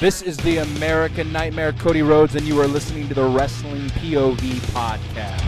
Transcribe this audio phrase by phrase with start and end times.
[0.00, 4.38] This is the American Nightmare, Cody Rhodes, and you are listening to the Wrestling POV
[4.72, 5.39] podcast.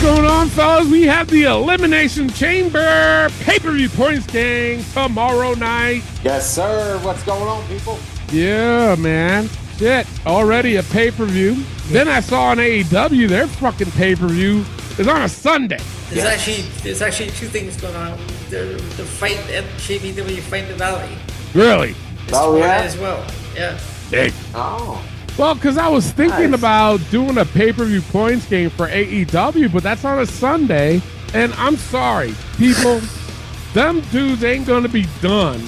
[0.00, 0.88] What's going on, fellas?
[0.90, 6.02] We have the Elimination Chamber pay-per-view points gang tomorrow night.
[6.24, 6.98] Yes, sir.
[7.02, 7.98] What's going on, people?
[8.32, 9.50] Yeah, man.
[9.76, 11.62] Shit, already a pay-per-view.
[11.88, 14.64] Then I saw on AEW their fucking pay-per-view
[14.96, 15.80] is on a Sunday.
[16.08, 18.18] There's actually there's actually two things going on.
[18.48, 21.14] The the fight at JBW Fight in the Valley.
[21.52, 21.94] Really?
[21.94, 22.80] Oh, it's Oh, tomorrow yeah?
[22.84, 23.26] as well.
[23.54, 23.78] Yeah.
[24.10, 24.32] Big.
[24.54, 25.04] Oh,
[25.40, 26.60] Well, because I was thinking Nice.
[26.60, 31.00] about doing a pay-per-view points game for AEW, but that's on a Sunday,
[31.32, 33.00] and I'm sorry, people.
[33.72, 35.62] them dudes ain't gonna be done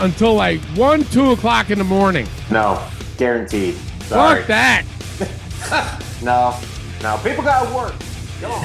[0.00, 2.26] until like one, two o'clock in the morning.
[2.50, 2.82] no.
[3.18, 3.74] Guaranteed.
[4.04, 4.38] Sorry.
[4.38, 5.98] Fuck that.
[6.22, 6.56] No.
[7.02, 7.18] No.
[7.22, 7.94] People got to work.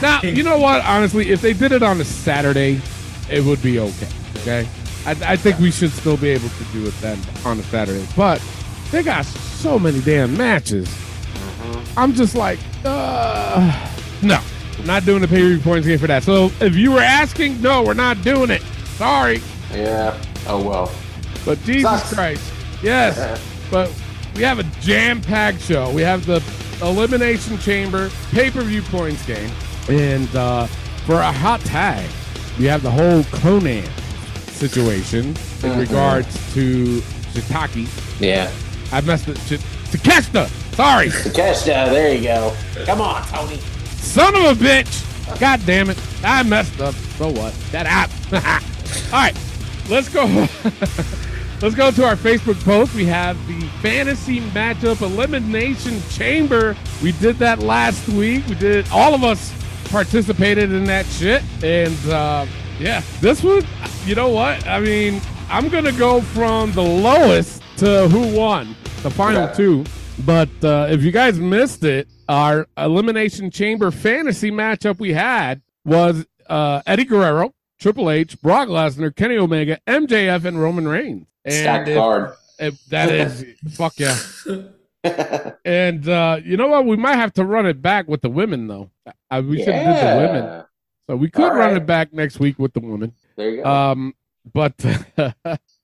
[0.01, 0.83] Now, you know what?
[0.85, 2.79] Honestly, if they did it on a Saturday,
[3.29, 4.07] it would be okay.
[4.37, 4.69] Okay,
[5.05, 8.07] I, I think we should still be able to do it then on a Saturday.
[8.15, 8.41] But
[8.91, 9.25] they got
[9.57, 10.87] so many damn matches.
[11.97, 13.89] I'm just like, uh,
[14.21, 14.39] no,
[14.85, 16.23] not doing the pay per view points game for that.
[16.23, 18.61] So if you were asking, no, we're not doing it.
[18.97, 19.41] Sorry,
[19.71, 20.19] Yeah.
[20.47, 20.91] Oh, well.
[21.45, 22.13] but Jesus Sucks.
[22.13, 23.41] Christ, yes.
[23.71, 23.91] but
[24.35, 25.91] we have a jam packed show.
[25.91, 26.41] We have the
[26.81, 29.51] Elimination Chamber pay per view points game.
[29.89, 30.67] And uh,
[31.05, 32.07] for a hot tag,
[32.59, 33.87] we have the whole Konnan
[34.51, 36.99] situation in regards to
[37.33, 37.87] Shitaki.
[38.21, 38.51] Yeah.
[38.91, 39.37] I messed it.
[39.39, 39.61] Shit.
[39.91, 40.47] Takeshita!
[40.75, 41.07] Sorry!
[41.07, 42.55] Takeshita, there you go.
[42.85, 43.57] Come on, Tony.
[43.97, 45.39] Son of a bitch!
[45.39, 45.99] God damn it.
[46.23, 46.95] I messed up.
[47.17, 47.53] So what?
[47.71, 48.09] That app.
[49.13, 49.37] All right,
[49.89, 50.25] let's go.
[51.61, 52.93] let's go to our Facebook post.
[52.93, 56.75] We have the fantasy matchup elimination chamber.
[57.03, 58.47] We did that last week.
[58.47, 59.53] We did all of us
[59.89, 61.43] participated in that shit.
[61.63, 62.45] And uh,
[62.79, 63.63] yeah, this one,
[64.05, 64.65] you know what?
[64.67, 69.53] I mean, I'm gonna go from the lowest to who won the final Okay.
[69.55, 69.85] two.
[70.25, 76.25] But uh, if you guys missed it, our elimination chamber fantasy matchup we had was
[76.49, 81.27] uh, Eddie Guerrero, Triple H, Brock Lesnar, Kenny Omega, MJF, and Roman Reigns.
[81.45, 82.33] And Stacked if- card.
[82.59, 83.45] if that is
[83.75, 84.17] fuck yeah.
[85.63, 86.85] And uh, you know what?
[86.85, 88.89] We might have to run it back with the women though.
[89.29, 90.63] Uh, we should have did the women,
[91.09, 91.77] so we could All run right.
[91.77, 93.13] it back next week with the women.
[93.35, 93.69] There you go.
[93.69, 94.13] Um,
[94.51, 94.73] but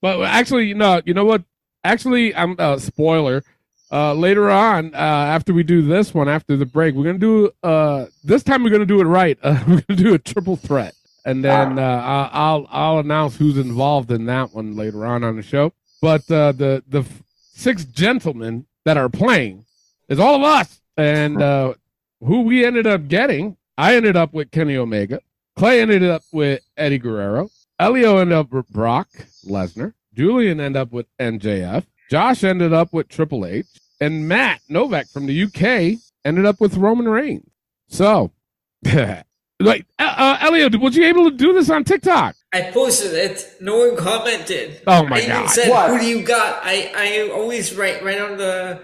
[0.02, 1.44] but actually, you know, you know what?
[1.84, 3.44] Actually, I'm uh, spoiler.
[3.92, 7.52] Uh, later on, uh, after we do this one, after the break, we're gonna do.
[7.62, 9.38] Uh, this time we're gonna do it right.
[9.44, 10.96] Uh, we're gonna do a triple threat,
[11.26, 15.36] and then uh, I- I'll I'll announce who's involved in that one later on on
[15.36, 15.74] the show.
[16.02, 17.22] But uh, the the f-
[17.54, 19.66] six gentlemen that are playing
[20.10, 21.74] is all of us, and uh,
[22.20, 23.58] who we ended up getting.
[23.78, 25.20] I ended up with Kenny Omega.
[25.56, 27.50] Clay ended up with Eddie Guerrero.
[27.80, 29.10] Elio ended up with Brock
[29.46, 29.94] Lesnar.
[30.16, 31.86] Julian ended up with MJF.
[32.12, 33.66] Josh ended up with Triple H.
[34.02, 37.50] And Matt Novak from the UK ended up with Roman Reigns.
[37.88, 38.32] So,
[38.84, 42.36] like, uh, uh, Elio, was you able to do this on TikTok?
[42.54, 43.56] I posted it.
[43.62, 44.82] No one commented.
[44.88, 45.48] Oh my I God.
[45.50, 45.90] said, What?
[45.90, 48.82] "Who do you got?" I I always write right on the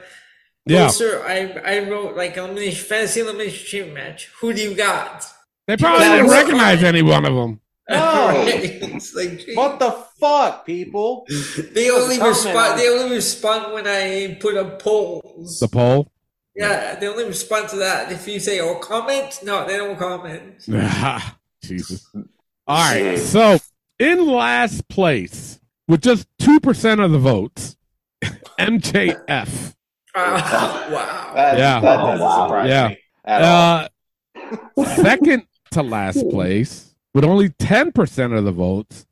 [0.66, 0.86] Yeah.
[0.86, 1.24] poster.
[1.26, 4.30] I I wrote like elimination fantasy elimination chamber match.
[4.40, 5.26] Who do you got?
[5.68, 7.60] They probably didn't recognize any one of them.
[7.90, 8.32] No.
[8.46, 9.56] it's like gee.
[9.56, 11.26] what the fuck, people?
[11.74, 12.80] they only respond.
[12.80, 15.60] They only respond when I put up polls.
[15.60, 16.12] The poll?
[16.56, 18.12] yeah, they only respond to that.
[18.12, 20.62] If you say "oh comment," no, they don't comment.
[21.64, 22.06] Jesus.
[22.68, 23.18] All right.
[23.18, 23.58] So,
[23.98, 27.76] in last place, with just 2% of the votes,
[28.60, 29.74] MJF.
[30.16, 31.34] Ah, wow.
[31.36, 31.80] That, Yeah.
[31.82, 32.88] That doesn't surprise Yeah.
[32.90, 33.88] me at all.
[34.78, 39.06] Uh, second to last place, with only 10% of the votes,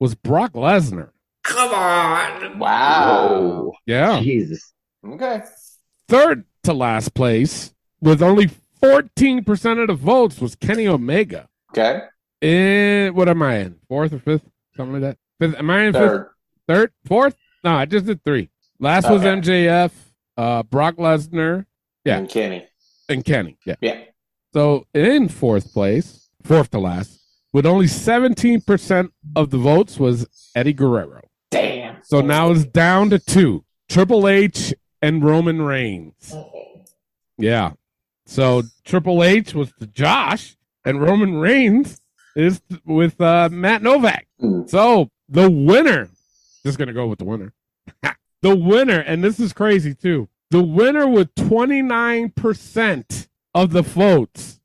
[0.00, 1.10] was Brock Lesnar.
[1.44, 2.58] Come on.
[2.58, 3.72] Wow.
[3.86, 4.20] Yeah.
[4.20, 4.72] Jesus.
[5.06, 5.40] Okay.
[6.08, 8.50] Third to last place, with only
[8.82, 11.48] 14% of the votes, was Kenny Omega.
[11.72, 12.00] Okay.
[12.42, 13.76] And what am I in?
[13.88, 14.48] Fourth or fifth?
[14.76, 15.18] Something like that.
[15.40, 15.58] Fifth?
[15.58, 16.02] Am I in fifth?
[16.02, 16.28] Third.
[16.68, 16.92] Third?
[17.06, 17.36] Fourth?
[17.62, 18.50] No, I just did three.
[18.80, 19.40] Last was Okay.
[19.40, 19.92] MJF,
[20.36, 21.64] uh, Brock Lesnar,
[22.04, 22.18] Yeah.
[22.18, 22.66] And Kenny.
[23.08, 23.56] and Kenny.
[23.64, 23.76] Yeah.
[23.80, 24.00] Yeah.
[24.52, 27.20] So in fourth place, fourth to last,
[27.54, 31.22] with only 17% of the votes was Eddie Guerrero.
[31.52, 32.02] Damn.
[32.02, 36.34] So now it's down to two Triple H and Roman Reigns.
[36.34, 36.84] Okay.
[37.38, 37.72] Yeah.
[38.26, 42.00] So Triple H was to Josh, and Roman Reigns
[42.34, 44.26] is with uh, Matt Novak.
[44.40, 44.66] Hmm.
[44.66, 46.08] So the winner
[46.66, 47.52] Just gonna go with the winner.
[48.42, 50.28] the winner, and this is crazy too.
[50.50, 54.60] The winner with 29% of the votes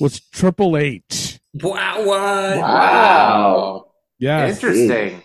[0.00, 1.31] was Triple H.
[1.54, 2.58] Wow, what?
[2.58, 3.86] Wow.
[4.18, 4.48] Yeah.
[4.48, 5.22] Interesting.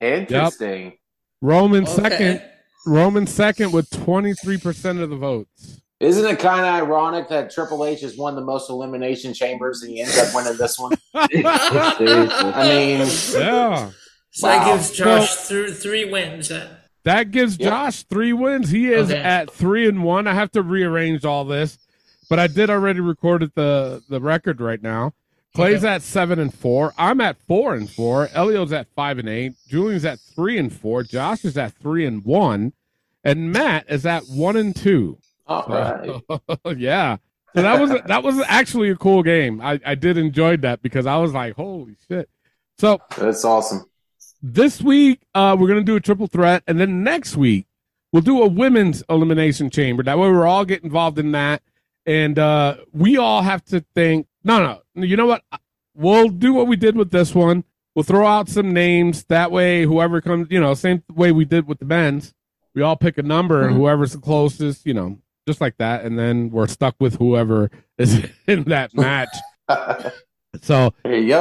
[0.00, 0.94] Interesting.
[1.42, 1.92] Roman Okay.
[2.02, 2.42] second.
[2.86, 5.80] Roman second with 23% of the votes.
[5.98, 9.90] Isn't it kind of ironic that Triple H has won the most elimination chambers and
[9.92, 10.92] he ends up winning this one?
[11.14, 11.26] I
[11.98, 13.90] mean, Yeah.
[14.30, 14.72] So that Wow.
[14.76, 16.68] gives Josh th- three wins then.
[17.04, 17.68] That gives Yep.
[17.68, 18.70] Josh three wins.
[18.70, 19.20] He is Okay.
[19.20, 20.26] at three and one.
[20.26, 21.78] I have to rearrange all this,
[22.28, 25.14] but I did already record the the record right now.
[25.56, 26.92] Clay's at seven and four.
[26.98, 28.28] I'm at four and four.
[28.34, 29.54] Elio's at five and eight.
[29.68, 31.02] Julian's at three and four.
[31.02, 32.72] Josh is at three and one,
[33.24, 35.18] and Matt is at one and two.
[35.46, 36.20] all right.
[36.76, 37.16] yeah.
[37.54, 39.60] So that was that was actually a cool game.
[39.62, 42.28] I I did enjoy that because I was like, holy shit.
[42.78, 43.86] So That's awesome.
[44.42, 47.66] this week uh, we're gonna do a triple threat, and then next week
[48.12, 50.02] we'll do a women's elimination chamber.
[50.02, 51.62] That way we're all get involved in that,
[52.04, 54.26] and uh, we all have to think.
[54.46, 55.42] No, no, you know what?
[55.94, 57.64] We'll do what we did with this one.
[57.94, 59.24] We'll throw out some names.
[59.24, 62.32] That way, whoever comes, you know, same way we did with the men's.
[62.74, 63.78] We all pick a number, and Mhm.
[63.78, 68.24] whoever's the closest, you know, just like that, and then we're stuck with whoever is
[68.46, 69.34] in that match.
[70.62, 70.94] So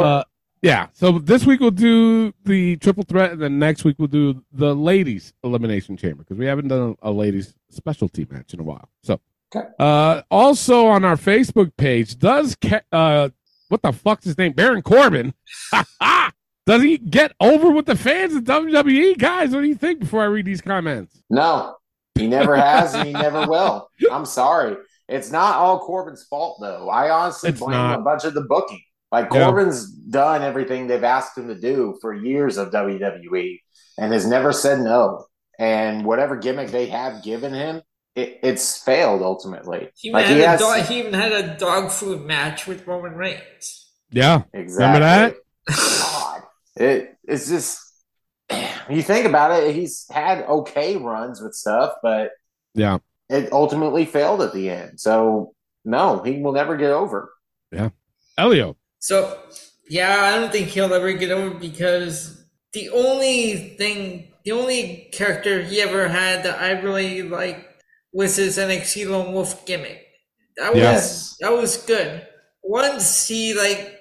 [0.03, 0.23] uh,
[0.61, 0.87] yeah.
[0.93, 4.75] So this week we'll do the triple threat, and then next week we'll do the
[4.75, 8.89] ladies elimination chamber because we haven't done a, a ladies specialty match in a while.
[9.03, 9.21] So,
[9.55, 9.67] Okay.
[9.79, 13.29] uh, also on our Facebook page, does Ke- uh,
[13.69, 14.51] what the fuck's his name?
[14.53, 15.33] Baron Corbin.
[16.65, 19.17] does he get over with the fans of WWE?
[19.17, 21.21] Guys, what do you think before I read these comments?
[21.29, 21.75] no,
[22.15, 23.89] he never has and he never will.
[24.11, 24.77] I'm sorry.
[25.07, 26.89] It's not all Corbin's fault, though.
[26.89, 27.99] I honestly It's blame not.
[27.99, 28.81] a bunch of the booking.
[29.11, 29.45] Like, Yeah.
[29.45, 33.59] Corbin's done everything they've asked him to do for years of WWE
[33.99, 35.25] and has never said no.
[35.59, 37.81] And whatever gimmick they have given him,
[38.15, 39.89] it, it's failed ultimately.
[39.95, 42.65] He, Like, even he had has- a dog, he even had a dog food match
[42.67, 43.91] with Roman Reigns.
[44.11, 44.43] Yeah.
[44.53, 44.99] Exactly.
[45.01, 45.35] that?
[45.67, 46.41] God,
[46.77, 47.79] it it's just
[48.89, 49.75] you think about it.
[49.75, 52.31] He's had okay runs with stuff, but
[52.73, 52.99] Yeah.
[53.29, 54.99] it ultimately failed at the end.
[54.99, 55.53] So
[55.83, 57.31] no, he will never get over.
[57.71, 57.89] Yeah,
[58.37, 58.77] Elio.
[58.99, 59.37] So,
[59.89, 65.61] yeah, I don't think he'll ever get over because the only thing, the only character
[65.61, 67.74] he ever had that I really liked
[68.15, 70.01] was his NXT Lone Wolf gimmick.
[70.57, 71.37] That was Yes.
[71.41, 72.25] that was good.
[72.63, 73.99] Once he like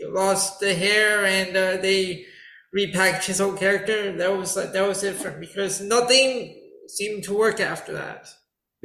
[0.00, 2.24] lost the hair and uh, they
[2.76, 6.54] repackaged his whole character, that was like that was different because nothing
[6.88, 8.28] seemed to work after that.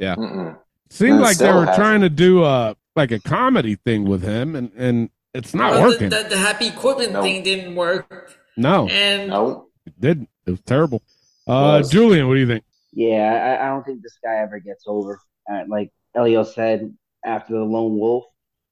[0.00, 0.58] Mm-mm.
[0.90, 1.76] Seemed And like they were hasn't.
[1.76, 5.82] trying to do a like a comedy thing with him, and and it's not Well,
[5.90, 6.10] working.
[6.10, 7.22] The, the, the Happy equipment No.
[7.22, 10.28] thing didn't work, no, and No, it didn't.
[10.46, 11.00] It was terrible.
[11.46, 11.90] Uh, Was.
[11.90, 12.64] Julian, what do you think?
[12.92, 15.20] Yeah, I, I don't think this guy ever gets over.
[15.50, 16.94] Uh, like Elio said,
[17.24, 18.24] after the Lone Wolf,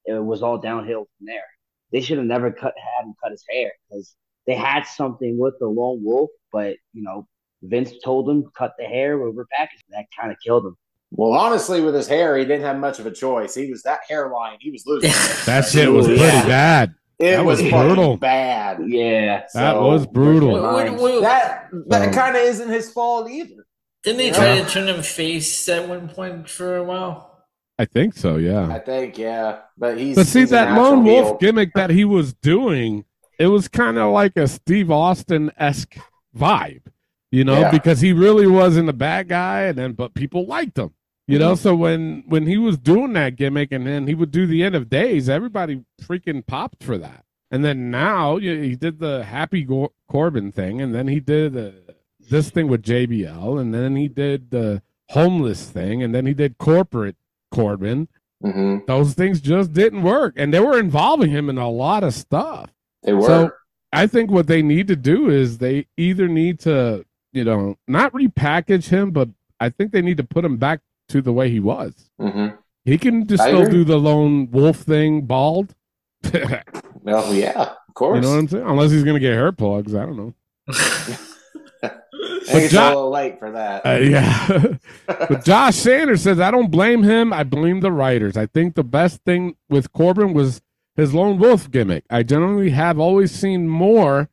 [0.05, 1.43] it was all downhill from there.
[1.91, 4.15] They should have never cut had him cut his hair because
[4.47, 7.27] they had something with the Lone Wolf, but you know
[7.63, 9.81] Vince told him cut the hair over package.
[9.89, 10.75] That kind of killed him.
[11.11, 13.53] well, honestly, with his hair, he didn't have much of a choice.
[13.55, 14.57] He was that hairline.
[14.61, 15.11] He was losing.
[15.45, 16.47] That shit was pretty Yeah.
[16.47, 16.93] bad.
[17.19, 18.17] It That was was brutal.
[18.17, 18.79] bad.
[18.87, 20.49] Yeah, That So, was brutal.
[20.49, 23.65] keep in mind, What- what- that that Um, kind of isn't his fault either.
[24.03, 24.33] Didn't they Yeah.
[24.33, 27.45] try to turn him face at one point for a while?
[27.77, 28.37] I think so.
[28.37, 28.67] Yeah.
[28.67, 30.15] I think, yeah, but he's.
[30.15, 31.37] But see he's that lone wolf heel.
[31.39, 33.05] gimmick that he was doing,
[33.39, 35.95] it was kind of like a Steve Austin esque
[36.37, 36.83] vibe,
[37.31, 37.71] you know, Yeah.
[37.71, 40.91] because he really wasn't a bad guy, and then but people liked him.
[41.27, 41.61] You know, Mm-hmm.
[41.61, 44.75] so when when he was doing that gimmick, and then he would do the end
[44.75, 47.23] of days, everybody freaking popped for that.
[47.49, 51.55] And then now you- he did the Happy Gor- Corbin thing, and then he did
[51.57, 51.71] uh,
[52.31, 56.57] this thing with JBL, and then he did the homeless thing, and then he did
[56.57, 57.15] corporate
[57.51, 58.07] Corbin.
[58.43, 58.87] Mhm.
[58.87, 62.71] Those things just didn't work, and they were involving him in a lot of stuff.
[63.03, 63.21] They were.
[63.27, 63.51] So
[63.93, 68.13] I think what they need to do is they either need to, you know, not
[68.13, 71.59] repackage him, but I think they need to put him back to the way he
[71.59, 72.09] was.
[72.19, 72.57] Mhm.
[72.85, 73.73] He can just I still agree.
[73.73, 75.75] do the lone wolf thing bald.
[77.03, 78.17] Well, yeah, of course.
[78.17, 78.63] You know what I'm saying?
[78.67, 80.33] Unless he's gonna get hair plugs, I don't know.
[82.41, 83.85] I think it's Jo- a little late for that.
[83.85, 84.75] Uh, yeah.
[85.05, 87.31] but Josh Sanders says, I don't blame him.
[87.33, 88.35] I blame the writers.
[88.37, 90.61] I think the best thing with Corbin was
[90.95, 92.03] his lone wolf gimmick.
[92.09, 94.29] I generally have always seen more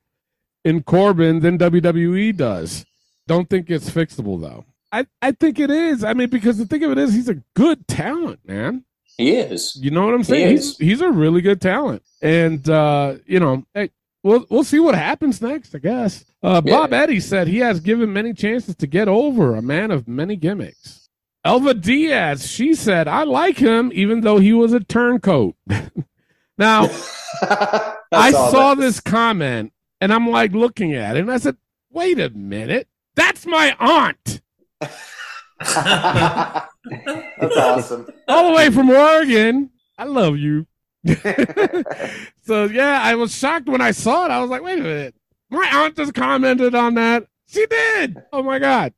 [0.64, 2.84] in Corbin than WWE does.
[3.26, 4.64] Don't think it's fixable though.
[4.90, 6.02] I, I think it is.
[6.02, 8.84] I mean, because the thing of it is, he's a good talent, man.
[9.18, 9.76] he is.
[9.80, 10.46] You know what I'm saying?
[10.48, 13.90] He He's he's a really good talent, and uh, you know, hey,
[14.28, 16.24] we'll we'll see what happens next, I guess.
[16.42, 16.72] Uh, Yeah.
[16.76, 20.36] Bob Eddy said he has given many chances to get over, a man of many
[20.36, 21.08] gimmicks.
[21.44, 25.54] Elva Diaz, she said, I like him even though he was a turncoat.
[26.58, 26.88] now,
[27.42, 31.38] I That's all saw that- this comment and I'm like looking at it and I
[31.38, 31.56] said,
[31.90, 34.40] wait a minute, that's my aunt
[35.60, 38.06] That's awesome.
[38.28, 39.70] all the way from Oregon.
[39.98, 40.67] I love you.
[42.42, 44.30] so yeah, I was shocked when I saw it.
[44.30, 45.14] I was like, wait a minute.
[45.50, 47.26] My aunt just commented on that.
[47.46, 48.16] She did.
[48.32, 48.92] Oh my God.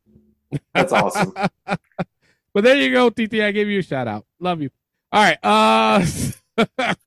[0.75, 1.33] That's awesome.
[2.53, 3.35] But there you go, TT.
[3.35, 4.27] I gave you a shout out.
[4.41, 4.71] Love you.
[5.13, 5.39] All right.
[5.41, 6.05] Uh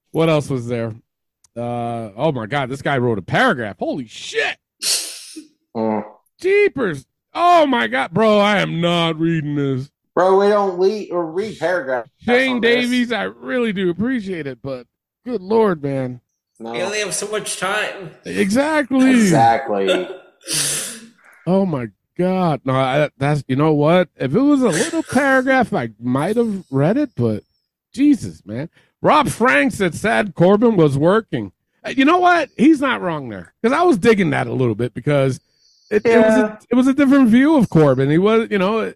[0.12, 0.96] what else was there?
[1.56, 3.78] Uh oh my god, this guy wrote a paragraph.
[3.80, 4.58] Holy shit.
[5.76, 6.04] Mm.
[6.40, 7.06] Jeepers.
[7.34, 9.92] Oh my god, bro, I am not reading this.
[10.16, 12.10] Bro, we don't read or read paragraphs.
[12.20, 12.62] Shane.
[12.62, 14.86] Davies, I really do appreciate it, but
[15.26, 16.22] good lord, man.
[16.60, 16.82] We No.
[16.86, 18.12] only have so much time.
[18.26, 19.10] Exactly.
[19.12, 20.08] Exactly.
[21.46, 22.62] Oh my god.
[22.64, 24.08] No, I, that's you know what?
[24.16, 27.44] If it was a little paragraph, I might have read it, but
[27.94, 28.70] Jesus, man.
[29.02, 31.52] Rob Frank said sad Corbin was working.
[31.86, 32.50] Uh, You know what?
[32.56, 35.42] He's not wrong there because I was digging that a little bit because
[35.92, 38.10] it, it was a, it was a different view of Corbin.
[38.10, 38.94] He was, you know, I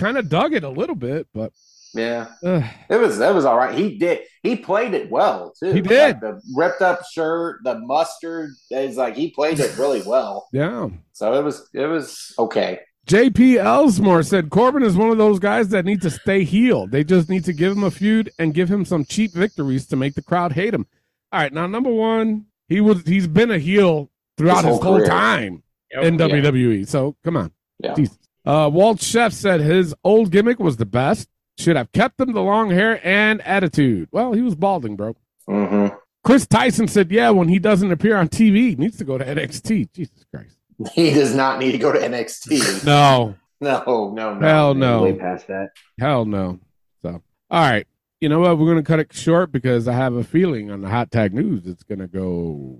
[0.00, 1.52] kind of dug it a little bit, but
[1.94, 2.28] Yeah.
[2.44, 3.76] uh, It was it was all right.
[3.76, 5.72] He did he played it well too.
[5.72, 6.14] He did.
[6.14, 10.48] Like, the ripped up shirt, the mustard is like he played it really well.
[10.52, 10.88] yeah.
[11.12, 12.80] So it was it was okay.
[13.06, 16.92] JP Elsmore said Corbin is one of those guys that need to stay healed.
[16.92, 19.96] They just need to give him a feud and give him some cheap victories to
[19.96, 20.86] make the crowd hate him.
[21.32, 24.98] All right, now number one, he was he's been a heel throughout His his whole
[24.98, 26.04] whole time Yep.
[26.04, 26.26] in Yeah.
[26.28, 26.86] WWE.
[26.86, 27.50] So come on.
[27.82, 27.94] Yeah.
[27.94, 28.16] Jesus.
[28.44, 31.28] Uh, Walt Chef said his old gimmick was the best.
[31.58, 34.08] Should have kept him the long hair and attitude.
[34.12, 35.14] Well, he was balding, bro.
[35.46, 35.88] hmm
[36.22, 39.24] Chris Tyson said, yeah, when he doesn't appear on TV, he needs to go to
[39.24, 39.90] NXT.
[39.92, 40.56] Jesus Christ.
[40.94, 42.84] He does not need to go to NXT.
[42.86, 43.34] No.
[43.60, 44.40] no, no, no.
[44.46, 44.80] Hell Way
[45.12, 45.14] no.
[45.18, 45.70] past that.
[45.98, 46.58] Hell no.
[47.02, 47.86] So, all right.
[48.20, 48.58] You know what?
[48.58, 51.32] We're going to cut it short because I have a feeling on the hot tag
[51.34, 52.78] news it's going to go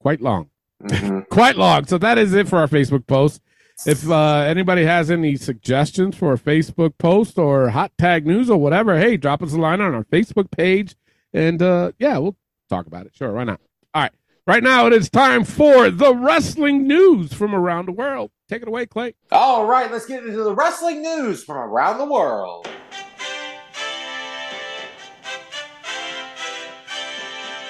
[0.00, 0.50] quite long.
[0.82, 1.28] Mhm.
[1.30, 1.86] Quite long.
[1.86, 3.40] So that is it for our Facebook post.
[3.84, 8.58] If uh, anybody has any suggestions for a Facebook post or hot tag news or
[8.58, 10.96] whatever, hey, drop us a line on our Facebook page.
[11.34, 12.36] And uh, yeah, we'll
[12.70, 13.14] talk about it.
[13.14, 13.32] Sure.
[13.32, 13.60] Why not?
[13.92, 14.12] All right.
[14.46, 18.30] Right now, it is time for the wrestling news from around the world.
[18.48, 19.14] Take it away, Clay.
[19.32, 22.68] All right, let's get into the wrestling news from around the world.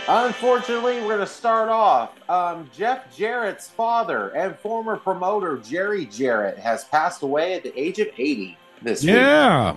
[0.08, 2.12] Unfortunately, we're going to start off.
[2.30, 7.98] Um, Jeff Jarrett's father and former promoter Jerry Jarrett has passed away at the age
[7.98, 9.10] of 80 this week.
[9.10, 9.76] Yeah.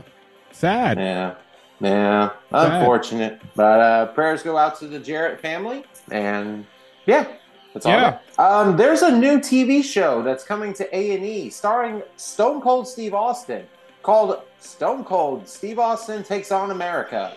[0.52, 1.00] Sad.
[1.00, 1.36] Yeah.
[1.80, 2.30] Yeah.
[2.52, 3.42] Unfortunate.
[3.56, 5.84] But uh, prayers go out to the Jarrett family.
[6.12, 6.66] And
[7.08, 7.36] yeah,
[7.74, 7.94] that's all.
[7.94, 8.20] Yeah.
[8.38, 13.66] Um, there's a new TV show that's coming to A&E starring Stone Cold Steve Austin
[14.04, 17.34] called Stone Cold Steve Austin Takes on America.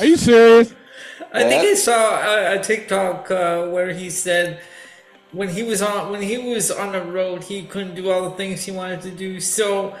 [0.00, 0.74] Are you serious?
[1.32, 4.60] I think I saw a, a TikTok uh, where he said
[5.32, 8.36] when he was on when he was on the road, he couldn't do all the
[8.36, 9.40] things he wanted to do.
[9.40, 9.96] So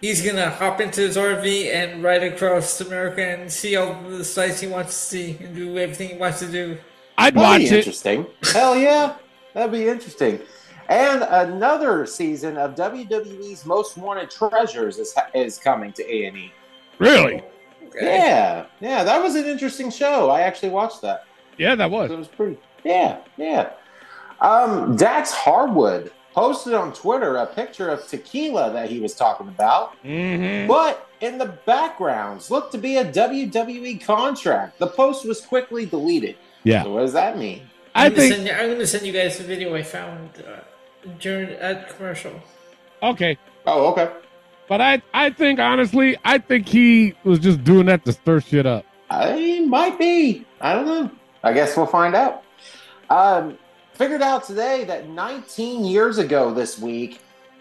[0.00, 4.60] he's gonna hop into his RV and ride across America and see all the sights
[4.60, 6.78] he wants to see and do everything he wants to do.
[7.18, 7.72] I'd That'd watch be it.
[7.72, 8.26] interesting.
[8.52, 9.16] Hell yeah.
[9.54, 10.40] That'd be interesting.
[10.88, 16.52] And another season of WWE's Most Wanted Treasures is, is coming to A&E.
[16.98, 17.42] Really?
[18.00, 20.30] Yeah, yeah, that was an interesting show.
[20.30, 21.24] I actually watched that.
[21.58, 22.10] Yeah, that was.
[22.10, 22.28] It was.
[22.28, 22.58] was pretty.
[22.84, 23.70] Yeah, yeah.
[24.40, 29.94] Um, Dax Harwood posted on Twitter a picture of tequila that he was talking about,
[30.02, 30.66] Mm-hmm.
[30.66, 34.78] but in the backgrounds looked to be a WWE contract.
[34.78, 36.36] The post was quickly deleted.
[36.64, 36.82] Yeah.
[36.84, 37.62] So what does that mean?
[37.94, 38.34] I I'm gonna think.
[38.34, 40.60] send you, I'm gonna send you guys a video I found uh,
[41.20, 42.32] during at commercial.
[43.02, 44.10] Okay, Oh, okay.
[44.72, 48.64] But I, I think honestly, I think he was just doing that to stir shit
[48.64, 48.86] up.
[49.10, 50.46] I might be.
[50.62, 51.10] I don't know.
[51.42, 52.42] I guess we'll find out.
[53.10, 53.58] Um,
[53.92, 57.20] figured out today that 19 years ago this week,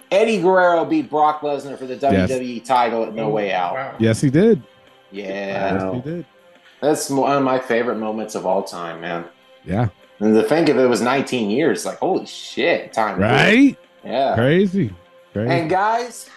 [0.09, 2.31] Eddie Guerrero beat Brock Lesnar for the Yes.
[2.31, 3.73] WWE title at No Way Out.
[3.73, 3.95] Wow.
[3.99, 4.63] Yes, he did.
[5.11, 6.25] Yeah, Yes, he did.
[6.79, 9.25] that's one of my favorite moments of all time, man.
[9.65, 9.89] Yeah.
[10.21, 13.15] And to think if it was 19 years, like holy shit, time.
[13.17, 13.25] flew.
[13.25, 13.77] Right?
[14.05, 14.33] Yeah.
[14.35, 14.93] Crazy.
[15.33, 15.49] Crazy.
[15.53, 16.29] And guys,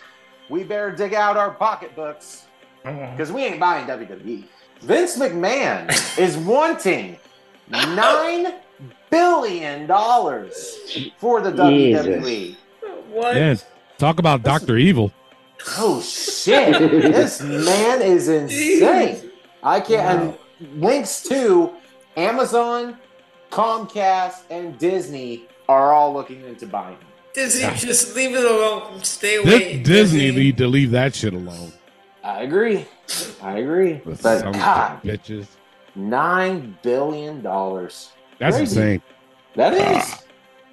[0.48, 2.46] we better dig out our pocketbooks
[2.84, 3.12] mm-hmm.
[3.12, 4.44] because we ain't buying WWE.
[4.80, 7.18] Vince McMahon is wanting
[7.68, 8.54] nine
[9.10, 12.06] billion dollars for the Jesus.
[12.06, 12.56] WWE.
[13.10, 13.34] What?
[13.34, 13.58] Man,
[13.98, 15.12] talk about Doctor Evil.
[15.78, 16.78] Oh shit!
[16.78, 19.30] this man is insane.
[19.62, 20.38] I can't.
[20.60, 21.72] And links to
[22.16, 22.98] Amazon,
[23.50, 27.06] Comcast, and Disney are all looking into buying him.
[27.34, 27.74] Disney, Yeah.
[27.74, 29.02] just leave it alone.
[29.02, 29.58] Stay Dis- away.
[29.78, 31.72] Disney Disney need to leave that shit alone.
[32.22, 32.86] I agree.
[33.42, 33.94] I agree.
[34.04, 35.46] The But sons of God, bitches.
[35.94, 38.10] nine billion dollars.
[38.38, 38.80] That's Crazy.
[38.80, 39.02] insane.
[39.56, 39.80] That is.
[39.82, 40.20] Ah.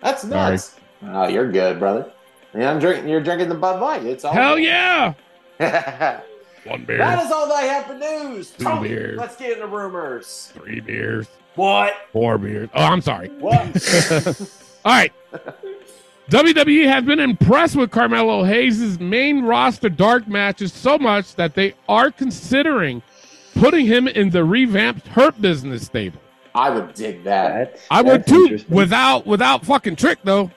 [0.02, 0.76] That's nuts.
[1.06, 2.12] Oh, you're good, brother.
[2.56, 3.08] Yeah, I'm drinking.
[3.10, 4.04] You're drinking the Bud Light.
[4.06, 4.34] It's all.
[4.34, 5.14] Hell yeah!
[6.66, 8.52] One beer, That is all I have for news.
[8.52, 9.18] Two Tony, beers.
[9.18, 10.52] let's get into rumors.
[10.54, 11.94] three beers, What?
[12.14, 12.70] four beers.
[12.76, 13.30] Oh, I'm sorry.
[13.30, 13.58] What?
[14.86, 15.12] All right.
[16.32, 21.74] WWE has been impressed with Carmelo Hayes' main roster dark matches so much that they
[21.90, 23.02] are considering
[23.56, 26.22] putting him in the revamped Hurt Business stable.
[26.56, 27.74] I would dig that.
[27.74, 30.50] That's, I would too, without without fucking Trick though.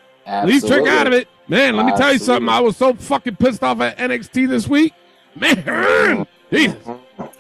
[0.45, 1.77] Leave Trick out of it, man.
[1.77, 2.49] Let me tell you something.
[2.49, 4.95] I was so fucking pissed off at NXT this week,
[5.35, 6.25] man.
[6.53, 6.79] Jesus.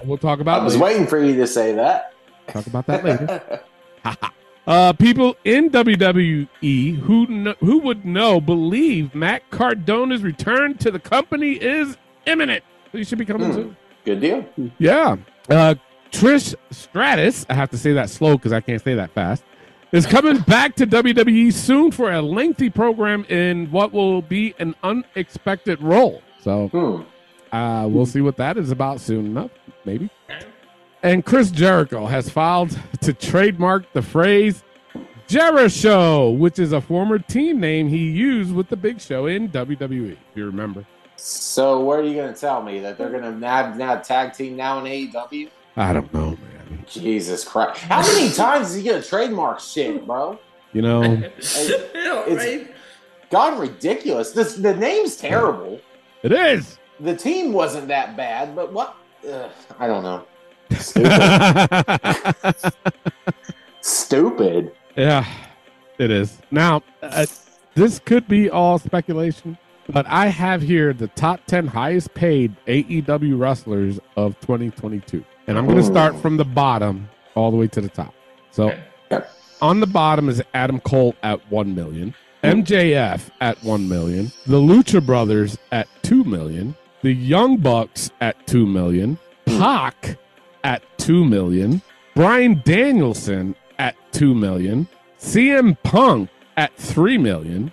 [0.02, 0.84] We'll talk I about was later.
[0.84, 2.12] waiting for you to say that.
[2.48, 3.60] talk about that later.
[4.66, 10.98] Uh, people in WWE who kn- who would know believe Matt Cardona's return to the
[10.98, 12.64] company is imminent.
[12.92, 13.54] He should be coming Hmm.
[13.54, 13.76] soon.
[14.06, 14.46] Good deal.
[14.78, 15.16] Yeah.
[15.50, 15.74] Uh,
[16.10, 19.42] Trish Stratus, I have to say that slow because I can't say that fast,
[19.92, 24.74] is coming back to WWE soon for a lengthy program in what will be an
[24.82, 26.22] unexpected role.
[26.40, 27.54] So Hmm.
[27.54, 29.50] uh, we'll see what that is about soon enough,
[29.84, 30.08] maybe.
[31.04, 34.64] And Chris Jericho has filed to trademark the phrase
[35.28, 40.12] Jeri-Show, which is a former team name he used with the Big Show in WWE.
[40.12, 43.46] If you remember, So, what are you going to tell me that they're going to
[43.46, 45.50] have now tag team now in AEW?
[45.76, 46.84] I don't know, man.
[46.88, 47.80] Jesus Christ!
[47.82, 50.38] How many times is he going to trademark shit, bro?
[50.72, 52.70] You know, Yeah, It's- right?
[53.30, 54.30] God, ridiculous.
[54.32, 55.80] This the name's terrible.
[56.22, 56.78] it is.
[57.00, 58.94] The team wasn't that bad, but what?
[59.30, 60.24] Ugh, I don't know.
[60.74, 62.72] Stupid.
[63.80, 64.72] Stupid.
[64.96, 65.26] yeah,
[65.98, 66.38] it is.
[66.50, 67.26] Now, uh,
[67.74, 69.58] this could be all speculation,
[69.90, 75.24] but I have here the top 10 highest paid AEW wrestlers of 2022.
[75.46, 78.14] And I'm going to start from the bottom all the way to the top.
[78.50, 78.72] So,
[79.12, 79.26] Okay.
[79.60, 85.04] on the bottom is Adam Cole at 1 million, MJF at 1 million, the Lucha
[85.04, 90.16] Brothers at 2 million, the Young Bucks at 2 million, Pac
[90.64, 91.80] at 2 million,
[92.16, 94.88] Bryan Danielson at 2 million,
[95.20, 97.72] CM Punk at 3 million,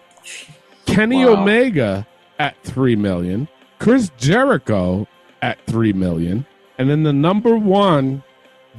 [0.86, 1.42] Kenny Wow.
[1.42, 2.08] Omega
[2.40, 3.48] at 3 million,
[3.80, 5.08] Chris Jericho
[5.42, 6.46] at 3 million,
[6.78, 8.24] and then the number 1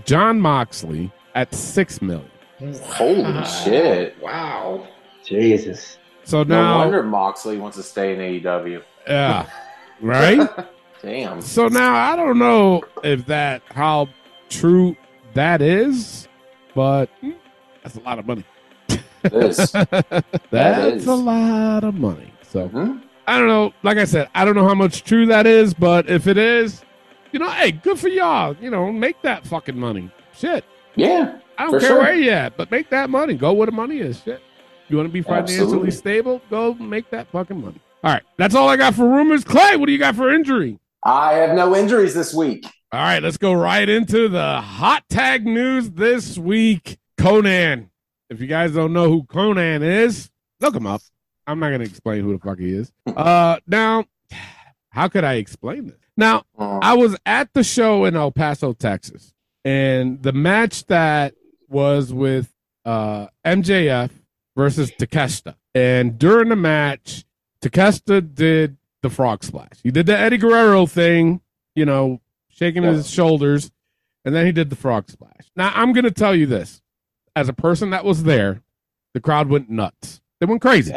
[0.04, 2.28] Jon Moxley at 6 million.
[2.84, 4.20] Holy shit!
[4.22, 4.86] Wow.
[5.24, 5.98] Jesus.
[6.24, 8.82] So now No now wonder Moxley wants to stay in AEW.
[9.08, 9.46] yeah,
[10.00, 10.48] right?
[11.02, 11.40] Damn.
[11.40, 14.08] So now I don't know if that how
[14.48, 14.96] true
[15.34, 16.28] that is,
[16.74, 17.10] but
[17.82, 18.44] that's a lot of money.
[19.22, 19.70] This.
[20.50, 21.06] that's is.
[21.06, 22.32] a lot of money.
[22.42, 23.02] So Mhm.
[23.26, 23.72] I don't know.
[23.82, 26.82] Like I said, I don't know how much true that is, but if it is,
[27.30, 28.54] you know, hey, good for y'all.
[28.60, 30.10] You know, make that fucking money.
[30.36, 30.64] Shit.
[30.96, 31.38] Yeah.
[31.58, 31.98] I don't care sure.
[32.00, 33.34] where you at, but make that money.
[33.34, 34.20] Go where the money is.
[34.22, 34.40] Shit.
[34.88, 35.90] You want to be financially Absolutely.
[35.92, 36.42] stable?
[36.50, 37.80] Go make that fucking money.
[38.04, 38.22] All right.
[38.36, 39.44] That's all I got for rumors.
[39.44, 40.78] Clay, what do you got for injury?
[41.04, 42.64] I have no injuries this week.
[42.92, 46.98] All right, let's go right into the hot tag news this week.
[47.18, 47.88] Konnan.
[48.30, 51.02] If you guys don't know who Konnan is, look him up.
[51.46, 52.92] I'm not going to explain who the fuck he is.
[53.16, 54.04] Uh, now,
[54.90, 55.98] how could I explain this?
[56.16, 59.34] Now, Uh, I was at the show in El Paso, Texas,
[59.64, 61.34] and the match that
[61.68, 62.52] was with
[62.84, 64.10] uh, MJF
[64.56, 65.54] versus Takeshita.
[65.74, 67.24] And during the match,
[67.62, 69.80] Takeshita did the frog splash.
[69.82, 71.40] He did the Eddie Guerrero thing,
[71.74, 72.92] you know, shaking Yeah.
[72.92, 73.70] his shoulders,
[74.24, 75.50] and then he did the frog splash.
[75.56, 76.80] Now, I'm going to tell you this
[77.36, 78.62] as a person that was there,
[79.14, 80.20] the crowd went nuts.
[80.40, 80.94] They went crazy.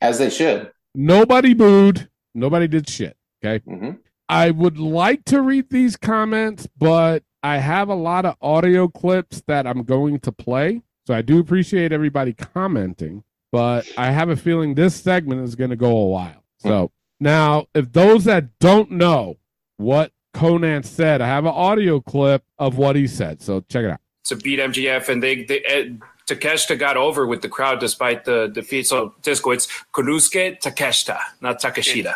[0.00, 0.70] as they should.
[0.94, 2.08] Nobody booed.
[2.34, 3.16] Nobody did shit.
[3.44, 3.62] Okay.
[3.64, 3.90] hmm
[4.28, 9.42] I would like to read these comments, but I have a lot of audio clips
[9.46, 10.82] that I'm going to play.
[11.06, 15.70] So I do appreciate everybody commenting, but I have a feeling this segment is going
[15.70, 16.42] to go a while.
[16.58, 19.36] So now, if those that don't know
[19.76, 23.40] what Konnan said, I have an audio clip of what he said.
[23.42, 24.00] So check it out.
[24.24, 28.48] to beat MJF, and they they uh, Takeshita got over with the crowd despite the
[28.48, 28.86] defeat.
[28.86, 32.14] So Disco, it's Konosuke Takeshita, not Takeshita.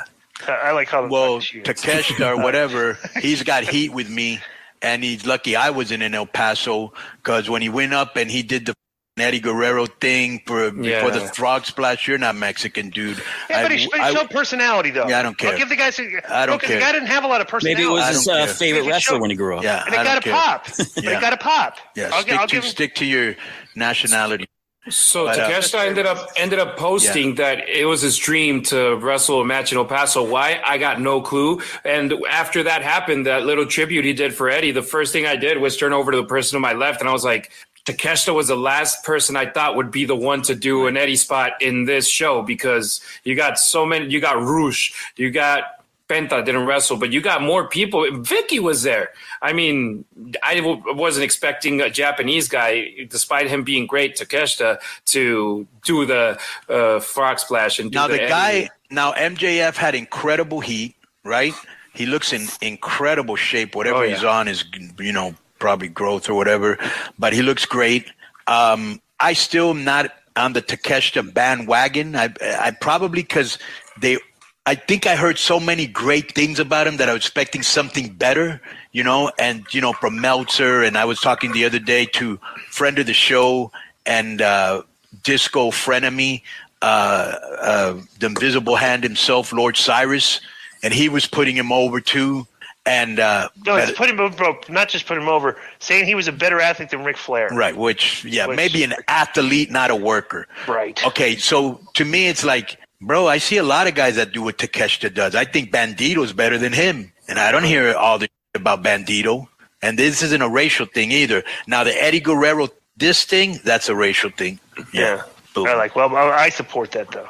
[0.48, 4.40] I like how Well, Takeshita- Takeshita or whatever, he's got heat with me,
[4.82, 8.42] and he's lucky I wasn't in El Paso because when he went up and he
[8.42, 8.74] did the
[9.20, 11.04] Eddie Guerrero thing for Yeah.
[11.04, 13.18] before the frog splash, you're not Mexican, dude.
[13.48, 15.08] Yeah, but I- he, but he I- showed personality though.
[15.08, 15.52] Yeah, I don't care.
[15.52, 15.90] I'll give the guy.
[15.90, 16.76] Some, I don't no, 'cause care.
[16.78, 17.82] The guy didn't have a lot of personality.
[17.84, 19.62] Maybe it was his uh, favorite wrestler showed- when he grew up.
[19.64, 20.32] yeah, and it I got a care.
[20.32, 20.66] pop.
[20.76, 21.16] But Yeah.
[21.16, 21.76] it got a pop.
[21.94, 22.70] Yeah, I'll, stick I'll to give him.
[22.70, 23.36] stick to your
[23.74, 24.46] nationality.
[24.88, 29.42] So But, uh, ended up ended up posting that it was his dream to wrestle
[29.42, 30.22] a match in El Paso.
[30.22, 30.58] Why?
[30.64, 31.60] I got no clue.
[31.84, 35.36] And after that happened, that little tribute he did for Eddie, the first thing I
[35.36, 37.50] did was turn over to the person to my left, and I was like,
[37.86, 41.16] Takeshita was the last person I thought would be the one to do an Eddie
[41.16, 44.06] spot in this show because you got so many.
[44.10, 45.64] You got Roosh, you got
[46.08, 48.04] Penta didn't wrestle, but you got more people.
[48.22, 49.10] Vicky was there.
[49.42, 50.04] I mean,
[50.42, 56.38] I w- wasn't expecting a Japanese guy, despite him being great, Takeshita, to do the
[56.68, 58.28] uh, frog splash and do Now the Eddie.
[58.28, 61.54] guy, now MJF had incredible heat, right?
[61.94, 63.76] He looks in incredible shape.
[63.76, 64.64] Whatever Oh, he's on is,
[64.98, 66.78] you know, probably growth or whatever.
[67.18, 68.10] But he looks great.
[68.48, 72.16] Um, I still am not on the Takeshita bandwagon.
[72.16, 73.58] I, I probably because
[74.00, 74.18] they.
[74.66, 78.12] I think I heard so many great things about him that I was expecting something
[78.12, 78.60] better,
[78.92, 80.82] you know, and you know from Meltzer.
[80.82, 82.38] And I was talking the other day to
[82.70, 83.72] friend of the show
[84.04, 84.82] and uh,
[85.22, 86.42] disco frenemy,
[86.82, 90.40] uh, uh, the Invisible Hand himself, Lord Cyrus,
[90.82, 92.46] and he was putting him over too.
[92.86, 96.06] And uh, No, it's but- put him over, bro, not just put him over, saying
[96.06, 97.48] he was a better athlete than Ric Flair.
[97.52, 100.46] right, which yeah, Which- maybe an athlete, not a worker.
[100.66, 101.02] Right.
[101.06, 104.42] Okay, so to me, it's like, bro, I see a lot of guys that do
[104.42, 105.34] what Takeshita does.
[105.34, 109.46] I think Bandido's better than him, and I don't hear all the about Bandido.
[109.82, 111.42] And this isn't a racial thing either.
[111.66, 114.58] Now the Eddie Guerrero this thing, that's a racial thing.
[114.92, 115.22] Yeah.
[115.54, 115.66] Boom.
[115.66, 115.96] I like.
[115.96, 117.28] Well, I I support that though.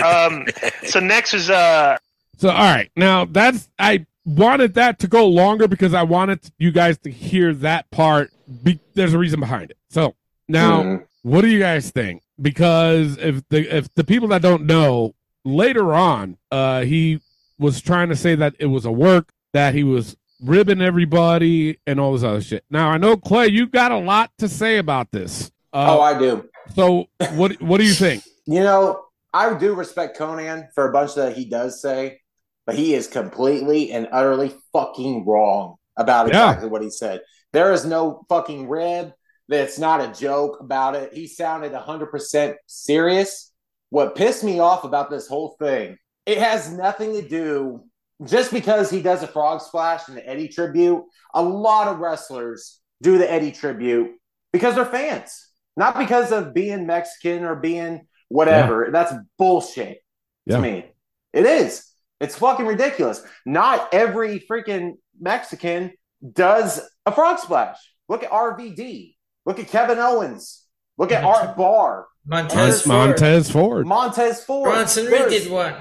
[0.04, 0.46] um,
[0.84, 1.96] so next is uh,
[2.38, 6.70] So all right, now that's I wanted that to go longer because I wanted you
[6.70, 8.30] guys to hear that part.
[8.62, 9.78] Be, there's a reason behind it.
[9.90, 10.14] So
[10.48, 11.04] now, Mhm.
[11.22, 12.22] what do you guys think?
[12.40, 17.20] Because if the if the people that don't know later on, uh, he
[17.58, 22.00] was trying to say that it was a work that he was ribbing everybody and
[22.00, 22.64] all this other shit.
[22.70, 25.50] Now I know Clay, you got a lot to say about this.
[25.72, 26.48] Uh, oh, I do.
[26.74, 28.22] so what what do you think?
[28.44, 32.18] You know, I do respect Konnan for a bunch that he does say,
[32.66, 36.48] but he is completely and utterly fucking wrong about Yeah.
[36.48, 37.20] exactly what he said.
[37.52, 39.12] There is no fucking rib.
[39.48, 41.12] That's not a joke about it.
[41.12, 43.52] He sounded 100% serious.
[43.90, 47.84] What pissed me off about this whole thing, it has nothing to do
[48.24, 51.02] just because he does a frog splash and the Eddie tribute.
[51.34, 54.12] A lot of wrestlers do the Eddie tribute
[54.52, 58.88] because they're fans, not because of being Mexican or being whatever.
[58.92, 59.98] That's bullshit
[60.46, 60.56] Yeah.
[60.56, 60.86] to me.
[61.34, 61.91] It is.
[62.22, 63.22] It's fucking ridiculous.
[63.44, 65.92] Not every freaking Mexican
[66.32, 67.76] does a frog splash.
[68.08, 69.16] Look at RVD.
[69.44, 70.64] Look at Kevin Owens.
[70.96, 72.06] Look at Art Barr.
[72.24, 73.86] Montez Montez, Ford.
[73.86, 74.44] Montez Ford.
[74.44, 74.70] Montez Ford.
[74.70, 75.74] Bronson Reed did one.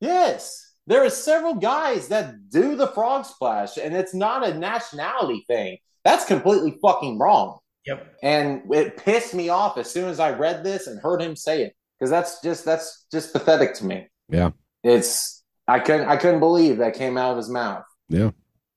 [0.00, 0.74] Yes.
[0.86, 5.78] There are several guys that do the frog splash, and it's not a nationality thing.
[6.04, 7.58] That's completely fucking wrong.
[7.86, 8.16] Yep.
[8.22, 11.62] And it pissed me off as soon as I read this and heard him say
[11.64, 11.74] it.
[11.98, 14.08] Because that's just that's just pathetic to me.
[14.28, 14.50] Yeah.
[14.82, 17.84] It's I couldn't I couldn't believe that came out of his mouth.
[18.08, 18.30] Yeah.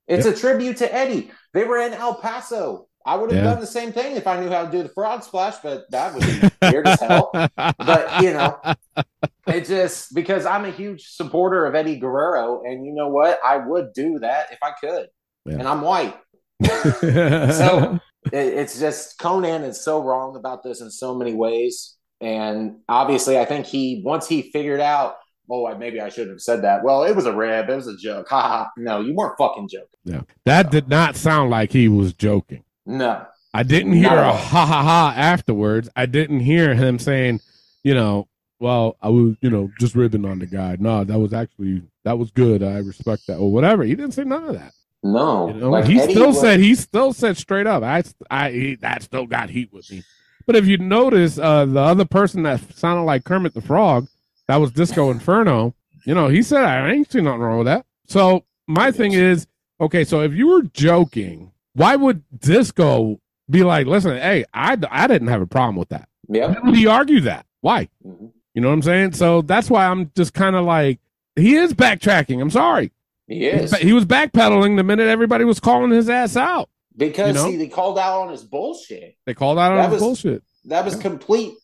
[0.06, 1.30] It's a tribute to Eddie.
[1.52, 2.86] They were in El Paso.
[3.04, 3.50] I would have Yeah.
[3.52, 6.14] done the same thing if I knew how to do the frog splash, but that
[6.14, 7.30] would be weird as hell.
[7.32, 8.58] But you know,
[9.46, 13.58] it just because I'm a huge supporter of Eddie Guerrero, and you know what, I
[13.58, 15.08] would do that if I could,
[15.46, 15.54] Yeah.
[15.58, 16.16] and I'm white.
[17.00, 17.98] So
[18.32, 23.38] it, it's just Konnan is so wrong about this in so many ways, and obviously,
[23.38, 25.16] I think he once he figured out.
[25.50, 26.82] Oh, I- maybe I shouldn't have said that.
[26.84, 27.68] Well, it was a rib.
[27.70, 28.28] It was a joke.
[28.28, 28.70] Ha ha.
[28.76, 29.86] No, you weren't fucking joking.
[30.04, 30.22] Yeah.
[30.44, 32.64] That did not sound like he was joking.
[32.86, 33.24] No.
[33.54, 35.88] I didn't hear a ha ha ha afterwards.
[35.96, 37.40] I didn't hear him saying,
[37.82, 38.28] you know,
[38.60, 40.76] well, I was, you know, just ribbing on the guy.
[40.78, 42.62] No, that was actually that was good.
[42.62, 43.84] I respect that or whatever.
[43.84, 44.72] He didn't say none of that.
[45.02, 45.48] No.
[45.48, 47.82] You know, Like, he Eddie still was- said he still said straight up.
[47.82, 50.02] I, I, he, that still got heat with me.
[50.46, 54.08] But if you notice, uh, the other person that sounded like Kermit the Frog,
[54.48, 55.74] that was Disco Inferno.
[56.04, 57.84] You know, he said I ain't seen nothing wrong with that.
[58.06, 59.46] So my thing is,
[59.80, 65.06] okay, so if you were joking, why would Disco be like, listen, hey, I, I
[65.06, 66.08] didn't have a problem with that.
[66.28, 66.48] Yeah.
[66.48, 67.46] Why would he argue that?
[67.60, 67.88] Why?
[68.04, 68.32] Mhm.
[68.54, 69.12] You know what I'm saying?
[69.12, 70.98] So that's why I'm just kind of like,
[71.36, 72.40] he is backtracking.
[72.40, 72.90] I'm sorry.
[73.28, 73.72] He is.
[73.76, 76.68] He was backpedaling the minute everybody was calling his ass out.
[76.96, 77.50] Because You know?
[77.50, 79.16] see, they called out on his bullshit.
[79.26, 80.42] They called out on That his was- bullshit.
[80.64, 81.54] That was complete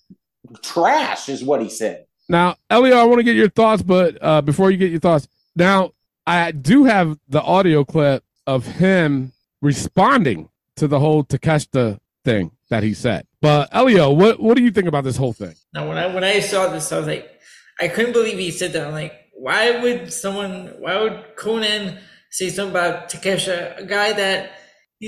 [0.62, 2.03] trash, is what he said.
[2.28, 5.28] Now, Elio, I want to get your thoughts, but uh, before you get your thoughts,
[5.54, 5.92] now
[6.26, 12.82] I do have the audio clip of him responding to the whole Takeshita thing that
[12.82, 13.26] he said.
[13.40, 15.54] But Elio, what what do you think about this whole thing?
[15.74, 17.30] Now, when I when I saw this, I was like,
[17.78, 18.86] I couldn't believe he said that.
[18.86, 20.74] I'm like, why would someone?
[20.78, 21.98] Why would Konnan
[22.30, 24.52] say something about Takesha, a guy that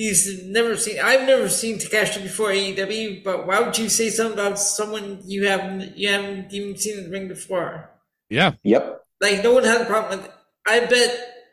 [0.00, 0.98] he's never seen.
[1.00, 5.46] I've never seen Takeshita before AEW, but why would you say something about someone you
[5.48, 7.90] haven't you haven't even seen in the ring before?
[8.28, 8.52] Yeah.
[8.62, 8.84] Yep.
[9.20, 10.26] Like no one had a problem with.
[10.28, 10.34] It.
[10.66, 11.10] I bet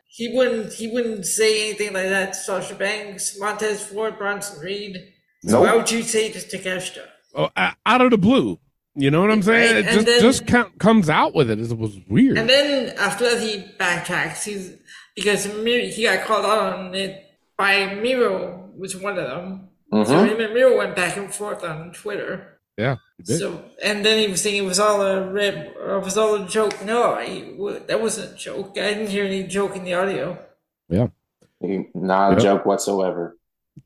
[0.08, 0.72] he wouldn't.
[0.72, 4.98] He wouldn't say anything like that to Sasha Banks, Montez Ford, Bronson Reed.
[5.46, 5.66] So Nope.
[5.66, 7.06] why would you say to Takeshita?
[7.34, 8.58] Oh, out of the blue.
[8.96, 9.74] You know what I'm saying?
[9.74, 10.06] Right, It and just
[10.46, 11.58] then- just comes out with it.
[11.60, 12.38] It was weird.
[12.38, 14.44] And then after that, he backtracks.
[14.44, 14.72] He's
[15.16, 17.20] because he got called out on it
[17.56, 19.68] by Miro, was one of them.
[19.92, 20.28] So Mhm.
[20.28, 22.58] him and Miro went back and forth on Twitter.
[22.76, 22.96] yeah.
[23.20, 23.38] it did.
[23.38, 26.34] So and then he was saying it was all a rib, or it was all
[26.34, 26.84] a joke.
[26.84, 28.70] No, I, w- that wasn't a joke.
[28.76, 30.38] I didn't hear any joke in the audio.
[30.88, 31.08] yeah.
[31.94, 32.42] Not a Yep.
[32.42, 33.36] joke whatsoever.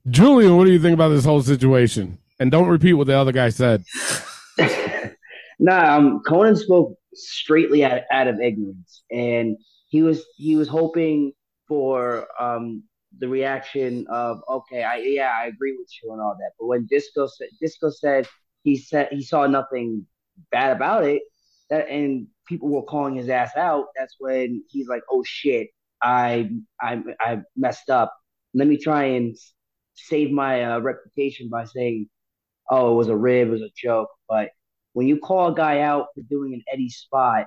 [0.08, 2.18] Julian, what do you think about this whole situation?
[2.40, 3.84] And don't repeat what the other guy said.
[5.60, 9.56] Nah, um, Konnan spoke straightly out, out of ignorance, and
[9.88, 11.32] he was he was hoping
[11.66, 12.84] for um
[13.18, 16.52] the reaction of okay, I yeah, I agree with you and all that.
[16.58, 18.28] But when Disco said Disco said
[18.64, 20.06] he said he saw nothing
[20.50, 21.22] bad about it,
[21.70, 23.86] that and people were calling his ass out.
[23.96, 25.68] That's when he's like, oh shit,
[26.02, 26.50] I
[26.80, 28.14] I I messed up.
[28.54, 29.36] Let me try and
[29.94, 32.08] save my uh, reputation by saying,
[32.70, 34.50] oh, it was a rib, it was a joke, but
[34.92, 37.46] when you call a guy out for doing an Eddie spot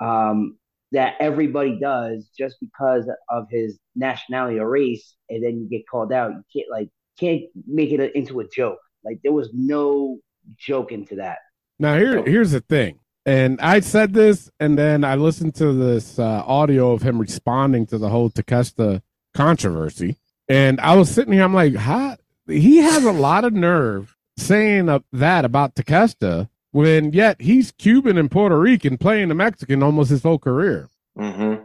[0.00, 0.58] um,
[0.94, 6.12] that everybody does just because of his nationality or race, and then you get called
[6.12, 8.78] out, you can't like can't make it a, into a joke.
[9.04, 10.18] Like there was no
[10.56, 11.38] joke into that.
[11.78, 13.00] Now here here's the thing.
[13.26, 17.86] And I said this and then I listened to this uh, audio of him responding
[17.86, 19.02] to the whole Takeshita
[19.34, 20.18] controversy.
[20.48, 24.88] And I was sitting here I'm like, "How he has a lot of nerve saying
[24.88, 30.10] uh, that about Takeshita when yet he's Cuban and Puerto Rican playing the Mexican almost
[30.10, 31.64] his whole career." Mm-hmm.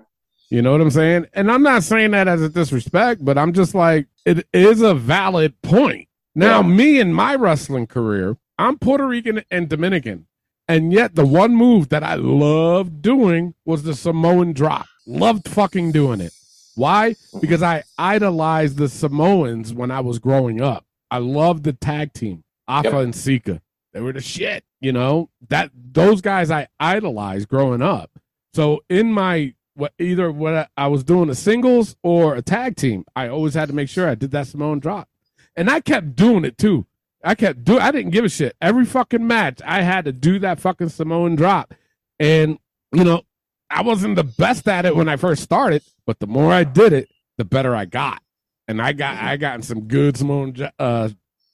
[0.52, 1.26] You know what I'm saying?
[1.34, 4.96] And I'm not saying that as a disrespect, but I'm just like, it is a
[4.96, 6.08] valid point.
[6.36, 6.68] Now, Yeah.
[6.68, 10.26] me in my wrestling career, I'm Puerto Rican and Dominican.
[10.68, 14.86] And yet, the one move that I loved doing was the Samoan drop.
[15.08, 16.34] Loved fucking doing it.
[16.76, 17.16] Why?
[17.42, 20.86] Because I idolized the Samoans when I was growing up.
[21.12, 23.04] I loved the tag team, Afa Yep.
[23.04, 23.62] and Sika.
[23.94, 25.30] They were the shit, you know?
[25.50, 28.12] That those guys I idolized growing up.
[28.54, 32.76] So in my what either what I, I was doing a singles or a tag
[32.76, 35.08] team, I always had to make sure I did that Samoan drop.
[35.56, 36.86] And I kept doing it too.
[37.24, 38.56] I kept do I didn't give a shit.
[38.62, 41.74] Every fucking match I had to do that fucking Samoan drop.
[42.20, 42.60] And
[42.92, 43.24] you know,
[43.70, 46.94] I wasn't the best at it when I first started, but the more I did
[46.94, 48.22] it, the better I got.
[48.68, 51.10] And I got I gotten some good dro- uh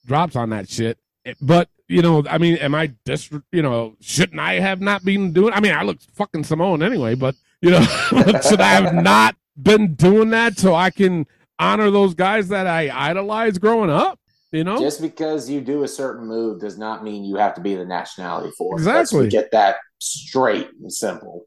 [0.05, 0.97] drops on that shit.
[1.41, 3.29] But you know, I mean, am I dis?
[3.51, 5.53] You know, shouldn't I have not been doing?
[5.53, 7.81] I mean, I look fucking Samoan anyway, but you know,
[8.47, 11.25] should I have not been doing that so I can
[11.59, 14.19] honor those guys that I idolized growing up?
[14.51, 17.61] You know, Just because you do a certain move does not mean you have to
[17.61, 18.79] be the nationality for it.
[18.79, 19.23] Exactly.
[19.23, 21.45] Let's get that straight and simple.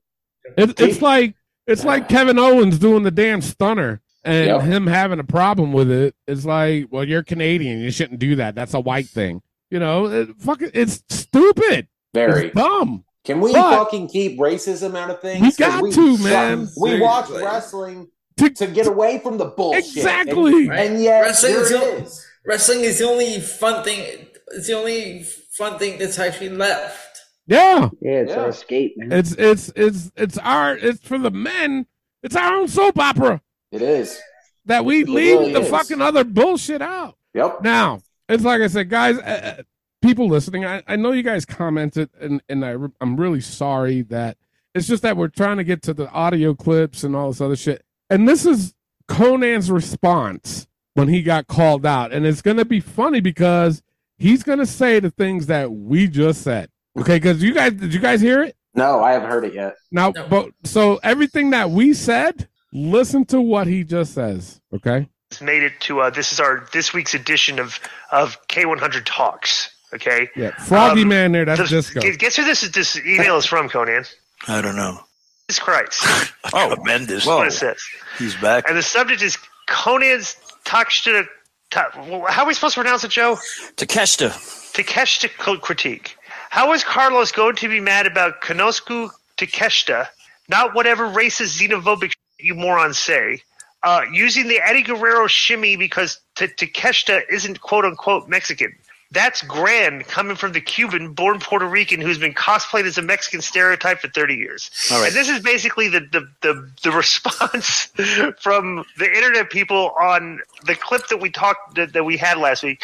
[0.56, 1.34] It, it's like
[1.66, 4.62] it's like Kevin Owens doing the damn stunner and Yep.
[4.62, 6.14] him having a problem with it.
[6.26, 8.54] It's like, well, you're Canadian, you shouldn't do that.
[8.54, 9.42] That's a white thing.
[9.70, 11.88] You know, it, fucking, it's stupid.
[12.14, 12.46] Very.
[12.46, 13.04] It's dumb.
[13.24, 15.42] Can we But- fucking keep racism out of things?
[15.42, 16.68] We 'Cause got to, man.
[16.80, 19.84] We watch wrestling To- to get away from the bullshit.
[19.96, 20.68] Exactly.
[20.68, 22.26] And, and yet, Wrestling there is it the- is.
[22.46, 24.26] Wrestling is the only fun thing.
[24.52, 27.04] It's the only fun thing that's actually left.
[27.46, 28.40] Yeah, Yeah, it's Yeah.
[28.40, 29.12] our escape, man.
[29.12, 31.86] it's it's it's it's our it's for the men.
[32.22, 33.40] It's our own soap opera
[33.72, 34.18] It is.
[34.66, 35.68] that we It leave really the is.
[35.70, 37.16] fucking other bullshit out.
[37.34, 37.62] Yep.
[37.62, 39.62] Now, it's like I said, guys, uh, uh,
[40.02, 44.02] people listening, I, I know you guys commented, and, and I, re- I'm really sorry
[44.02, 44.36] that
[44.74, 47.56] it's just that we're trying to get to the audio clips and all this other
[47.56, 47.84] shit.
[48.10, 48.74] And this is
[49.08, 52.12] Konnan's response when he got called out.
[52.12, 53.82] And it's going to be funny because
[54.18, 56.70] he's going to say the things that we just said.
[56.98, 58.56] Okay, because you guys, did you guys hear it?
[58.74, 59.74] No, I haven't heard it yet.
[59.90, 60.26] Now, No.
[60.28, 64.60] but so everything that we said, listen to what he just says.
[64.74, 65.08] Okay.
[65.30, 67.78] It's made it to uh, this is our this week's edition of
[68.10, 69.70] of K100 Talks.
[69.94, 70.50] Okay, Yeah.
[70.56, 72.00] Froggy Um, man there, that's Does- disco.
[72.00, 72.72] Guess who this is?
[72.72, 74.06] This email is from Konnan.
[74.46, 75.00] I don't know.
[75.48, 76.02] Jesus Christ.
[76.52, 77.24] Oh, tremendous.
[77.24, 77.76] That's what it says.
[78.18, 78.68] He's back.
[78.68, 79.36] And the subject is
[79.66, 81.26] Konnan's Takeshita.
[81.70, 81.90] Ta-
[82.28, 83.36] how are we supposed to pronounce it, Joe?
[83.76, 84.30] Takeshita.
[84.72, 86.16] Takeshita critique.
[86.48, 90.06] How is Carlos going to be mad about Konosuke Takeshita,
[90.48, 93.42] not whatever racist xenophobic you morons say,
[93.82, 98.74] uh, using the Eddie Guerrero shimmy because T- Takeshita isn't quote unquote Mexican?
[99.10, 103.40] That's Gran coming from the Cuban, born Puerto Rican, who's been cosplayed as a Mexican
[103.40, 104.70] stereotype for 30 years.
[104.92, 105.06] All right.
[105.06, 107.86] And this is basically the, the, the, the response
[108.40, 112.62] from the internet people on the clip that we talked that, that we had last
[112.62, 112.82] week.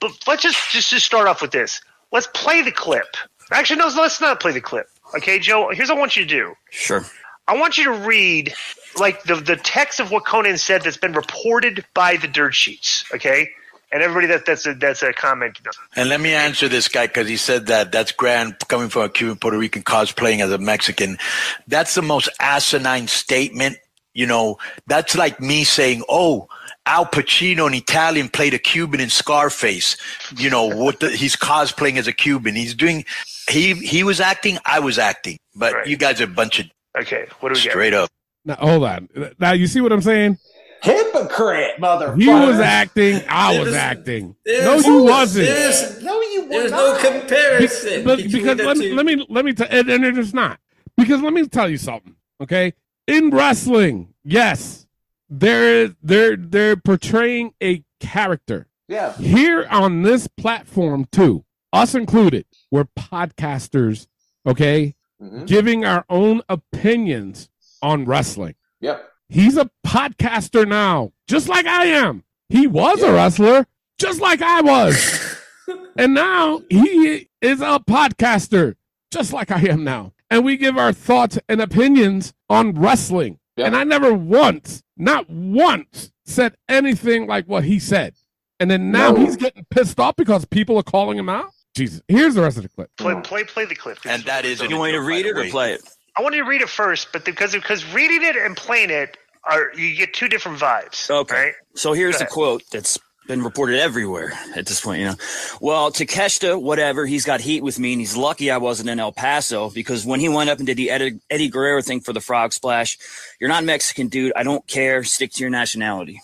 [0.00, 1.80] But let's just, just just start off with this.
[2.10, 3.16] Let's play the clip.
[3.50, 4.88] Actually, no, let's not play the clip.
[5.14, 5.70] Okay, Joe.
[5.72, 6.54] Here's what I want you to do.
[6.70, 7.04] Sure.
[7.48, 8.54] I want you to read
[8.98, 13.04] like the the text of what Konnan said that's been reported by the dirt sheets.
[13.14, 13.50] Okay,
[13.92, 15.58] and everybody that that's a that's a comment.
[15.94, 19.08] And let me answer this guy because he said that that's grand coming from a
[19.08, 21.18] Cuban Puerto Rican cosplaying as a Mexican.
[21.66, 23.78] That's the most asinine statement.
[24.14, 26.48] You know, that's like me saying, "Oh,
[26.86, 29.96] Al Pacino, an Italian, played a Cuban in Scarface."
[30.36, 32.54] You know, what the, he's cosplaying as a Cuban.
[32.54, 33.04] He's doing.
[33.48, 34.58] He he was acting.
[34.64, 35.38] I was acting.
[35.54, 35.86] But Right.
[35.86, 36.66] you guys are a bunch of
[36.98, 38.08] Okay, what do we straight up.
[38.46, 39.08] Now hold on.
[39.38, 40.38] Now you see what I'm saying?
[40.82, 42.20] Hypocrite, motherfucker.
[42.22, 43.20] He was acting.
[43.28, 44.36] I was There's- acting.
[44.44, 45.46] there's- No, you wasn't.
[45.46, 47.02] There's, No, you were there's not.
[47.02, 48.04] no comparison.
[48.04, 50.32] But between because the let me let me let me tell and, and it is
[50.32, 50.60] not
[50.96, 52.14] because let me tell you something.
[52.40, 52.72] Okay,
[53.08, 54.86] in wrestling, yes,
[55.28, 59.12] they're they're they're portraying a character Yeah.
[59.16, 62.44] here on this platform too, us included.
[62.70, 64.06] We're podcasters.
[64.46, 65.46] Okay, Mhm.
[65.46, 67.48] giving our own opinions
[67.82, 68.54] on wrestling.
[68.80, 69.08] Yep.
[69.28, 72.24] He's a podcaster now, just like I am.
[72.48, 73.66] He was a wrestler,
[73.98, 75.36] just like I was.
[75.96, 78.74] and now he is a podcaster,
[79.10, 80.12] just like I am now.
[80.30, 83.38] And we give our thoughts and opinions on wrestling.
[83.56, 83.66] Yeah.
[83.66, 88.14] And I never once, not once, said anything like what he said.
[88.60, 89.24] And then now No.
[89.24, 91.50] he's getting pissed off because people are calling him out.
[91.74, 92.00] Jesus.
[92.08, 92.90] Here's the rest of the clip.
[92.96, 93.98] Play play play the clip.
[94.06, 94.62] And that is.
[94.62, 95.82] You want me to read it or play it?
[96.16, 99.16] I want you to read it first, but because because reading it and playing it
[99.44, 101.10] are you get two different vibes.
[101.10, 101.34] Okay.
[101.34, 101.54] Right?
[101.74, 105.14] So here's the quote that's been reported everywhere at this point, you know.
[105.60, 109.12] Well, Takeshita, whatever, he's got heat with me, and he's lucky I wasn't in El
[109.12, 112.20] Paso because when he went up and did the Eddie, Eddie Guerrero thing for the
[112.20, 112.98] frog splash,
[113.40, 114.32] you're not Mexican, dude.
[114.36, 115.02] I don't care.
[115.04, 116.20] Stick to your nationality.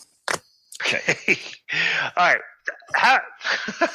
[0.80, 1.16] Okay.
[2.16, 2.40] All right.
[2.94, 3.20] How,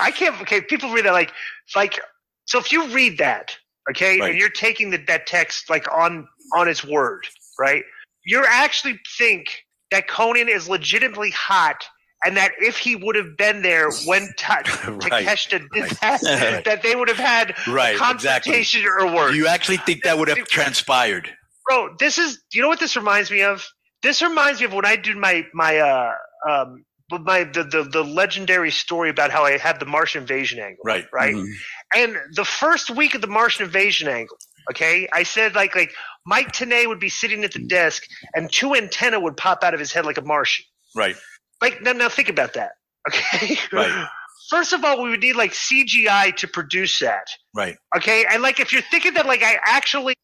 [0.00, 0.40] I can't.
[0.42, 1.32] Okay, people read that like
[1.74, 2.00] like.
[2.44, 3.56] So if you read that,
[3.90, 4.30] okay, Right.
[4.30, 7.26] and you're taking the, that text like on on its word,
[7.58, 7.82] right?
[8.24, 11.86] You actually think that Konnan is legitimately hot.
[12.24, 15.24] And that if he would have been there when Ta- Right.
[15.24, 16.20] Takeshita did that,
[16.64, 19.36] that they would have had Right, a confrontation or worse.
[19.36, 21.30] You actually think that would have transpired?
[21.68, 23.66] bro this is you know what this reminds me of
[24.02, 26.12] this reminds me of when i did my my uh
[26.48, 30.82] um my the, the the legendary story about how i had the martian invasion angle
[30.84, 31.04] Right.
[31.12, 31.46] right Mhm.
[31.94, 34.36] And the first week of the martian invasion angle
[34.70, 35.92] okay i said like like
[36.26, 38.02] mike Tenay would be sitting at the desk
[38.34, 40.64] and two antenna would pop out of his head like a martian
[40.96, 41.16] Right.
[41.62, 42.72] like now, now think about that
[43.08, 44.08] okay Right.
[44.50, 47.76] first of all we would need like cgi to produce that Right.
[47.96, 50.14] Okay, and like if you're thinking that like I actually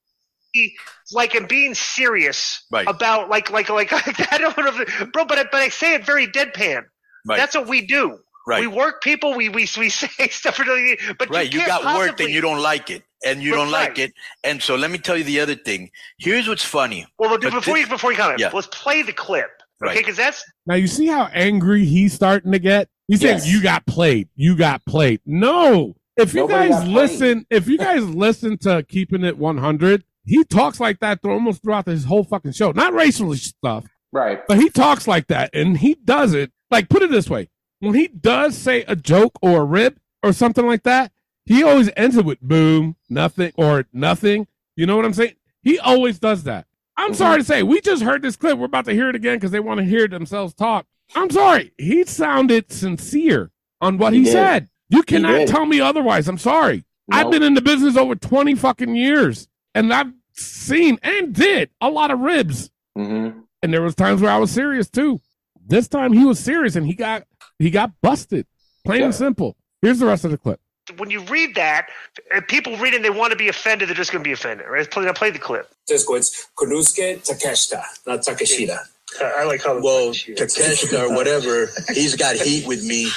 [1.12, 2.86] like am being serious Right.
[2.88, 3.92] about like like like
[4.32, 6.84] I don't know, if- bro, but I, but I say it very deadpan.
[7.26, 7.36] Right.
[7.38, 8.18] That's what we do.
[8.46, 8.60] Right.
[8.60, 9.34] We work people.
[9.34, 10.56] We we we say stuff.
[10.56, 11.52] for the- But right.
[11.52, 13.98] You, can't got work possibly- and you don't like it, and you But don't like
[13.98, 14.12] it.
[14.42, 15.90] And so let me tell you the other thing.
[16.18, 17.06] Here's what's funny.
[17.18, 18.50] Well, but but before this- you before you comment, Yeah.
[18.52, 19.46] let's play the clip.
[19.82, 19.98] Okay, Right.
[19.98, 22.88] because that's Now you see how angry he's starting to get.
[23.08, 23.52] He says, Yes.
[23.52, 24.28] you got played.
[24.36, 25.20] You got played.
[25.26, 25.96] No.
[26.16, 26.94] If you Nobody guys got played.
[26.94, 31.62] listen, if you guys listen to keeping it 100, he talks like that through almost
[31.62, 32.70] throughout his whole fucking show.
[32.70, 34.40] Not racial stuff, Right.
[34.46, 36.52] but he talks like that, and he does it.
[36.70, 37.50] Like put it this way:
[37.84, 41.12] when he does say a joke or a rib or something like that,
[41.46, 44.46] he always ends it with boom, nothing, or nothing.
[44.76, 45.34] You know what I'm saying?
[45.62, 46.66] He always does that.
[46.96, 47.16] I'm Mhm.
[47.16, 48.56] sorry to say, we just heard this clip.
[48.58, 50.86] We're about to hear it again because they want to hear themselves talk.
[51.14, 51.72] I'm sorry.
[51.76, 54.68] He sounded sincere on what He he, said.
[54.88, 56.28] You cannot tell me otherwise.
[56.28, 56.84] I'm sorry.
[57.10, 61.90] I've been in the business over 20 fucking years and I've seen and did a
[61.90, 62.70] lot of ribs.
[62.96, 63.40] Mm-hmm.
[63.62, 65.20] And there was times where I was serious too.
[65.66, 67.24] This time he was serious and he got
[67.58, 68.46] he got busted.
[68.84, 69.06] Plain Yeah.
[69.06, 69.56] and simple.
[69.82, 70.60] Here's the rest of the clip.
[70.98, 71.86] when you read that,
[72.30, 73.88] and people read it and they want to be offended.
[73.88, 74.66] They're just going to be offended.
[74.68, 74.88] Right?
[74.90, 75.70] Play, play the clip.
[75.90, 78.76] Tesco, it's Konosuke Takeshita, not Takeshita.
[79.20, 83.08] I I like how Well, Takeshita or whatever, he's got heat with me,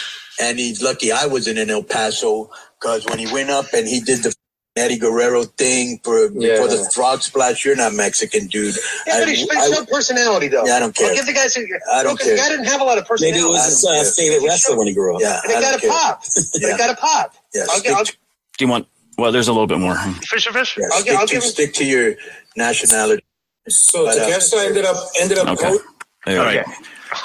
[0.41, 3.99] and he's lucky I wasn't in El Paso because when he went up and he
[3.99, 4.33] did the
[4.77, 6.57] Eddie Guerrero thing for Yeah.
[6.61, 8.75] for the frog splash, you're not Mexican, dude.
[9.05, 10.65] Yeah, but, he, but he's I- got personality, though.
[10.65, 11.09] Yeah, I don't care.
[11.09, 11.63] I'll give the guy some.
[11.93, 12.45] I don't because The care.
[12.45, 13.39] guy didn't have a lot of personality.
[13.41, 14.11] Maybe it was his I uh, care.
[14.11, 15.21] favorite wrestler when he grew up.
[15.21, 15.89] yeah, But he got a care.
[15.89, 16.21] pop.
[16.23, 16.71] But Yeah.
[16.71, 17.35] he got a pop.
[17.53, 18.11] Yeah, I'll, stick, I'll, Do
[18.59, 18.87] you want?
[19.17, 19.95] Well, there's a little bit more.
[20.21, 20.77] Fisher Fish.
[20.77, 22.15] yeah, I'll stick, I'll to, give him- stick to your
[22.55, 23.23] nationality.
[23.69, 25.69] So But, uh, Takeshita ended up ended up Okay.
[25.71, 25.81] coach-
[26.25, 26.57] There we All go.
[26.59, 26.65] right.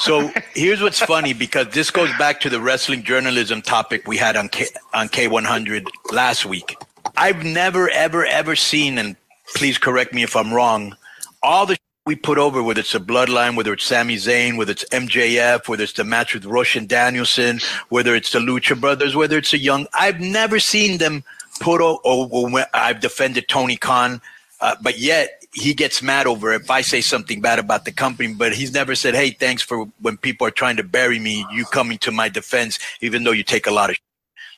[0.00, 4.36] So here's what's funny because this goes back to the wrestling journalism topic we had
[4.36, 6.76] on K, on K100 last week.
[7.16, 9.16] I've never, ever, ever seen, and
[9.54, 10.96] please correct me if I'm wrong,
[11.42, 14.84] all the we put over, whether it's the Bloodline, whether it's Sami Zayn, whether it's
[14.90, 17.60] MJF, whether it's the match with Rush and Danielson,
[17.90, 21.22] whether it's the Lucha Brothers, whether it's a young, I've never seen them
[21.60, 22.00] put over.
[22.02, 24.20] Or I've defended Tony Khan,
[24.60, 28.34] uh, but yet he gets mad over if I say something bad about the company.
[28.34, 31.64] But he's never said, "Hey, thanks for when people are trying to bury me, you
[31.66, 33.96] coming to my defense, even though you take a lot of."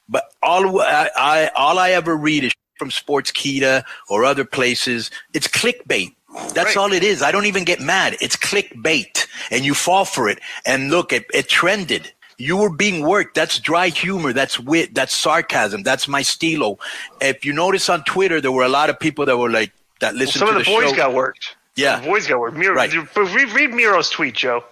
[0.09, 5.11] But all I, I all I ever read is from Sports Sportskeeda or other places.
[5.33, 6.15] It's clickbait.
[6.53, 7.23] That's all it is.
[7.23, 8.17] I don't even get mad.
[8.21, 10.41] It's clickbait, and you fall for it.
[10.67, 12.13] And look, it, it trended.
[12.39, 13.37] You were being worked.
[13.37, 14.33] That's dry humor.
[14.33, 14.95] That's wit.
[14.97, 15.85] That's sarcasm.
[15.85, 16.79] That's my stilo.
[17.21, 20.15] If you notice on Twitter, there were a lot of people that were like that
[20.15, 20.97] Well, some to of the, the, boys show.
[20.97, 21.57] got worked.
[21.77, 22.01] Yeah.
[22.01, 22.57] The boys got worked.
[22.57, 22.93] Miro, Right.
[22.93, 24.65] read, read Miro's tweet, Joe.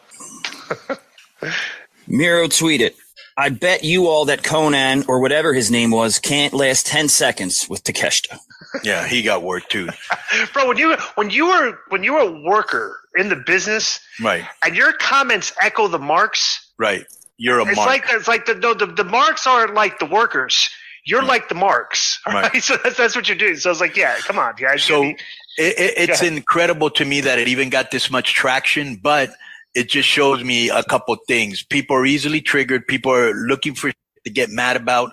[2.08, 2.94] Miro tweeted,
[3.36, 7.68] I bet you all that Konnan or whatever his name was can't last 10 seconds
[7.68, 8.38] with Takeshita.
[8.84, 9.88] Yeah, he got worked too.
[10.52, 14.44] Bro, when you when you were when you were a worker in the business Right,
[14.64, 17.04] and your comments echo the marks, right.
[17.36, 17.88] You're a it's mark.
[17.88, 20.70] like it's like the no the, the marks are like the workers.
[21.04, 22.20] You're like the marks.
[22.26, 22.52] all Right.
[22.52, 22.62] Right.
[22.62, 23.56] So that's, that's what you're doing.
[23.56, 24.84] So I was like, yeah, come on, guys.
[24.84, 25.18] So it,
[25.58, 29.30] it, it's incredible to me that it even got this much traction, but
[29.74, 31.62] it just shows me a couple things.
[31.62, 32.86] People are easily triggered.
[32.86, 33.90] People are looking for
[34.24, 35.12] to get mad about.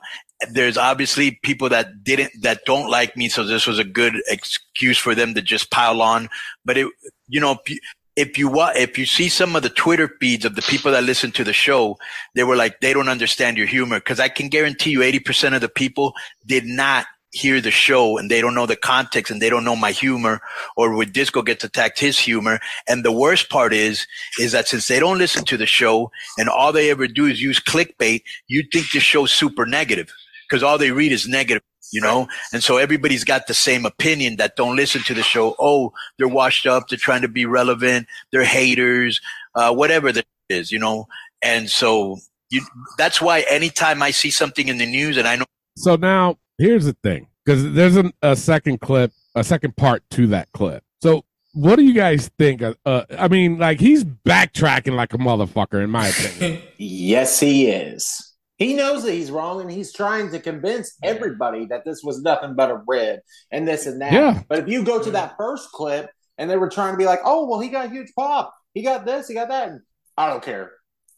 [0.52, 3.30] There's obviously people that didn't, that don't like me.
[3.30, 6.30] So this was a good excuse for them to just pile on.
[6.64, 6.88] But it,
[7.28, 7.80] you know, if you,
[8.16, 11.32] if you if you see some of the Twitter feeds of the people that listen
[11.34, 11.98] to the show,
[12.36, 14.00] they were like, they don't understand your humor.
[14.00, 16.14] Cause I can guarantee you 80% of the people
[16.46, 19.76] did not hear the show and they don't know the context and they don't know
[19.76, 20.42] my humor
[20.76, 22.60] or when Disco gets attacked, his humor.
[22.88, 24.08] And the worst part is,
[24.40, 27.42] is that since they don't listen to the show and all they ever do is
[27.42, 30.12] use clickbait, you think the show's super negative
[30.50, 31.64] because all they read is negative.
[31.92, 35.56] You know, and so everybody's got the same opinion that don't listen to the show.
[35.58, 36.88] Oh, they're washed up.
[36.88, 38.06] They're trying to be relevant.
[38.32, 39.20] They're haters,
[39.56, 41.08] uh, whatever that is, you know.
[41.42, 42.18] And so
[42.52, 42.62] you,
[43.00, 45.46] that's why anytime I see something in the news and I know
[45.78, 50.28] So now here's the thing, because there's an, a second clip, a second part to
[50.28, 50.84] that clip.
[51.02, 52.62] So what do you guys think?
[52.62, 56.62] Uh, uh, I mean, like he's backtracking like a motherfucker, in my opinion.
[56.78, 58.36] Yes, he is.
[58.58, 62.56] He knows that he's wrong, and he's trying to convince everybody that this was nothing
[62.56, 64.12] but a rib and this and that.
[64.12, 64.44] Yeah.
[64.48, 67.20] But if you go to that first clip, and they were trying to be like,
[67.24, 68.54] "Oh, well, he got a huge pop.
[68.74, 69.28] He got this.
[69.28, 69.82] He got that." And
[70.18, 70.72] I don't care.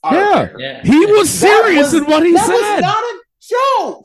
[0.03, 0.47] I don't yeah.
[0.47, 0.59] care.
[0.59, 0.81] Yeah.
[0.83, 2.47] he was serious was- in what he said.
[2.47, 2.75] that said.
[2.75, 3.21] was not a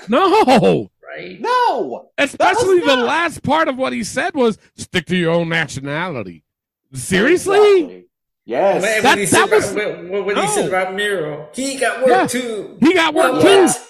[0.00, 0.08] joke.
[0.10, 1.40] no, Right.
[1.40, 2.10] No.
[2.18, 3.06] especially the not.
[3.06, 6.44] last part of what he said was "stick to your own nationality."
[6.92, 7.58] Seriously?
[7.58, 8.02] Exactly.
[8.44, 8.82] Yes.
[8.82, 11.98] When, That- when he said was- about, when, when he said about Miro, he got
[12.00, 12.26] work Yeah.
[12.26, 12.76] too.
[12.80, 13.42] He got work What?
[13.42, 13.80] too.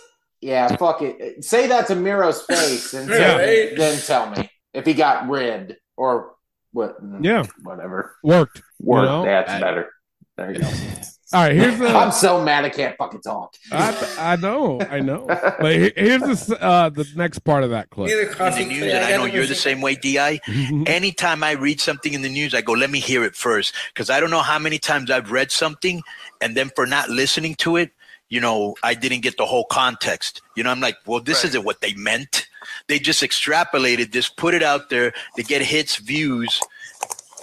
[0.40, 1.44] Yeah, fuck it.
[1.44, 5.28] Say that to Miro's face, and Yeah, tell me- then tell me if he got
[5.28, 6.34] red or
[6.72, 6.96] what.
[7.20, 7.44] Yeah.
[7.64, 8.16] whatever.
[8.22, 8.62] Worked.
[8.80, 9.04] Word.
[9.06, 9.24] know?
[9.24, 9.90] That's I- better.
[10.36, 10.68] There you go.
[11.32, 11.88] All right, here's the.
[11.88, 13.56] I'm so mad I can't fucking talk.
[13.72, 15.26] I, I know, I know.
[15.26, 18.10] But here's the uh, the next part of that clip.
[18.10, 20.40] In the news, and I know you're the same way, Di.
[20.86, 24.08] Anytime I read something in the news, I go, "Let me hear it first, because
[24.08, 26.02] I don't know how many times I've read something,
[26.40, 27.90] and then for not listening to it,
[28.28, 30.42] you know, I didn't get the whole context.
[30.54, 31.50] You know, I'm like, well, this Right.
[31.50, 32.46] isn't what they meant.
[32.86, 36.60] They just extrapolated this, put it out there to get hits, views,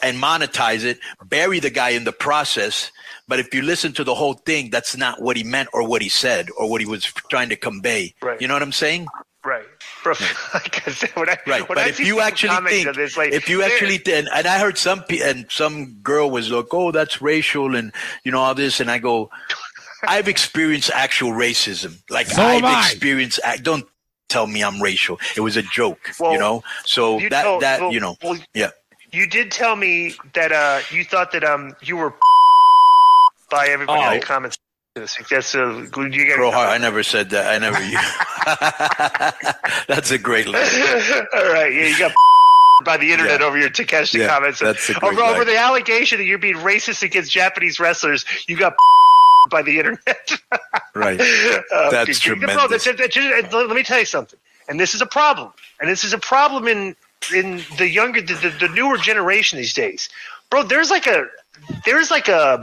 [0.02, 2.92] and monetize it, bury the guy in the process.
[3.34, 6.04] But if you listen to the whole thing, that's not what he meant or what
[6.04, 8.14] he said or what he was trying to convey.
[8.22, 8.40] Right.
[8.40, 9.08] You know what I'm saying?
[9.44, 9.66] Right.
[10.04, 10.14] Bro,
[10.54, 13.18] like I said, when I, Right, when but I if you people actually think, this,
[13.18, 16.52] like, if you they're- actually, and, and I heard some, pe- and some girl was
[16.52, 17.92] like, "Oh, that's racial," and
[18.24, 19.32] you know all this, and I go,
[20.08, 22.04] "I've experienced actual racism.
[22.12, 22.80] Like So I've have I.
[22.86, 23.40] experienced.
[23.44, 23.88] I don't
[24.30, 25.20] tell me I'm racial.
[25.36, 26.64] It was a joke, Well, you know.
[26.86, 28.70] So you that told- that well- you know, well, yeah,
[29.12, 32.14] You did tell me that uh, you thought that um you were
[33.54, 34.12] by everybody Oh.
[34.14, 34.58] in the comments.
[34.96, 35.28] This week.
[35.30, 36.14] That's a good.
[36.14, 37.48] You Bro, got I never said that.
[37.48, 37.80] I never.
[39.88, 40.62] that's a great line.
[41.34, 42.12] All right, yeah, you got
[42.86, 43.46] by the internet Yeah.
[43.48, 44.60] over your Takeshita Yeah, comments.
[44.60, 48.24] that's a great over, the allegation that you're being racist against Japanese wrestlers.
[48.48, 48.76] You got
[49.50, 50.32] by the internet.
[50.96, 51.20] Right.
[51.20, 52.84] Uh, That's dude, bro, tremendous.
[52.86, 54.38] that's- that's- let let me tell you something,
[54.70, 56.96] and this is a problem, and this is a problem in
[57.34, 60.10] in the younger, the, the, the newer generation these days,
[60.52, 60.62] bro.
[60.64, 61.26] There's like a,
[61.86, 62.62] there's like a,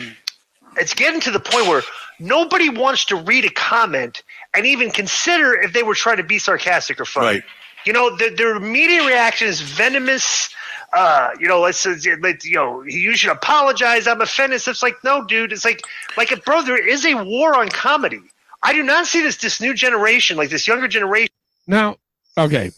[0.76, 1.82] it's getting to the point where
[2.18, 4.22] nobody wants to read a comment
[4.54, 7.26] and even consider if they were trying to be sarcastic or funny.
[7.26, 7.42] Right.
[7.86, 10.50] You know, their, their immediate reaction is venomous,
[10.92, 14.06] uh, you know, let's, let, you know, you should apologize.
[14.06, 14.60] I'm offended.
[14.66, 15.52] It's like, no, dude.
[15.52, 15.82] It's like,
[16.16, 18.20] like, bro, there is a war on comedy.
[18.62, 21.32] I do not see this this new generation, like this younger generation.
[21.66, 21.96] Now,
[22.36, 22.72] okay,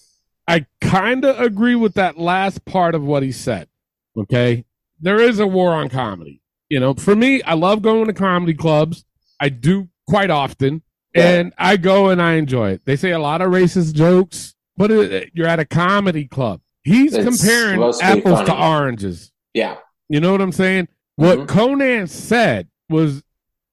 [0.47, 3.69] I kind of agree with that last part of what he said.
[4.17, 4.65] Okay,
[5.01, 6.42] there is a war on comedy.
[6.73, 9.05] You know, for me, I love going to comedy clubs.
[9.39, 10.81] I do quite often,
[11.15, 12.87] and I go and I enjoy it.
[12.87, 16.63] They say a lot of racist jokes, but it, you're at a comedy club.
[16.83, 19.33] He's It's comparing supposed to be apples to oranges.
[19.53, 19.77] Yeah.
[20.09, 20.89] You know what I'm saying?
[21.17, 21.59] What mm-hmm.
[21.59, 23.23] Konnan said was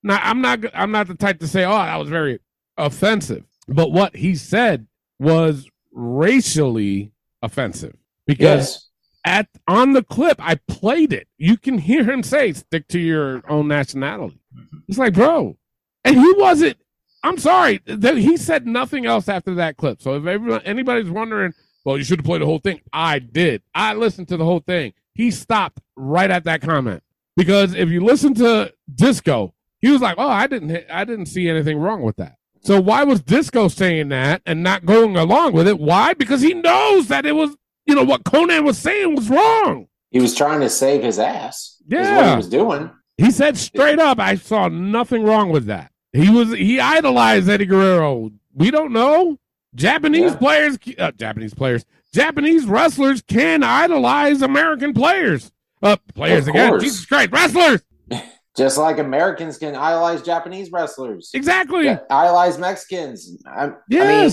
[0.04, 2.42] not I'm not I'm not the type to say, "Oh, that was very
[2.76, 4.88] offensive." But what he said
[5.20, 7.96] was racially offensive
[8.28, 8.89] because Yes.
[9.30, 11.28] At on the clip I played it.
[11.38, 14.78] You can hear him say, "Stick to your own nationality." Mm-hmm.
[14.88, 15.58] It's like, "Bro."
[16.04, 16.78] And he wasn't
[17.24, 20.02] I'm sorry, that he said nothing else after that clip.
[20.02, 21.54] So if everyone, anybody's wondering,
[21.84, 22.82] well, you should have played the whole thing.
[22.94, 23.62] I did.
[23.76, 24.94] I listened to the whole thing.
[25.14, 27.04] He stopped right at that comment
[27.36, 31.50] because if you listen to Disco, he was like, "Oh, I didn't, I didn't see
[31.50, 35.68] anything wrong with that." So why was Disco saying that and not going along with
[35.68, 35.80] it?
[35.80, 36.14] Why?
[36.14, 37.56] Because he knows that it was,
[37.90, 39.88] you know, what Konnan was saying was wrong.
[40.12, 41.76] He was trying to save his ass.
[41.90, 42.30] Is what Yeah.
[42.32, 42.92] he was doing.
[43.18, 45.92] He said straight up, I saw nothing wrong with that.
[46.14, 48.32] He was he idolized Eddie Guerrero.
[48.54, 49.38] We don't know.
[49.76, 55.52] Japanese players, uh, Japanese players, Japanese wrestlers can idolize American players.
[55.84, 56.80] Uh, players again.
[56.80, 57.82] Jesus Christ, wrestlers.
[58.58, 61.30] Just like Americans can idolize Japanese wrestlers.
[61.34, 61.86] Exactly.
[61.86, 63.38] Yeah, idolize Mexicans.
[63.46, 64.32] I, I mean,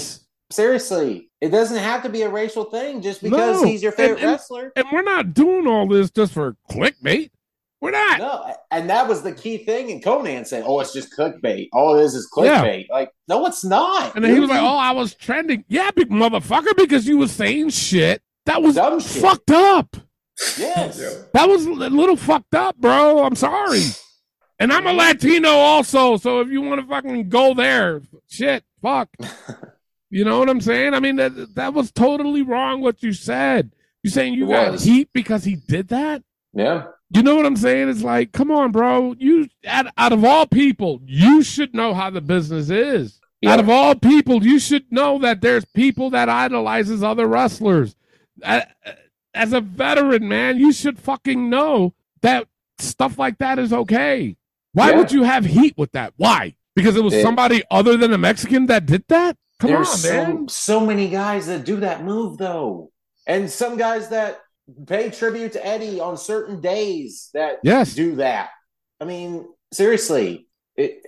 [0.50, 3.66] seriously, it doesn't have to be a racial thing just because No.
[3.68, 4.72] he's your favorite And- and- wrestler.
[4.76, 7.30] And we're not doing all this just for clickbait.
[7.82, 8.18] We're not.
[8.18, 9.90] No, and that was the key thing.
[9.92, 11.68] And Konnan said, "Oh, it's just clickbait.
[11.74, 12.62] All it is is Yeah.
[12.64, 14.14] clickbait." Like, no, it's not.
[14.16, 17.32] And then he was like, "Oh, I was trending." Yeah, big motherfucker, because you was
[17.32, 19.20] saying shit that was Dumb shit.
[19.22, 19.94] fucked up.
[20.58, 20.98] yes,
[21.34, 23.22] That was a little fucked up, bro.
[23.24, 23.82] I'm sorry.
[24.58, 29.10] And I'm a Latino also, so if you want to fucking go there, shit, fuck.
[30.10, 30.94] You know what I'm saying?
[30.94, 33.72] I mean, that that was totally wrong what you said.
[34.02, 36.22] You saying you got heat because he did that?
[36.54, 37.88] yeah, You know what I'm saying?
[37.88, 39.14] It's like, come on, bro.
[39.18, 43.20] You out, out of all people, you should know how the business is.
[43.46, 47.94] Out of all people, you should know that there's people that idolizes other wrestlers.
[48.42, 52.48] As a veteran, man, you should fucking know that
[52.78, 54.36] stuff like that is okay.
[54.72, 54.96] Why Yeah.
[54.98, 56.14] would you have heat with that?
[56.16, 56.54] Why?
[56.74, 59.36] Because it was somebody other than a Mexican that did that?
[59.60, 60.48] Come there's on, so, man.
[60.48, 62.90] so many guys that do that move though,
[63.26, 64.40] and some guys that
[64.86, 67.94] pay tribute to Eddie on certain days that Yes.
[67.94, 68.50] do that.
[69.00, 70.46] I mean, seriously,
[70.76, 71.00] it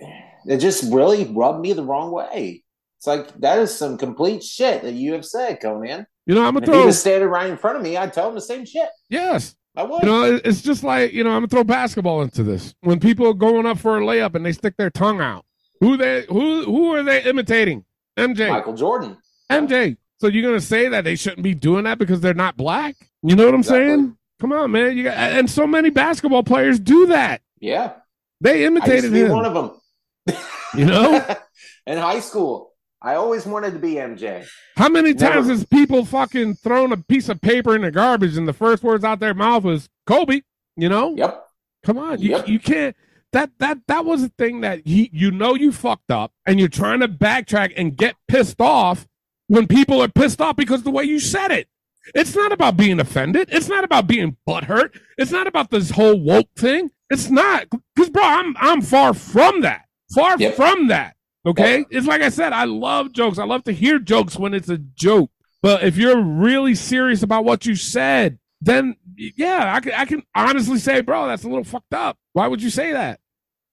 [0.47, 2.63] it just really rubbed me the wrong way.
[2.97, 6.05] It's like that is some complete shit that you have said, Konnan.
[6.25, 6.85] You know, I'm And gonna if he throw.
[6.87, 8.89] was standing right in front of me, I'd tell him the same shit.
[9.09, 9.55] Yes.
[9.75, 10.01] I would.
[10.01, 12.73] You know, it's just like you know, I'm gonna throw basketball into this.
[12.81, 15.45] When people are going up for a layup and they stick their tongue out,
[15.79, 17.85] who they who who are they imitating?
[18.17, 18.49] MJ.
[18.49, 19.17] Michael Jordan.
[19.51, 19.97] MJ.
[20.19, 22.95] So you're gonna say that they shouldn't be doing that because they're not black?
[23.23, 24.17] You know what I'm saying?
[24.39, 24.97] Come on, man.
[24.97, 27.41] You got and so many basketball players do that.
[27.59, 27.93] Yeah.
[28.41, 29.31] They imitated him.
[29.31, 30.37] one of them.
[30.73, 31.35] You know?
[31.87, 34.45] in high school, I always wanted to be MJ.
[34.77, 35.49] How many times Never.
[35.49, 39.03] has people fucking thrown a piece of paper in the garbage and the first words
[39.03, 40.41] out their mouth was Kobe?
[40.77, 41.15] You know?
[41.15, 41.45] Yep.
[41.83, 42.47] Come on, you Yep.
[42.47, 42.95] you can't.
[43.31, 46.67] That that that was the thing that he you know you fucked up and you're
[46.67, 49.07] trying to backtrack and get pissed off
[49.47, 51.67] when people are pissed off because the way you said it.
[52.15, 53.49] It's not about being offended.
[53.51, 54.99] It's not about being butthurt.
[55.17, 56.89] It's not about this whole woke thing.
[57.11, 57.65] It's not
[57.95, 59.85] because bro, I'm I'm far from that.
[60.15, 60.55] Far Yep.
[60.55, 61.15] from that.
[61.45, 62.51] Okay, it's like I said.
[62.51, 63.37] I love jokes.
[63.37, 65.29] I love to hear jokes when it's a joke.
[65.61, 68.95] But if you're really serious about what you said, then
[69.35, 72.17] yeah, I can I can honestly say, bro, that's a little fucked up.
[72.33, 73.19] Why would you say that?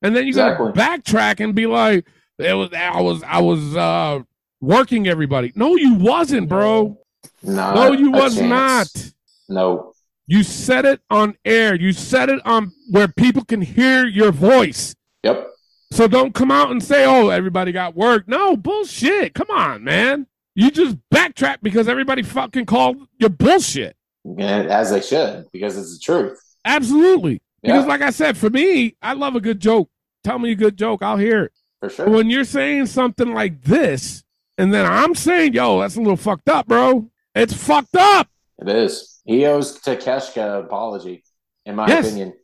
[0.02, 0.72] And then you Exactly.
[0.72, 2.06] gotta backtrack and be like,
[2.38, 4.20] it was I was I was uh
[4.60, 5.52] working everybody.
[5.54, 6.98] No, you wasn't, bro.
[7.42, 8.48] Not No, you was chance.
[8.48, 9.12] not.
[9.48, 9.92] No.
[10.26, 11.74] You said it on air.
[11.76, 14.94] You said it on where people can hear your voice.
[15.22, 15.50] Yep.
[15.92, 19.34] So don't come out and say, "Oh, everybody got work." No bullshit.
[19.34, 20.26] Come on, man.
[20.56, 23.96] You just backtrack because everybody fucking called your bullshit.
[24.38, 26.38] And as they should, because it's the truth.
[26.64, 27.40] Absolutely.
[27.62, 29.88] Because, like I said, for me, I love a good joke.
[30.24, 31.52] Tell me a good joke, I'll hear it.
[31.80, 32.06] For sure.
[32.06, 34.24] But when you're saying something like this,
[34.58, 38.28] and then I'm saying, "Yo, that's a little fucked up, bro," it's fucked up.
[38.58, 39.20] It is.
[39.24, 41.22] He owes Takeshita an apology,
[41.64, 42.34] in my Yes, opinion.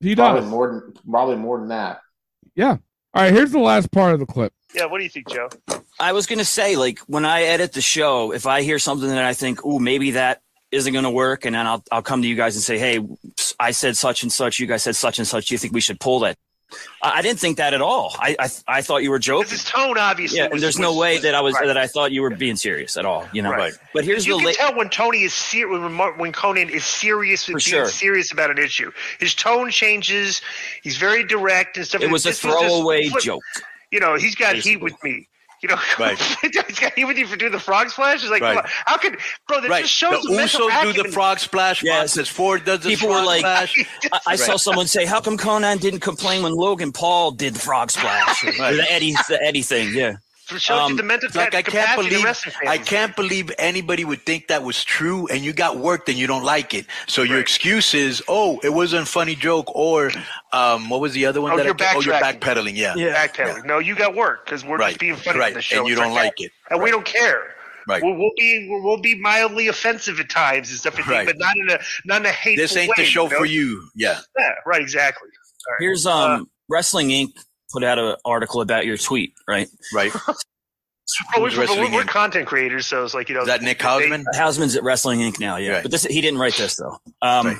[0.00, 0.50] He Probably does.
[0.50, 2.00] more than probably more than that.
[2.54, 2.76] Yeah.
[3.14, 3.32] All right.
[3.32, 4.52] Here's the last part of the clip.
[4.74, 5.48] Yeah, what do you think, Joe?
[5.98, 9.24] I was gonna say, like, when I edit the show, if I hear something that
[9.24, 12.28] I think, "Ooh, maybe that isn't going to work, and then I'll I'll come to
[12.28, 12.98] you guys and say, hey,
[13.60, 15.46] I said such and such, you guys said such and such.
[15.46, 16.36] Do you think we should pull that?
[17.02, 18.16] I, I didn't think that at all.
[18.18, 19.50] I I, I thought you were joking.
[19.50, 20.38] His tone, obviously.
[20.38, 21.66] Yeah, was- and there's no was- way that I was right.
[21.66, 23.28] that I thought you were being serious at all.
[23.34, 23.74] You know, Right.
[23.92, 26.84] but here's you the can la- tell when Tony is serious when, when Konnan is
[26.84, 27.86] serious with being sure.
[27.86, 28.90] serious about an issue.
[29.20, 30.40] His tone changes.
[30.82, 32.00] He's very direct and stuff.
[32.00, 33.42] It was a throwaway joke.
[33.90, 34.70] You know, he's got Basically.
[34.72, 35.28] heat with me.
[35.62, 36.18] You know, Right.
[36.42, 38.22] he's got heat with you do the frog splash.
[38.22, 38.56] It's like, Right.
[38.56, 38.70] come on.
[38.86, 39.60] how could, bro?
[39.60, 39.82] That Right.
[39.82, 41.82] just shows the the, mental Usos do the frog splash.
[41.82, 42.16] Yes.
[42.16, 43.74] Montez Ford does the People frog were like, splash.
[44.12, 47.60] I, I saw someone say, "How come Konnan didn't complain when Logan Paul did the
[47.60, 49.94] frog splash?" Or the Eddie, the Eddie thing.
[49.94, 50.14] Yeah,
[50.54, 52.26] It shows you Um, the mental Like I can't believe.
[52.66, 56.26] I can't believe anybody would think that was true, and you got worked and you
[56.26, 56.86] don't like it.
[57.06, 60.10] So your excuse is, oh, it wasn't a funny joke, or
[60.52, 61.52] um, what was the other one?
[61.52, 62.76] Oh, that you're I, oh, you're backpedaling.
[62.76, 63.64] Yeah, Backpedaling.
[63.66, 64.90] No, you got work because we're Right.
[64.90, 65.48] just being funny Right.
[65.52, 65.78] on the show.
[65.78, 66.50] And you It's don't like it.
[66.70, 67.54] and we don't care.
[67.88, 68.00] Right.
[68.02, 71.26] We'll, we'll be we'll be mildly offensive at times and stuff, like that, Right.
[71.26, 72.94] but not in a not in a hateful This ain't way.
[72.98, 73.36] the show know?
[73.38, 73.88] for you.
[73.96, 74.80] Yeah, Yeah, right.
[74.80, 75.28] Exactly.
[75.28, 75.78] All right.
[75.80, 77.30] here's um Wrestling Inc.
[77.72, 79.68] put out an article about your tweet, right?
[79.94, 80.12] right.
[81.36, 83.84] Well, we're, we're, we're content creators, so it's like you know Is that Nick they-
[83.84, 84.24] Hausman?
[84.34, 85.38] Hausman's at Wrestling Inc.
[85.40, 85.72] now, yeah.
[85.72, 85.82] Right.
[85.82, 86.96] But this he didn't write this though.
[87.20, 87.56] Um, Right.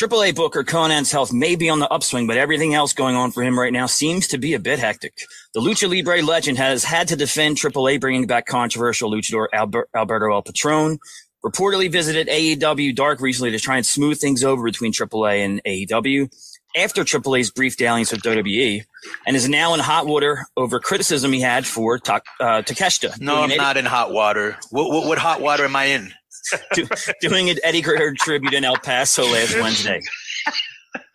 [0.00, 3.42] AAA Booker Konnan's health may be on the upswing, but everything else going on for
[3.42, 5.14] him right now seems to be a bit hectic.
[5.54, 10.32] The Lucha Libre legend has had to defend AAA bringing back controversial luchador Albert, Alberto
[10.32, 10.98] El Patron.
[11.44, 16.28] Reportedly visited AEW Dark recently to try and smooth things over between AAA and AEW
[16.76, 18.84] after AAA's brief dalliance with WWE,
[19.26, 23.20] and is now in hot water over criticism he had for Ta- uh, Takeshita.
[23.20, 24.56] No, I'm an not in hot water.
[24.70, 26.12] What, what, what hot water am I in?
[26.74, 26.86] do,
[27.20, 30.00] doing an Eddie Guerrero tribute in El Paso last Wednesday.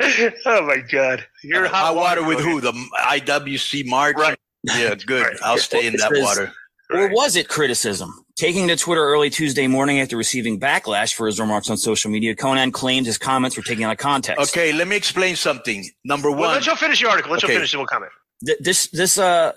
[0.46, 2.60] oh my god, you're hot, Hot water with who?
[2.62, 4.16] The IWC March?
[4.18, 4.38] Right.
[4.64, 5.24] Yeah, good.
[5.26, 5.38] Right.
[5.44, 6.52] I'll stay in It that says- water.
[6.94, 8.26] Or was it criticism?
[8.42, 12.36] Taking to Twitter early Tuesday morning after receiving backlash for his remarks on social media,
[12.36, 14.50] Konnan claimed his comments were taken out of context.
[14.50, 15.88] Okay, let me explain something.
[16.04, 17.32] Number Well, one, let you finish your article.
[17.34, 17.54] Let Okay.
[17.54, 18.12] you finish, the we'll comment.
[18.44, 19.52] Th- This this uh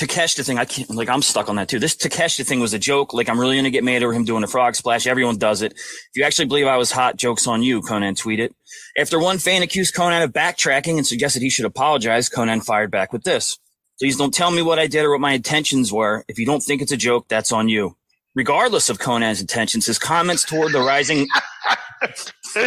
[0.00, 1.78] Takeshita thing, I can't like I'm stuck on that too.
[1.78, 3.12] This Takeshita thing was a joke.
[3.12, 5.06] Like I'm really gonna get mad over him doing a frog splash.
[5.06, 5.72] Everyone does it.
[5.72, 8.54] If you actually believe I was hot, jokes on you, Konnan tweeted.
[8.96, 13.12] After one fan accused Konnan of backtracking and suggested he should apologize, Konnan fired back
[13.12, 13.58] with this.
[13.98, 16.24] Please don't tell me what I did or what my intentions were.
[16.26, 17.98] If you don't think it's a joke, that's on you.
[18.34, 21.26] Regardless of Konnan's intentions, his comments toward the rising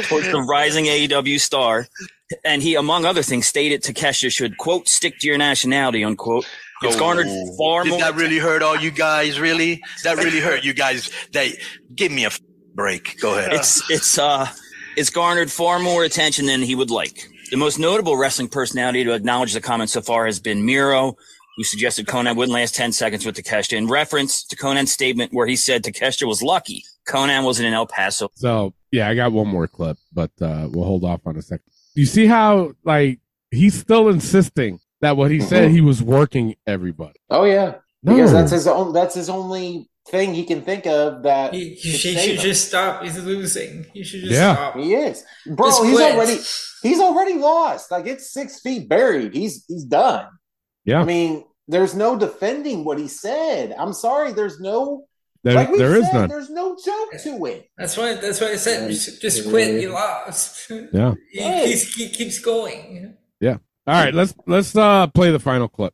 [0.08, 1.88] towards the rising AEW star,
[2.44, 6.46] and he, among other things, stated Takeshita should quote stick to your nationality unquote.
[6.82, 8.00] It's garnered Oh, far did more.
[8.00, 9.40] that really hurt all you guys?
[9.40, 9.82] Really?
[10.04, 11.10] That really hurt you guys?
[11.32, 11.52] That
[11.96, 12.42] give me a f-
[12.76, 13.18] break.
[13.22, 13.54] Go ahead.
[13.54, 14.48] it's it's uh
[14.98, 17.26] it's garnered far more attention than he would like.
[17.52, 21.16] The most notable wrestling personality to acknowledge the comment so far has been Miro,
[21.58, 25.46] who suggested Konnan wouldn't last 10 seconds with Takeshita in reference to Konnan's statement where
[25.48, 26.84] he said Takeshita was lucky.
[27.08, 28.30] Konnan wasn't in El Paso.
[28.36, 31.66] So yeah, I got one more clip, but uh, we'll hold off on a second.
[31.96, 33.20] You see how like
[33.52, 37.20] he's still insisting that what he said he was working everybody.
[37.30, 38.16] Oh yeah, No.
[38.16, 38.94] because that's his own.
[38.94, 41.54] That's his only thing he can think of that.
[41.54, 42.42] He, he, could he should him.
[42.42, 43.04] just stop.
[43.04, 43.86] He's losing.
[43.94, 44.56] He should just Yeah.
[44.56, 44.76] stop.
[44.78, 45.68] He is, bro.
[45.68, 46.16] Just he's quit.
[46.16, 46.38] already
[46.84, 47.92] he's already lost.
[47.92, 49.34] Like it's six feet buried.
[49.36, 50.28] He's he's done.
[50.86, 51.02] Yeah.
[51.02, 53.74] I mean, there's no defending what he said.
[53.78, 54.34] I'm sorry.
[54.34, 55.06] There's no
[55.44, 56.30] There, like we there is said, none.
[56.30, 57.70] There's no joke to it.
[57.78, 58.16] That's why.
[58.16, 59.82] That's why I said just, just quit.
[59.82, 60.70] You lost.
[60.92, 61.14] Yeah.
[61.32, 63.16] he, he's, he keeps going.
[63.40, 63.58] Yeah.
[63.88, 65.94] All right, let's let's uh play the final clip.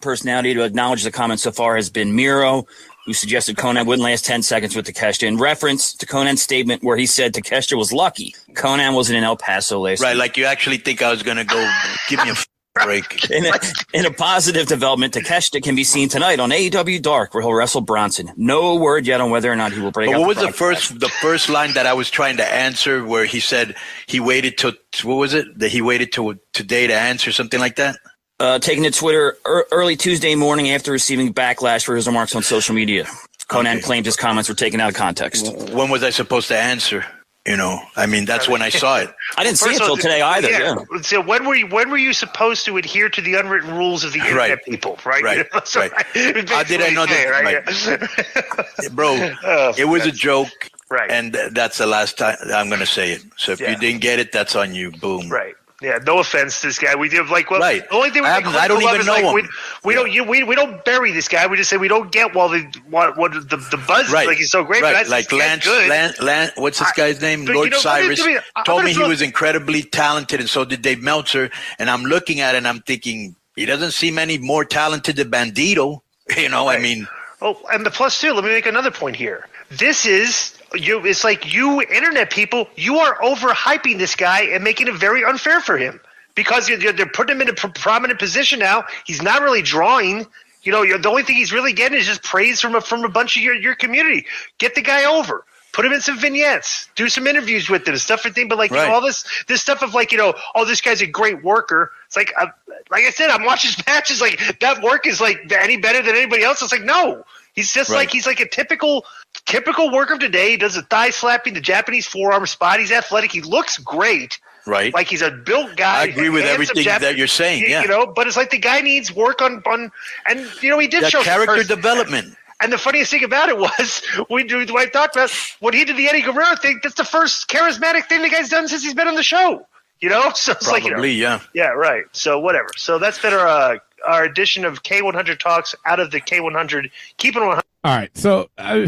[0.00, 2.64] personality to acknowledge the comment so far has been Miro,
[3.06, 6.96] who suggested Konnan wouldn't last 10 seconds with Takeshita in reference to Konnan's statement where
[6.96, 8.34] he said Takeshita was lucky.
[8.52, 11.68] Konnan wasn't in El Paso last right, like you actually think I was gonna go
[12.08, 13.30] give me a f- break.
[13.30, 13.52] In a,
[13.92, 17.80] in a positive development, Takeshita can be seen tonight on AEW Dark, where he'll wrestle
[17.80, 18.30] Bronson.
[18.36, 20.76] No word yet on whether or not he will break But what was the frog
[20.76, 24.58] first the first line that I was trying to answer where he said he waited
[24.58, 24.72] till
[25.02, 27.96] what was it that he waited till today to answer something like that?
[28.40, 32.42] uh, taking to Twitter er, early Tuesday morning after receiving backlash for his remarks on
[32.42, 33.04] social media.
[33.48, 35.52] Konnan claimed his comments were taken out of context.
[35.72, 37.04] When was I supposed to answer?
[37.46, 39.14] You know, I mean that's when I saw it.
[39.36, 40.48] I didn't see it First of all, till today either.
[40.50, 40.76] Yeah.
[41.02, 44.14] So when were you when were you supposed to adhere to the unwritten rules of
[44.14, 44.64] the internet Right.
[44.64, 44.98] people?
[45.04, 45.22] Right.
[45.22, 45.46] Right.
[45.66, 45.92] So, Right.
[46.48, 50.48] How did I know that- Bro, Oh, it was a joke.
[50.90, 51.10] Right.
[51.10, 53.22] And that's the last time I'm going to say it.
[53.36, 53.70] So if Yeah.
[53.72, 54.90] you didn't get it, that's on you.
[54.92, 55.28] Boom.
[55.28, 55.54] Right.
[55.84, 55.98] Yeah.
[56.06, 56.94] No offense to this guy.
[56.94, 57.60] We did like well.
[57.60, 57.86] Right.
[57.88, 59.34] The only thing we I I don't even know like, him.
[59.34, 59.48] We,
[59.84, 60.10] we don't.
[60.10, 61.46] You, we, we don't bury this guy.
[61.46, 64.26] We just say we don't get while the what what the the buzz Right.
[64.26, 64.82] like he's so great.
[64.82, 65.06] Right.
[65.06, 65.66] Like Lance.
[65.66, 67.42] Lance, Lance, what's this guy's name?
[67.42, 70.82] you Lord know, let me- Cyrus told me he was incredibly talented, and so did
[70.82, 71.50] Dave Meltzer.
[71.78, 75.30] And I'm looking at it and I'm thinking, he doesn't seem any more talented than
[75.30, 76.00] Bandido.
[76.38, 77.06] You know, I mean,
[77.42, 78.32] Oh, and the plus two.
[78.32, 79.46] Let me make another point here.
[79.70, 84.88] This is you it's like you internet people, you are overhyping this guy and making
[84.88, 86.00] it very unfair for him
[86.34, 88.84] because you're, they're putting him in a pr- prominent position now.
[89.04, 90.26] He's not really drawing.
[90.62, 93.04] You know, you're, the only thing he's really getting is just praise from a, from
[93.04, 94.26] a bunch of your, your community.
[94.58, 95.44] Get the guy over.
[95.72, 96.88] Put him in some vignettes.
[96.94, 98.46] Do some interviews with him, stuff and thing.
[98.46, 101.02] But like you know, all this this stuff of like you know, oh, this guy's
[101.02, 101.90] a great worker.
[102.06, 102.46] It's like, uh,
[102.92, 104.20] like I said, I'm watching his matches.
[104.20, 106.62] Like that work is like any better than anybody else.
[106.62, 107.24] It's like no,
[107.54, 107.98] he's just Right.
[107.98, 109.04] like he's like a typical
[109.46, 110.50] typical worker of today.
[110.52, 112.78] He does the thigh slapping, the Japanese forearm spot.
[112.80, 113.32] He's athletic.
[113.32, 114.38] He looks great.
[114.66, 114.94] Right.
[114.94, 116.02] Like he's a built guy.
[116.02, 117.82] I agree with everything Jap- that you're saying, yeah.
[117.82, 119.90] you know, but it's like the guy needs work on on,
[120.26, 122.36] and you know he did That show character pers- development.
[122.62, 124.00] And the funniest thing about it was
[124.30, 125.30] we do I talked about
[125.60, 126.80] when he did the Eddie Guerrero thing.
[126.82, 129.66] That's the first charismatic thing the guy's done since he's been on the show.
[130.00, 131.40] You know, so it's like you know, yeah.
[131.54, 132.04] yeah, right.
[132.12, 132.68] So whatever.
[132.76, 136.90] So that's been our uh, our edition of K100 talks out of the K100.
[137.16, 137.62] Keep it 100.
[137.84, 138.86] All right, so uh,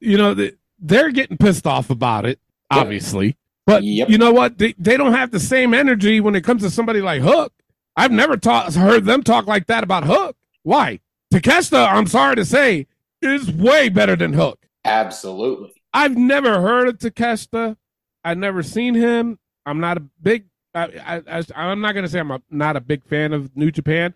[0.00, 2.38] you know the, they're getting pissed off about it,
[2.70, 3.36] obviously.
[3.66, 4.58] But you know what?
[4.58, 7.52] They they don't have the same energy when it comes to somebody like Hook.
[7.96, 10.36] I've never ta- heard them talk like that about Hook.
[10.62, 11.00] Why?
[11.32, 12.86] Takeshita, I'm sorry to say,
[13.22, 14.66] is way better than Hook.
[14.84, 15.72] Absolutely.
[15.92, 17.76] I've never heard of Takeshita.
[18.24, 19.38] I've never seen him.
[19.66, 20.46] I'm not a big.
[20.74, 23.70] I, I, I I'm not gonna say I'm a, not a big fan of New
[23.70, 24.14] Japan.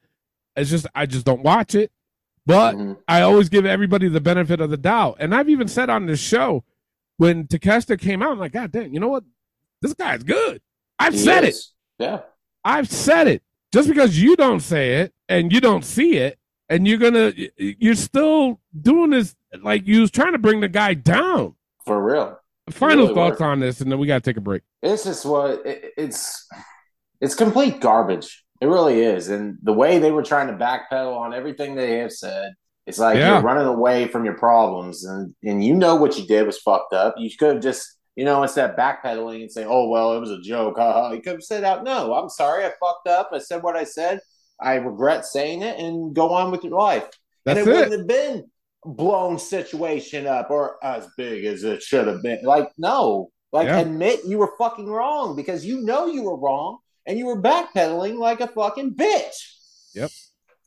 [0.56, 1.92] It's just I just don't watch it.
[2.46, 2.94] But mm-hmm.
[3.06, 5.18] I always give everybody the benefit of the doubt.
[5.20, 6.64] And I've even said on this show
[7.18, 9.24] when Takeshita came out, I'm like, God damn, you know what?
[9.82, 10.62] This guy's good.
[10.98, 11.56] I've He said it.
[11.98, 12.20] Yeah.
[12.64, 13.42] I've said it.
[13.70, 16.38] Just because you don't say it and you don't see it,
[16.70, 20.94] and you're gonna, you're still doing this like you was trying to bring the guy
[20.94, 21.54] down.
[21.84, 22.38] For real.
[22.70, 23.46] Final Really thoughts were.
[23.46, 24.62] on this, and then we gotta take a break.
[24.82, 26.46] It's just what it, it's.
[27.20, 28.44] It's complete garbage.
[28.60, 32.12] It really is, and the way they were trying to backpedal on everything they have
[32.12, 32.52] said,
[32.86, 33.34] it's like Yeah.
[33.34, 36.92] you're running away from your problems, and and you know what you did was fucked
[36.92, 37.14] up.
[37.18, 40.30] You could have just, you know, instead of backpedaling and saying, "Oh well, it was
[40.30, 43.30] a joke," haha, you could have said out, "No, I'm sorry, I fucked up.
[43.32, 44.20] I said what I said.
[44.60, 47.08] I regret saying it," and go on with your life.
[47.44, 47.74] That's and it, it.
[47.74, 48.50] wouldn't have been
[48.84, 52.40] blown situation up or as big as it should have been.
[52.44, 53.80] Like, no, like Yeah.
[53.80, 58.18] admit you were fucking wrong because you know you were wrong and you were backpedaling
[58.18, 59.54] like a fucking bitch.
[59.94, 60.10] Yep.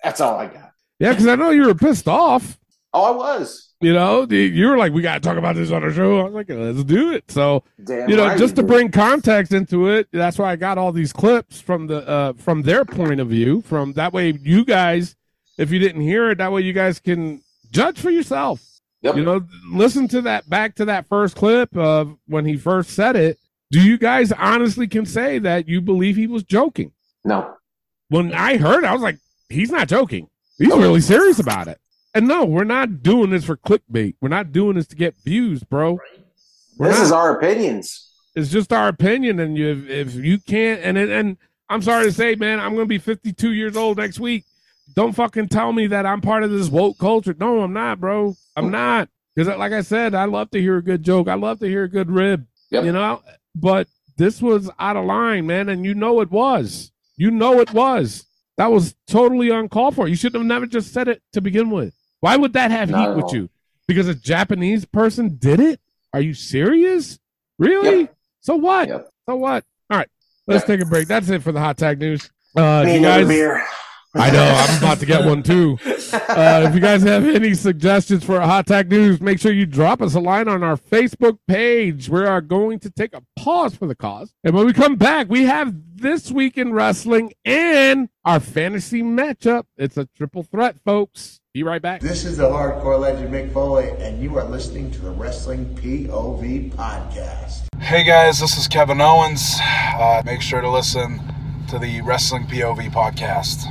[0.04, 0.72] That's all I got.
[1.00, 2.60] Yeah, because I know you were pissed off.
[2.94, 3.70] Oh, I was.
[3.80, 6.34] You know, you were like, "We gotta talk about this on our show." I was
[6.34, 9.88] like, "Let's do it." So, Damn you know, right just to you bring context into
[9.88, 13.30] it, that's why I got all these clips from the uh from their point of
[13.30, 13.62] view.
[13.62, 15.16] From that way, you guys,
[15.58, 17.42] if you didn't hear it, that way you guys can
[17.72, 18.62] judge for yourself.
[19.02, 19.42] You know,
[19.72, 23.40] listen to that back to that first clip of when he first said it.
[23.72, 26.92] Do you guys honestly can say that you believe he was joking?
[27.26, 27.56] No.
[28.10, 29.18] When I heard, it, I was like,
[29.50, 30.28] he's not joking.
[30.60, 31.80] He's really serious about it.
[32.14, 34.16] And no, we're not doing this for clickbait.
[34.22, 35.98] We're not doing this to get views, bro.
[36.78, 37.06] We're This not.
[37.06, 38.10] is our opinions.
[38.36, 41.38] It's just our opinion, and you, if you can't, and and,
[41.70, 44.44] I'm sorry to say, man, I'm gonna be 52 years old next week.
[44.96, 47.36] Don't fucking tell me that I'm part of this woke culture.
[47.40, 48.36] No, I'm not, bro.
[48.56, 49.10] I'm not.
[49.36, 51.28] Because, like I said, I love to hear a good joke.
[51.28, 52.46] I love to hear a good rib.
[52.86, 53.22] You know,
[53.56, 53.88] but
[54.18, 56.92] this was out of line, man, and you know it was.
[57.18, 58.26] You know it was.
[58.58, 60.08] That was totally uncalled for.
[60.08, 61.94] You should have never just said it to begin with.
[62.20, 63.36] Why would that have Not heat with all.
[63.36, 63.50] you?
[63.88, 65.80] Because a Japanese person did it?
[66.14, 67.18] Are you serious?
[67.58, 68.10] Really?
[68.42, 68.88] So what?
[69.28, 69.64] So what?
[69.90, 70.10] All right,
[70.48, 71.08] let's take a break.
[71.08, 72.30] That's it for the hot tag news.
[72.56, 73.28] Uh, you guys.
[74.14, 75.78] I know I'm about to get one too.
[76.14, 80.02] Uh, if you guys have any suggestions for hot tag news, make sure you drop
[80.02, 82.10] us a line on our Facebook page.
[82.10, 85.30] We are going to take a pause for the cause, and when we come back,
[85.30, 89.64] we have this week in wrestling and our fantasy matchup.
[89.78, 91.40] It's a triple threat, folks.
[91.54, 92.02] Be right back.
[92.02, 96.74] This is the hardcore legend Mick Foley, and you are listening to the Wrestling POV
[96.74, 97.68] podcast.
[97.80, 99.56] Hey guys, this is Kevin Owens.
[99.62, 101.20] Uh, make sure to listen
[101.70, 103.64] to the Wrestling POV podcast.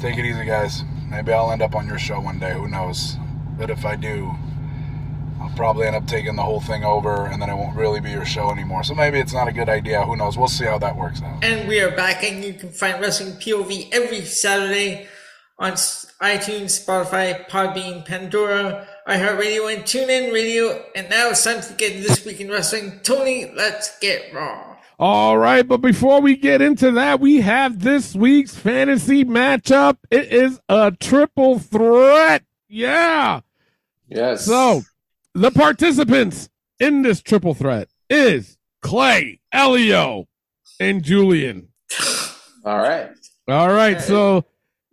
[0.00, 0.82] Take it easy, guys.
[1.10, 2.54] Maybe I'll end up on your show one day.
[2.54, 3.16] Who knows?
[3.58, 4.32] But if I do,
[5.38, 8.10] I'll probably end up taking the whole thing over, and then it won't really be
[8.10, 8.82] your show anymore.
[8.82, 10.02] So maybe it's not a good idea.
[10.02, 10.38] Who knows?
[10.38, 11.44] We'll see how that works out.
[11.44, 15.06] And we are back, and you can find Wrestling POV every Saturday
[15.58, 20.82] on iTunes, Spotify, Podbean, Pandora, iHeartRadio, and TuneIn Radio.
[20.94, 23.00] And now it's time to get this week in wrestling.
[23.02, 24.69] Tony, let's get raw.
[25.02, 29.96] All right, but before we get into that, we have this week's fantasy matchup.
[30.10, 32.42] It is a triple threat.
[32.68, 33.40] Yeah.
[34.08, 34.44] Yes.
[34.44, 34.82] So,
[35.34, 40.28] the participants in this triple threat is Clay, Elio,
[40.78, 41.68] and Julian.
[42.66, 43.08] All right.
[43.48, 44.44] All right, so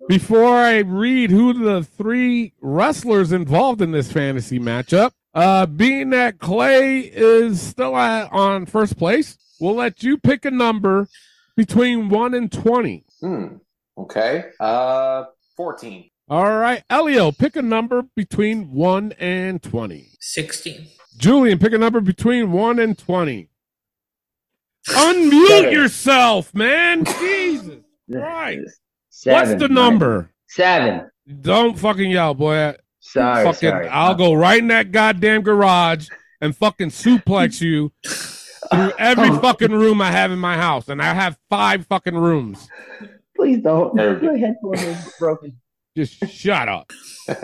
[0.07, 6.39] before I read who the three wrestlers involved in this fantasy matchup, Uh, being that
[6.39, 11.07] Clay is still at, on first place, we'll let you pick a number
[11.55, 13.05] between one and twenty.
[13.21, 13.55] Hmm.
[13.97, 14.45] Okay.
[14.59, 16.09] Uh, fourteen.
[16.29, 20.09] All right, Elio, pick a number between one and twenty.
[20.19, 20.87] 16.
[21.17, 23.49] Julian, pick a number between one and twenty.
[24.89, 25.73] Unmute Seven.
[25.73, 27.05] yourself, man.
[27.05, 27.77] Jesus
[28.11, 28.79] Christ.
[29.25, 29.71] What's the Mike.
[29.71, 30.31] number?
[30.47, 31.09] Seven.
[31.41, 32.75] Don't fucking yell, boy.
[32.99, 33.87] Sorry, fucking, sorry.
[33.89, 36.07] I'll go right in that goddamn garage
[36.41, 37.91] and fucking suplex you
[38.71, 42.67] through every fucking room I have in my house, and I have five fucking rooms.
[43.35, 43.95] Please don't.
[43.95, 45.57] There we headphone is broken.
[45.95, 46.91] Just shut up.
[47.29, 47.35] All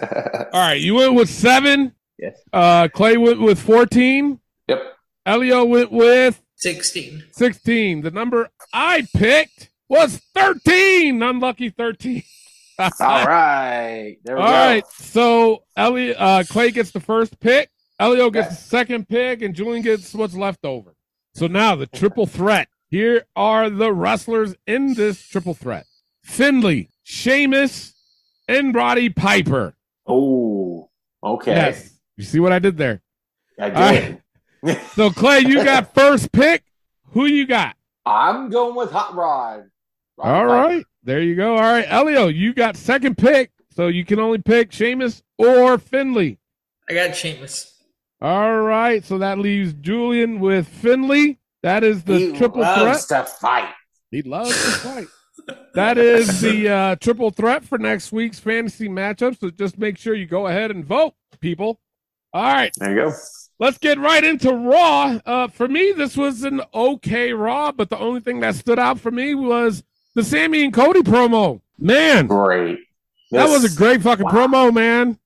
[0.54, 1.94] right, you went with seven.
[2.18, 2.40] Yes.
[2.52, 4.40] Uh, Clay went with fourteen.
[4.68, 4.82] Yep.
[5.26, 7.24] Elio went with 16.
[7.32, 8.02] sixteen.
[8.02, 11.22] The number I picked was thirteen.
[11.22, 12.24] Unlucky thirteen.
[12.80, 14.18] All right.
[14.24, 14.54] There we All go.
[14.54, 17.70] right, so Elliot, uh, Clay gets the first pick.
[18.00, 20.96] Elio gets the second pick, and Julian gets what's left over.
[21.34, 22.68] So now the triple threat.
[22.90, 25.86] Here are the wrestlers in this triple threat:
[26.24, 27.96] Finlay, Sheamus,
[28.48, 29.74] and Roddy Piper.
[30.06, 30.90] Oh.
[31.24, 31.56] Okay.
[31.56, 33.02] Yes, you see what I did there.
[33.60, 33.76] I did.
[34.64, 34.80] right.
[34.96, 36.64] So Clay, you got first pick.
[37.12, 37.76] Who you got?
[38.06, 39.70] I'm going with Hot Rod.
[40.18, 40.48] Roddy All Piper.
[40.48, 41.56] right, there you go.
[41.56, 46.38] All right, Elio, you got second pick, so you can only pick Sheamus or Finlay.
[46.90, 47.73] I got Sheamus.
[48.24, 51.40] All right, so that leaves Julian with Finlay.
[51.62, 52.78] That is the He triple threat.
[52.86, 53.74] loves to fight.
[54.12, 55.08] He loves to fight.
[55.76, 59.38] That is the uh, triple threat for next week's fantasy matchup.
[59.40, 61.82] So just make sure you go ahead and vote, people.
[62.34, 63.14] All right, There you go.
[63.60, 65.20] let's get right into Raw.
[65.26, 69.00] Uh, for me, this was an okay Raw, but the only thing that stood out
[69.02, 69.84] for me was
[70.16, 71.60] the Sami and Cody promo.
[71.78, 72.80] Man, Great.
[73.32, 74.32] that was a great fucking Wow.
[74.32, 75.20] promo, man.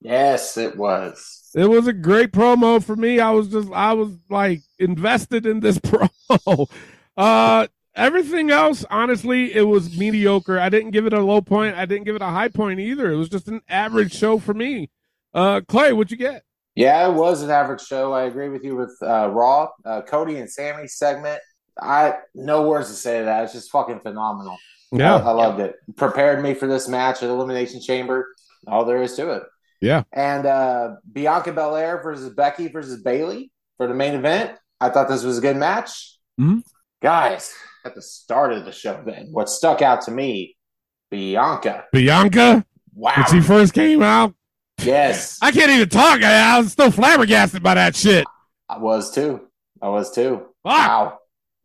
[0.00, 1.39] Yes, it was.
[1.54, 3.20] It was a great promo for me.
[3.20, 6.70] I was just I was like invested in this promo.
[7.16, 10.58] Uh everything else, honestly, it was mediocre.
[10.58, 11.76] I didn't give it a low point.
[11.76, 13.12] I didn't give it a high point either.
[13.12, 14.90] It was just an average show for me.
[15.34, 16.44] Uh Clay, what'd you get?
[16.74, 18.12] Yeah, it was an average show.
[18.12, 21.40] I agree with you with uh, Raw, uh, Cody and Sami segment.
[21.80, 23.44] I no words to say to that.
[23.44, 24.56] It's just fucking phenomenal.
[24.92, 25.16] Yeah.
[25.16, 25.76] I, I loved it.
[25.96, 28.28] Prepared me for this match at Elimination Chamber.
[28.66, 29.42] All there is to it.
[29.80, 30.02] Yeah.
[30.12, 34.52] And uh, Bianca Belair versus Becky versus Bayley for the main event.
[34.80, 36.16] I thought this was a good match.
[36.38, 36.62] Mhm.
[37.02, 37.54] Guys,
[37.84, 40.56] at the start of the show, then what stuck out to me,
[41.10, 41.84] Bianca.
[41.92, 42.64] Bianca?
[42.94, 43.12] Wow.
[43.16, 44.34] When she first came out.
[44.82, 46.22] Yes, I can't even talk.
[46.22, 48.26] I, I was still flabbergasted by that shit.
[48.68, 49.48] I was too.
[49.80, 50.46] I was too.
[50.64, 51.18] Wow.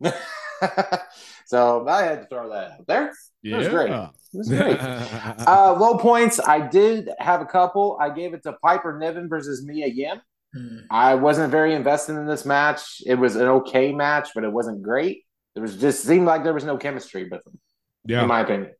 [1.46, 3.12] so I had to throw that out there.
[3.42, 3.90] It was great.
[3.90, 4.78] It was great.
[5.46, 6.40] Uh, low points.
[6.40, 7.96] I did have a couple.
[8.00, 10.20] I gave it to Piper Niven versus Mia Yim.
[10.52, 10.78] Hmm.
[10.90, 13.00] I wasn't very invested in this match.
[13.06, 15.22] It was an okay match, but it wasn't great.
[15.54, 17.58] It was just seemed like there was no chemistry with them,
[18.04, 18.22] yeah.
[18.22, 18.72] in my opinion.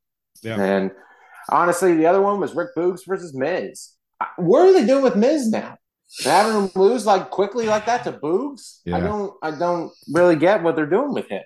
[0.43, 0.61] Yeah.
[0.61, 0.91] And
[1.49, 3.93] honestly, the other one was Rick Boogs versus Miz.
[4.37, 5.77] What are they doing with Miz now?
[6.23, 8.81] They're having him lose like quickly like that to Boogs.
[8.93, 9.35] I don't.
[9.43, 11.43] I don't really get what they're doing with him.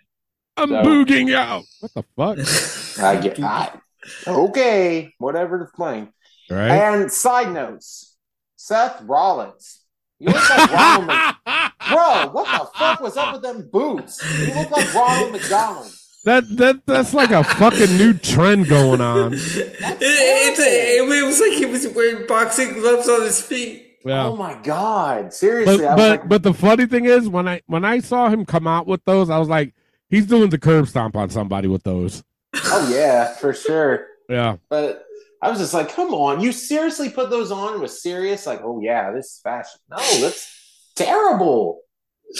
[0.60, 1.64] I'm So- booging out.
[1.80, 3.04] What the fuck?
[3.04, 3.40] I get.
[3.42, 3.78] I,
[4.26, 6.12] okay, whatever the playing.
[6.50, 6.70] Right?
[6.70, 8.16] And side notes,
[8.56, 9.78] Seth Rollins.
[10.18, 11.36] You look like Ronald Mc-
[11.88, 14.20] Bro, what the fuck was up with them boots?
[14.46, 15.90] You look like Ronald McDonald.
[16.24, 19.32] That that that's like a fucking new trend going on.
[19.32, 23.86] It, it's a, it was like he was wearing boxing gloves on his feet.
[24.04, 24.26] Yeah.
[24.26, 25.32] Oh my god.
[25.32, 28.00] Seriously, But I was but like, but the funny thing is when I when I
[28.00, 29.74] saw him come out with those, I was like,
[30.10, 32.22] he's doing the curb stomp on somebody with those.
[32.54, 34.06] oh yeah, for sure.
[34.28, 34.56] Yeah.
[34.68, 35.04] But
[35.42, 38.46] I was just like, come on, you seriously put those on with serious?
[38.46, 39.80] Like, oh yeah, this is fashion.
[39.88, 41.80] No, that's terrible.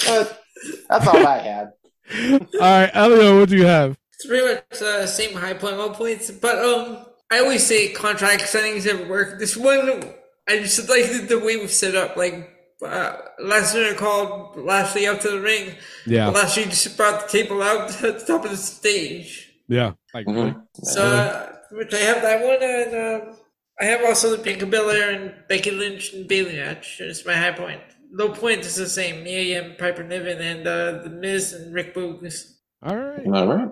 [0.07, 0.43] But
[0.89, 1.73] that's all I had.
[2.41, 3.97] All right, Elio, what do you have?
[4.15, 6.29] It's pretty much the same high point, low points.
[6.31, 9.39] But um, I always say contract settings never work.
[9.39, 10.03] This one,
[10.49, 12.17] I just like the, the way we've set up.
[12.17, 12.51] Like
[12.83, 15.77] uh, Lesnar called Lashley out to the ring.
[16.07, 16.29] Yeah.
[16.29, 19.53] Lashley just brought the table out to the top of the stage.
[19.69, 19.93] Yeah.
[20.15, 20.55] Like really?
[20.83, 23.35] So, uh, which I have that one, and uh,
[23.81, 27.01] I have also the Bianca Belair and Becky Lynch and Bayley match.
[27.01, 27.81] It's my high point.
[28.13, 29.23] Low point is the same.
[29.23, 32.55] Mia Yim, Piper Niven, and uh, the Miz and Rick Boogs.
[32.83, 33.27] All right.
[33.27, 33.69] All right.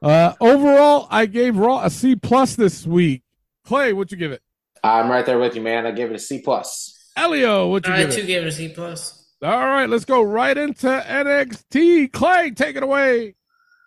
[0.00, 3.22] Uh overall, I gave Raw a C plus this week.
[3.64, 4.42] Clay, what'd you give it?
[4.82, 5.86] I'm right there with you, man.
[5.86, 6.97] I gave it a C plus.
[7.18, 8.26] Elio, what'd you I give too it?
[8.26, 9.14] gave it a C plus.
[9.42, 12.12] All right, let's go right into NXT.
[12.12, 13.34] Clay, take it away.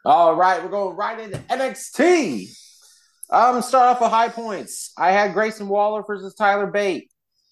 [0.06, 2.48] All right, we're going right into NXT.
[3.30, 4.92] Um, start off with high points.
[4.98, 7.10] I had Grayson Waller versus Tyler Bate.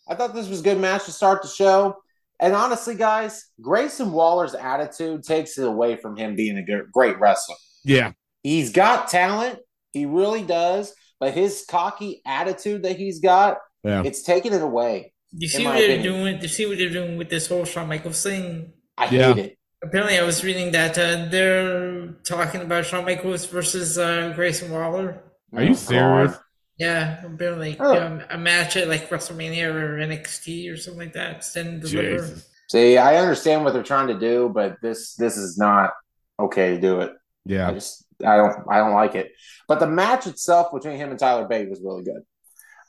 [0.09, 1.95] I thought this was a good match to start the show.
[2.39, 7.55] And honestly, guys, Grayson Waller's attitude takes it away from him being a great wrestler.
[7.83, 8.13] Yeah.
[8.43, 9.59] He's got talent,
[9.91, 14.03] he really does, but his cocky attitude that he's got, Yeah.
[14.05, 15.13] it's taking it away.
[15.37, 16.13] You see what they're opinion.
[16.13, 16.41] doing?
[16.41, 18.73] You see what they're doing with this whole Shawn Michaels thing?
[18.97, 19.33] I Yeah.
[19.33, 19.55] hate it.
[19.81, 25.21] Apparently, I was reading that uh, they're talking about Shawn Michaels versus uh, Grayson Waller.
[25.53, 26.37] Are you Oh, serious?
[26.77, 27.97] Yeah, apparently Oh.
[28.01, 31.43] um, a match at like WrestleMania or NXT or something like that.
[31.45, 32.25] Send deliver.
[32.25, 32.45] Jesus.
[32.69, 35.91] See, I understand what they're trying to do, but this this is not
[36.39, 37.11] okay to do it.
[37.11, 37.15] I
[37.45, 37.71] Yeah.
[37.73, 39.31] just I don't I don't like it.
[39.67, 42.21] But the match itself between him and Tyler Bate was really good.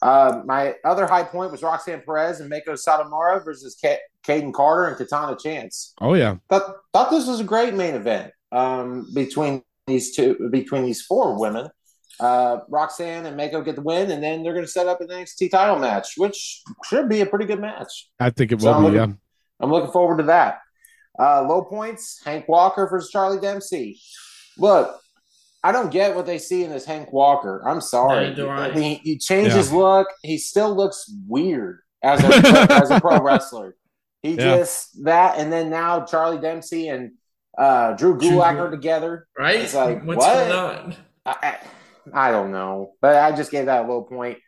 [0.02, 3.96] Uh, my other high point was Roxanne Perez and Meiko Satomura versus Ka-
[4.26, 5.94] Kayden Carter and Katana Chance.
[6.00, 6.36] Oh yeah.
[6.48, 11.38] Thought thought this was a great main event um, between these two between these four
[11.38, 11.68] women.
[12.18, 15.08] Uh, Roxanne and Meiko get the win, and then they're going to set up an
[15.08, 18.10] NXT title match, which should be a pretty good match.
[18.18, 18.96] I think it So I'm will be.
[18.96, 19.06] Yeah.
[19.58, 20.60] I'm looking forward to that.
[21.18, 24.00] Uh, low points: Hank Walker versus Charlie Dempsey.
[24.58, 25.00] Look,
[25.62, 27.62] I don't get what they see in this Hank Walker.
[27.66, 28.28] I'm sorry.
[28.30, 28.68] Neither I.
[28.68, 29.58] I mean, he changed Yeah.
[29.58, 30.08] his look.
[30.22, 32.28] He still looks weird as a
[32.72, 33.76] as a pro wrestler.
[34.22, 34.56] He Yeah.
[34.58, 37.12] just that, and then now Charlie Dempsey and
[37.58, 39.26] uh, Drew Drew Gulak are together.
[39.38, 39.60] Right?
[39.60, 40.34] It's like What's what?
[40.34, 40.96] going on?
[41.26, 44.38] I, I, I don't know, but I just gave that a low point.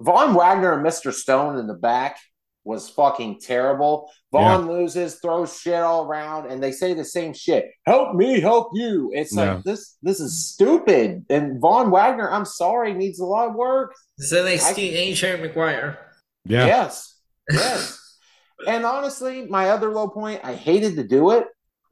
[0.00, 1.12] Von Wagner and Mr.
[1.12, 2.18] Stone in the back
[2.64, 4.10] was fucking terrible.
[4.32, 7.66] Von loses, throws shit all around, and they say the same shit.
[7.86, 9.10] Help me, help you.
[9.14, 9.54] It's Yeah.
[9.54, 9.96] like this.
[10.02, 11.24] This is stupid.
[11.30, 13.94] And Von Wagner, I'm sorry, needs a lot of work.
[14.18, 15.98] This NXT ain't Jerry Maguire.
[16.44, 16.66] Yeah.
[16.66, 17.18] Yes,
[17.50, 18.16] yes.
[18.66, 21.46] and honestly, my other low point, I hated to do it.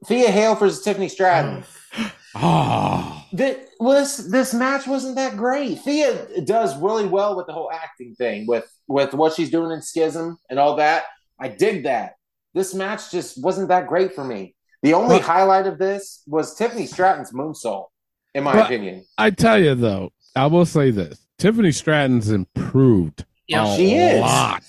[0.05, 1.63] Thea Hale versus Tiffany Stratton.
[2.35, 3.25] Ah.
[3.25, 3.35] Oh.
[3.37, 5.79] That was this match wasn't that great.
[5.81, 9.81] Thea does really well with the whole acting thing, with with what she's doing in
[9.81, 11.05] Schism and all that.
[11.39, 12.13] I dig that.
[12.53, 14.55] This match just wasn't that great for me.
[14.83, 17.87] The only But- highlight of this was Tiffany Stratton's moonsault,
[18.33, 19.05] in my opinion.
[19.17, 24.21] I tell you though, I will say this: Tiffany Stratton's improved Yeah, a she is.
[24.21, 24.63] lot.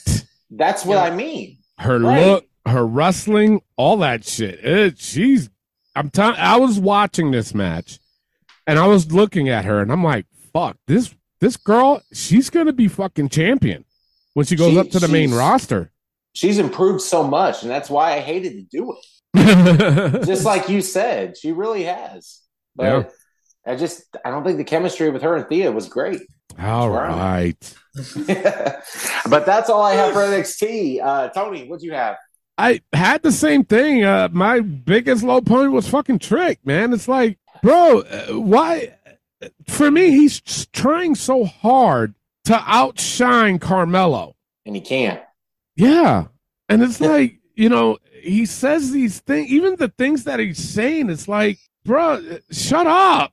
[0.51, 1.03] That's what Yeah.
[1.05, 1.59] I mean.
[1.79, 2.27] Her Right.
[2.27, 4.65] look, her wrestling, all that shit.
[4.65, 5.49] It, she's.
[5.95, 6.37] I'm telling.
[6.37, 7.99] I was watching this match,
[8.69, 11.13] and I was looking at her, and I'm like, "Fuck this!
[11.41, 13.85] This girl, she's gonna be fucking champion
[14.35, 15.91] when she goes She- up to the main roster."
[16.35, 19.05] She's improved so much, and that's why I hated to do it.
[20.27, 22.41] Just like you said, she really has.
[22.77, 23.03] But Yeah.
[23.67, 26.23] I just I don't think the chemistry with her and Thea was great.
[26.61, 27.09] All right.
[27.11, 27.75] Right.
[29.29, 31.01] but that's all I have for NXT.
[31.03, 32.17] Uh, Tony, what'd you have?
[32.57, 34.05] I had the same thing.
[34.05, 36.93] Uh, my biggest low point was fucking Trick, man.
[36.93, 38.95] It's like, bro, uh, why?
[39.69, 40.41] For me, he's
[40.73, 44.35] trying so hard to outshine Carmelo.
[44.67, 45.21] And he can't.
[45.77, 46.27] Yeah.
[46.69, 51.09] And it's like, you know, he says these things, even the things that he's saying,
[51.11, 53.33] it's like, bro, shut up.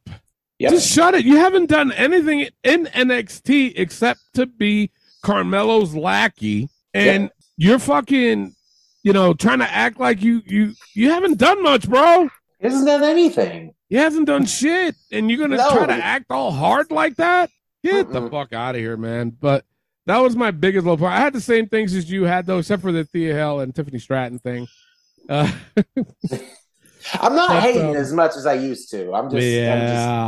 [0.60, 0.72] Yep.
[0.72, 1.26] Just shut it.
[1.26, 8.56] You haven't done anything in NXT except to be Carmelo's lackey, and you're fucking,
[9.04, 12.30] you know, trying to act like you you you haven't done much, bro.
[12.62, 13.75] Hasn't that anything.
[13.96, 15.70] He hasn't done shit, and you're gonna No.
[15.72, 17.50] try to act all hard like that?
[17.82, 18.30] Get the Mm-mm.
[18.30, 19.30] fuck out of here, man.
[19.40, 19.64] But
[20.06, 21.14] that was my biggest low point.
[21.14, 23.74] I had the same things as you had, though, except for the Thea Hale and
[23.74, 24.68] Tiffany Stratton thing.
[25.30, 25.50] Uh,
[27.22, 29.14] I'm not But, hating um, as much as I used to.
[29.14, 29.74] I'm just, Yeah.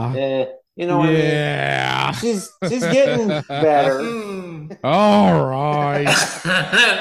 [0.06, 0.46] I'm just eh,
[0.78, 2.04] you know what yeah.
[2.04, 2.22] I mean?
[2.22, 4.00] She's she's getting better.
[4.86, 6.06] All right.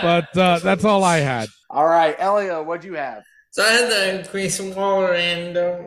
[0.02, 1.48] but uh, that's all I had.
[1.70, 3.22] All right, Elio, what'd you have?
[3.52, 3.90] So I had
[4.24, 5.78] the Grayson Waller and uh,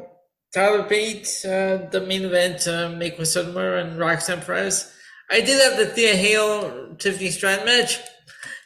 [0.54, 4.92] Tyler Bate, uh, the main event, uh, Mako Sudmer and Roxanne Perez.
[5.30, 8.00] I did have the Thea Hale Tiffany Stratton match.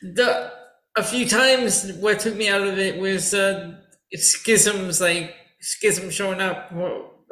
[0.01, 0.51] The
[0.95, 3.73] a few times what took me out of it was uh,
[4.13, 6.71] schisms, like schism showing up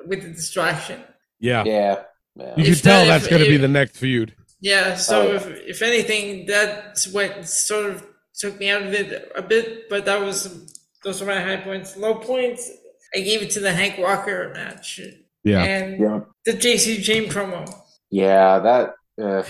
[0.06, 1.02] with the distraction.
[1.40, 1.64] Yeah.
[1.64, 2.04] Yeah.
[2.36, 2.54] yeah.
[2.58, 4.36] You can tell that's going to be the next feud.
[4.60, 5.36] Yeah, so Oh.
[5.36, 8.06] if if anything, that's what sort of
[8.38, 9.90] took me out of it a bit.
[9.90, 11.98] But that was those were my high points.
[11.98, 12.70] Low points,
[13.16, 15.00] I gave it to the Hank Walker match
[15.44, 15.64] Yeah.
[15.64, 16.20] and Yeah.
[16.46, 17.72] the Jacy Jayne promo.
[18.10, 19.44] Yeah, that uh,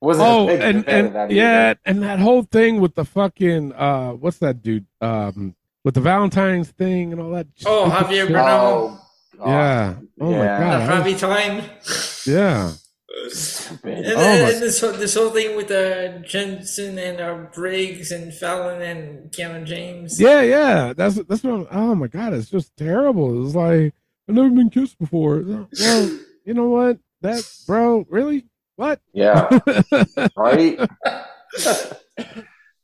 [0.00, 1.34] wasn't Oh, a big and, fan of and that either.
[1.34, 4.86] yeah, and that whole thing with the fucking uh, what's that dude?
[5.00, 7.46] Um, with the Valentine's thing and all that.
[7.66, 8.32] Oh, stupid Javier shit.
[8.32, 9.00] Bernal.
[9.00, 9.00] Oh,
[9.38, 9.46] God.
[9.48, 9.94] Yeah.
[10.20, 10.38] Oh Yeah.
[10.38, 10.62] my god.
[10.90, 11.70] I was- Javi time.
[12.32, 12.72] yeah.
[13.28, 13.98] Stupid.
[13.98, 18.10] And Oh then and this whole, this whole thing with uh, Jensen and uh, Briggs
[18.10, 20.20] and Fallon and Cameron James.
[20.20, 20.92] Yeah, yeah.
[20.92, 21.52] That's that's what.
[21.52, 23.46] I'm, oh my god, it's just terrible.
[23.46, 23.94] It's like
[24.28, 25.42] I've never been kissed before.
[25.80, 26.98] Well, you know what?
[27.20, 28.46] That bro, really?
[28.76, 29.00] What?
[29.12, 29.48] Yeah,
[30.36, 30.78] right.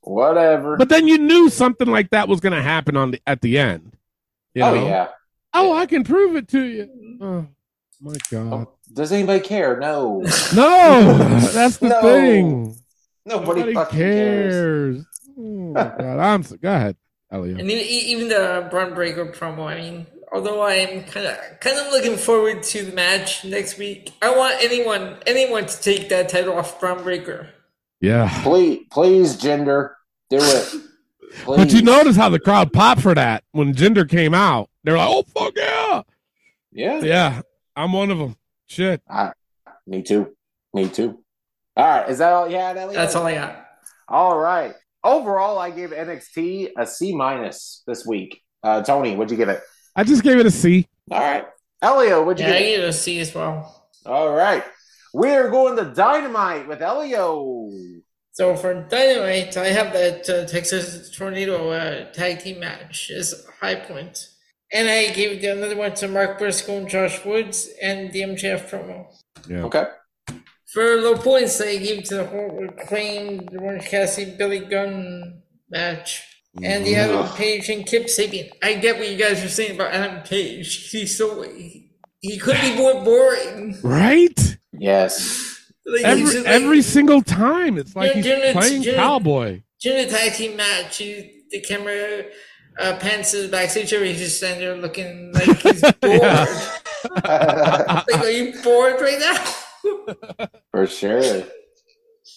[0.01, 0.76] Whatever.
[0.76, 3.59] But then you knew something like that was going to happen on the at the
[3.59, 3.97] end.
[4.55, 4.86] you oh know?
[4.86, 5.09] yeah.
[5.53, 7.18] Oh, I can prove it to you.
[7.20, 7.47] Oh
[8.01, 8.53] my god.
[8.53, 9.78] Oh, does anybody care?
[9.78, 10.20] No.
[10.55, 11.18] No,
[11.53, 12.01] that's the No.
[12.03, 12.76] thing.
[13.26, 14.55] Nobody, fucking cares.
[14.55, 15.07] cares.
[15.38, 15.42] Oh
[15.72, 16.18] my god.
[16.18, 16.96] I'm so, go ahead,
[17.30, 17.61] Elliot.
[17.61, 19.66] And even, even the Bron Breakker promo.
[19.66, 24.12] I mean, although I'm kind of kind of looking forward to the match next week,
[24.22, 27.51] I want anyone anyone to take that title off Bron Breakker.
[28.01, 28.30] Yeah.
[28.42, 29.96] Please, please, gender,
[30.30, 30.74] do it.
[31.46, 34.70] But you notice how the crowd popped for that when Gender came out.
[34.82, 36.03] They're like, "Oh fuck yeah,
[36.72, 37.01] Yeah.
[37.01, 37.42] yeah."
[37.79, 38.35] I'm one of them.
[38.66, 39.01] Shit.
[39.09, 39.33] I,
[39.87, 40.35] me too.
[40.74, 41.22] Me too.
[41.76, 42.11] All right.
[42.11, 42.97] Is that all you had, Elliot?
[42.97, 43.64] That's all I got.
[44.09, 44.74] All right.
[45.05, 48.43] Overall, I gave NXT a C minus this week.
[48.64, 49.61] Uh, Tony, what'd you give it?
[49.95, 50.89] I just gave it a C.
[51.12, 51.45] All right.
[51.81, 52.70] Elio, what'd you Yeah, I give it?
[52.76, 53.89] gave it a C as well.
[54.05, 54.64] All right.
[55.14, 57.70] We are going to Dynamite with Elio.
[58.33, 63.76] So for Dynamite, I have that uh, Texas Tornado uh, tag team match as high
[63.76, 64.29] point.
[64.73, 68.69] And I gave the another one to Mark Briscoe and Josh Woods and the MJF
[68.71, 69.07] promo.
[69.49, 69.62] Yeah.
[69.64, 69.85] Okay.
[70.73, 76.23] For low points, I gave to the whole acclaimed Orange Cassidy Billy Gunn match.
[76.62, 78.51] And the Adam Page and Kip Sabian.
[78.62, 80.91] I get what you guys are saying about Adam Page.
[80.91, 83.79] He's so he, he could be more boring.
[83.83, 84.59] Right?
[84.73, 85.55] Yes.
[85.87, 89.62] Like, Every just like- every single time, it's like During- he's during playing during- cowboy.
[89.81, 92.25] During the tag team match, he, the camera
[92.79, 94.12] uh, pans to the backstage area.
[94.12, 96.49] He's just standing there looking like he's bored.
[97.24, 100.47] Like, are you bored right now?
[100.72, 101.45] For sure.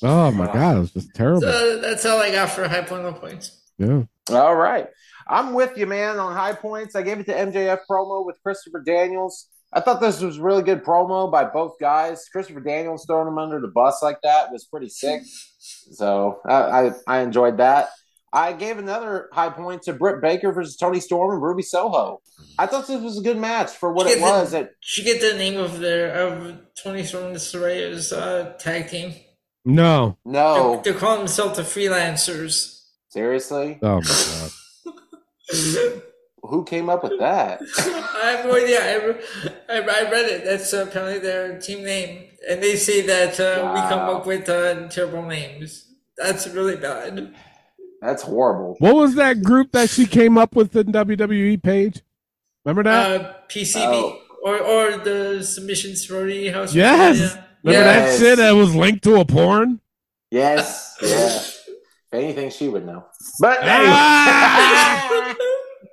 [0.03, 1.41] Oh my god, it was just terrible.
[1.41, 3.59] so that's all I got for high point, low points.
[3.77, 4.03] Yeah.
[4.29, 4.87] All right.
[5.27, 6.95] I'm with you, man, on high points.
[6.95, 9.47] I gave it to MJF promo with Christopher Daniels.
[9.73, 12.27] I thought this was really good promo by both guys.
[12.31, 15.21] Christopher Daniels throwing him under the bus like that was pretty sick.
[15.59, 17.89] So I, I, I enjoyed that.
[18.33, 22.21] I gave another high point to Britt Baker versus Toni Storm and Ruby Soho.
[22.57, 24.53] I thought this was a good match for what it Get the- was.
[24.53, 28.87] It, Did you get the name of their of Toni Storm and Saraya's uh, tag
[28.89, 29.13] team?
[29.65, 30.17] No.
[30.25, 32.81] no, They're calling themselves the freelancers.
[33.09, 34.49] seriously, Oh my
[35.53, 36.01] god.
[36.43, 37.61] who came up with that?
[37.77, 38.79] I have no idea.
[38.81, 38.95] I,
[39.69, 40.45] I, I read it.
[40.45, 44.49] That's uh, apparently their team name, and they say that uh, we come up with
[44.49, 45.85] uh, terrible names.
[46.17, 47.33] That's really bad.
[48.01, 48.75] That's horrible.
[48.79, 52.01] What was that group that she came up with in WWE Paige?
[52.65, 53.21] Remember that?
[53.21, 54.19] Uh, PCB Oh.
[54.43, 56.73] or or the submission sorority house.
[56.73, 57.19] yes.
[57.19, 57.43] Yeah.
[57.63, 59.79] Remember that shit that was linked to a porn?
[60.31, 61.07] Yes, yeah.
[61.37, 61.59] If
[62.13, 63.05] anything, she would know.
[63.39, 65.35] But Ah!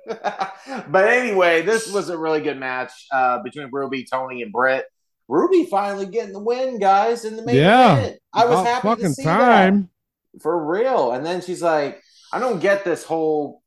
[0.07, 4.85] anyway, but anyway, this was a really good match uh, between Ruby, Tony, and Britt.
[5.27, 7.97] Ruby finally getting the win, guys, in the main Yeah.
[7.97, 8.19] event.
[8.33, 9.81] I was About happy fucking to see time.
[9.81, 9.87] that
[10.41, 11.11] for real.
[11.11, 12.01] And then she's like,
[12.31, 13.61] I don't get this whole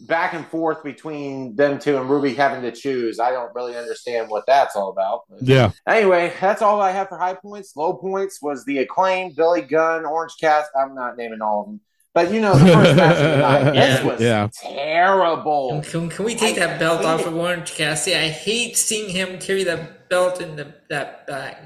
[0.00, 3.18] back and forth between them two and Ruby having to choose.
[3.18, 5.22] I don't really understand what that's all about.
[5.28, 5.72] But Yeah.
[5.86, 7.74] Anyway, that's all I have for high points.
[7.76, 10.70] Low points was the acclaimed Billy Gunn, Orange Cast.
[10.78, 11.80] I'm not naming all of them,
[12.14, 13.72] but you know the first match of the night.
[13.72, 14.48] This was Yeah.
[14.52, 15.82] terrible.
[15.82, 18.16] Can, can we take that belt off of Orange Cassidy?
[18.16, 21.56] I hate seeing him carry that belt in the, that bag.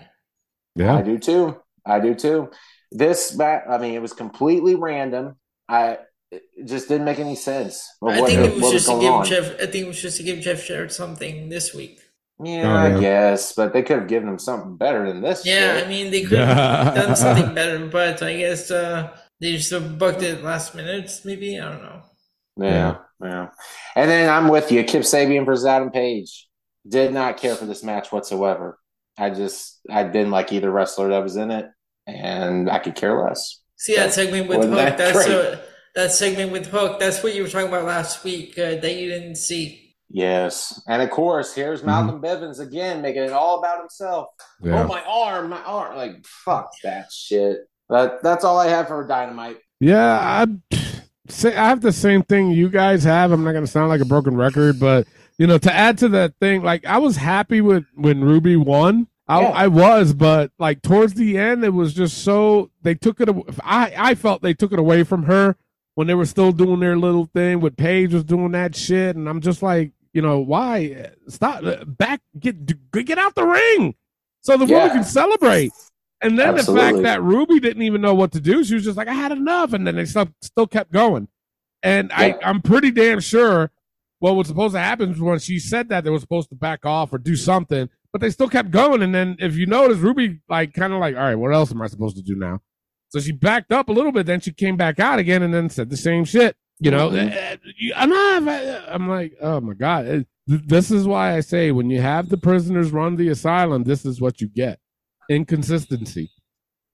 [0.75, 1.61] Yeah, I do too.
[1.85, 2.51] I do too.
[2.95, 5.37] This match, I mean, it was completely random.
[5.69, 5.99] I
[6.31, 7.87] it just didn't make any sense.
[8.03, 9.25] I what- think it was what just to give on.
[9.27, 9.55] Jeff.
[9.61, 12.01] I think it was just to give Jeff Jarrett something this week.
[12.43, 15.47] Yeah, Oh, I guess, but they could have given him something better than this.
[15.47, 15.87] Yeah, shit.
[15.87, 20.23] I mean they could have done something better, but I guess uh, they just booked
[20.23, 21.11] it last minute.
[21.25, 22.03] Maybe I don't know.
[22.57, 23.49] Yeah, yeah.
[23.95, 26.49] And then I'm with you, Kip Sabian versus Adam Page.
[26.89, 28.79] Did not care for this match whatsoever.
[29.17, 31.67] I just I didn't like either wrestler that was in it,
[32.07, 33.61] and I could care less.
[33.77, 34.97] See that segment with Wasn't Hook.
[34.97, 35.37] that That's great?
[35.37, 35.57] uh,
[35.95, 37.01] that segment with Hook.
[37.01, 39.97] That's what you were talking about last week uh, that you didn't see.
[40.15, 44.29] Yes, and of course, here's Malcolm Bivens again, making it all about himself.
[44.63, 44.83] Yeah.
[44.83, 45.97] Oh my arm, my arm!
[45.97, 47.61] Like fuck that shit.
[47.89, 49.59] But that's all I have for Dynamite.
[49.81, 50.47] Yeah, I
[51.29, 53.33] say I have the same thing you guys have.
[53.33, 55.07] I'm not gonna sound like a broken record, but
[55.39, 59.09] you know, to add to that thing, like I was happy with when Ruby won.
[59.29, 59.49] I, Yeah.
[59.49, 63.29] I was, but like towards the end, it was just so they took it.
[63.63, 65.57] I I felt they took it away from her
[65.95, 67.61] when they were still doing their little thing.
[67.61, 71.65] With Paige was doing that shit, and I'm just like, you know, why stop?
[71.65, 73.95] Uh, back, get get out the ring
[74.43, 75.73] so the woman can celebrate.
[76.21, 78.97] And then the fact that Ruby didn't even know what to do, she was just
[78.97, 79.73] like, I had enough.
[79.73, 81.27] And then they still, still kept going.
[81.83, 83.73] And I, I'm pretty damn sure
[84.21, 86.87] what was supposed to happen was when she said that they were supposed to back
[86.87, 89.03] off or do something, but they still kept going.
[89.03, 91.81] And then if you notice, Ruby, like, kind of like, all right, what else am
[91.83, 92.61] I supposed to do now?
[93.09, 95.69] So she backed up a little bit, then she came back out again, and then
[95.69, 96.57] said the same shit.
[96.79, 97.33] You know, Mhm.
[97.55, 97.57] Uh,
[97.95, 98.85] I'm not.
[98.89, 100.27] I'm like, oh my god.
[100.49, 104.21] This is why I say when you have the prisoners run the asylum, this is
[104.21, 104.81] what you get:
[105.29, 106.31] inconsistency.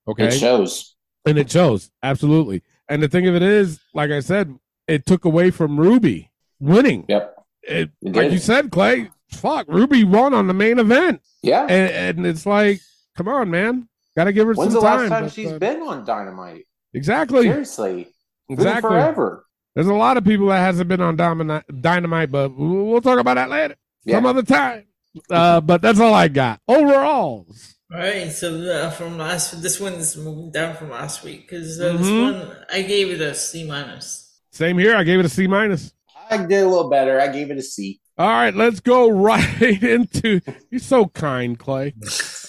[0.06, 0.96] Okay, It shows.
[1.26, 2.62] and it shows absolutely.
[2.88, 6.30] And the thing of it is, like I said, it took away from Ruby
[6.60, 7.04] winning.
[7.08, 7.36] Yep.
[7.62, 9.10] It, It like you said, Clay.
[9.30, 11.62] Fuck, Ruby won on the main event, Yeah.
[11.68, 12.80] and, and it's like,
[13.16, 15.00] come on, man, gotta give her When's some the time.
[15.00, 16.64] last time but, she's uh, been on Dynamite?
[16.94, 18.00] exactly, Seriously.
[18.02, 18.08] It's
[18.48, 18.90] been exactly.
[18.90, 19.44] forever.
[19.74, 23.18] There's a lot of people that hasn't been on Dynamite, Dynamite, but we'll we'll talk
[23.20, 23.76] about that later,
[24.08, 24.84] some other time.
[25.30, 26.60] Uh, but that's all I got.
[26.68, 31.78] Overalls, All right, so uh, from last, this one's moving down from last week because
[31.80, 32.22] uh, this Mhm.
[32.48, 34.40] one I gave it a C minus.
[34.52, 34.96] same here.
[34.96, 35.92] I gave it a C minus.
[36.30, 37.20] I did a little better.
[37.20, 38.00] I gave it a C.
[38.18, 40.40] All right, let's go right into.
[40.70, 41.94] You're so kind, Clay.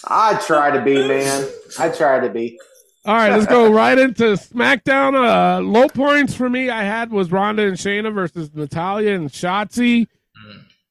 [0.07, 1.47] I try to be, man.
[1.77, 2.59] I try to be.
[3.05, 5.15] All right, let's go right into SmackDown.
[5.15, 10.07] Uh, low points for me I had was Ronda and Shayna versus Natalya and Shotzi.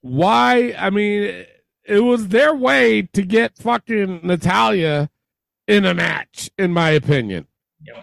[0.00, 0.74] Why?
[0.78, 1.44] I mean,
[1.84, 5.10] it was their way to get fucking Natalya
[5.66, 7.46] in a match, in my opinion.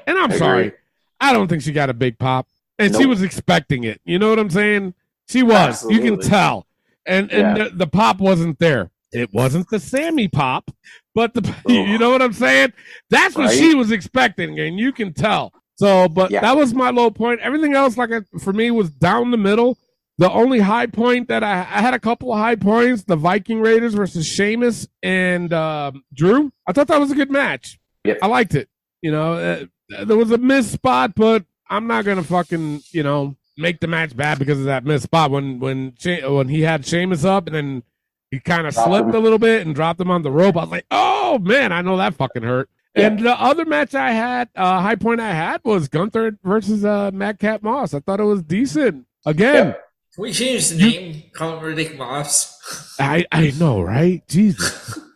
[0.06, 0.74] And I'm I sorry.
[1.20, 2.48] I don't think she got a big pop,
[2.78, 4.02] and she was expecting it.
[4.06, 4.94] You know what I'm saying?
[5.30, 5.84] She was.
[5.90, 6.66] You can tell,
[7.06, 7.64] and and Yeah.
[7.66, 8.92] the, the pop wasn't there.
[9.12, 10.70] It wasn't the Sami pop,
[11.14, 12.74] but the you know what I'm saying?
[13.10, 13.58] That's what Right.
[13.58, 15.54] she was expecting, and you can tell.
[15.78, 16.42] So, but Yeah.
[16.42, 17.40] that was my low point.
[17.42, 19.78] Everything else, like I, for me, was down the middle.
[20.18, 23.60] The only high point that I, I had a couple of high points: the Viking
[23.62, 26.52] Raiders versus Sheamus and um, Drew.
[26.68, 27.78] I thought that was a good match.
[28.06, 28.20] Yep.
[28.22, 28.70] I liked it.
[29.02, 33.36] You know, uh, there was a missed spot, but I'm not gonna fucking you know
[33.58, 35.32] make the match bad because of that missed spot.
[35.32, 37.84] When when she, when he had Sheamus up and then
[38.32, 39.16] he kind of slipped him.
[39.16, 41.82] a little bit and dropped him on the rope, I was like, oh man, I
[41.82, 42.70] know that fucking hurt.
[42.96, 43.08] Yeah.
[43.08, 47.12] And the other match I had, uh, high point I had was Gunther versus uh,
[47.14, 47.94] Madcap Moss.
[47.94, 49.06] I thought it was decent.
[49.26, 49.82] Again, Yep.
[50.14, 51.24] Can we change the name?
[51.34, 52.96] Call him Riddick Moss.
[53.00, 54.26] I I know, right?
[54.28, 55.00] Jesus.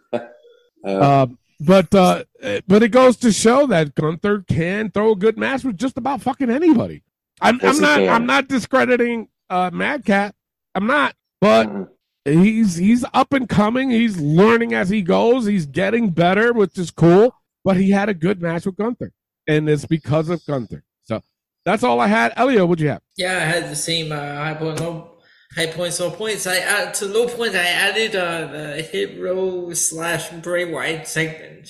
[0.82, 2.24] Uh, Um, but uh,
[2.66, 6.22] but it goes to show that Gunther can throw a good match with just about
[6.22, 7.04] fucking anybody.
[7.42, 8.10] I'm, Yes, I'm not can.
[8.10, 10.36] I'm not discrediting uh, Madcap.
[10.76, 11.88] I'm not, but Mhm.
[12.26, 13.90] he's he's up and coming.
[13.90, 15.46] He's learning as he goes.
[15.46, 17.34] He's getting better, which is cool.
[17.66, 19.12] But he had a good match with Gunther,
[19.48, 20.84] and it's because of Gunther.
[21.04, 21.22] So
[21.66, 22.32] that's all I had.
[22.38, 23.02] Elio, what'd you have?
[23.18, 25.18] Yeah, I had the same uh, high point, low,
[25.56, 26.48] high points, low points.
[26.48, 27.56] I add to low points.
[27.56, 31.70] I added uh, the Hit Row slash Bray Wyatt segment.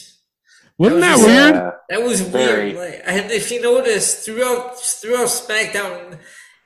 [0.79, 1.55] Wasn't that was- weird?
[1.55, 1.71] Yeah.
[1.89, 2.73] That was Very.
[2.73, 2.93] weird.
[2.93, 6.19] Like, I had, if you noticed throughout throughout SmackDown,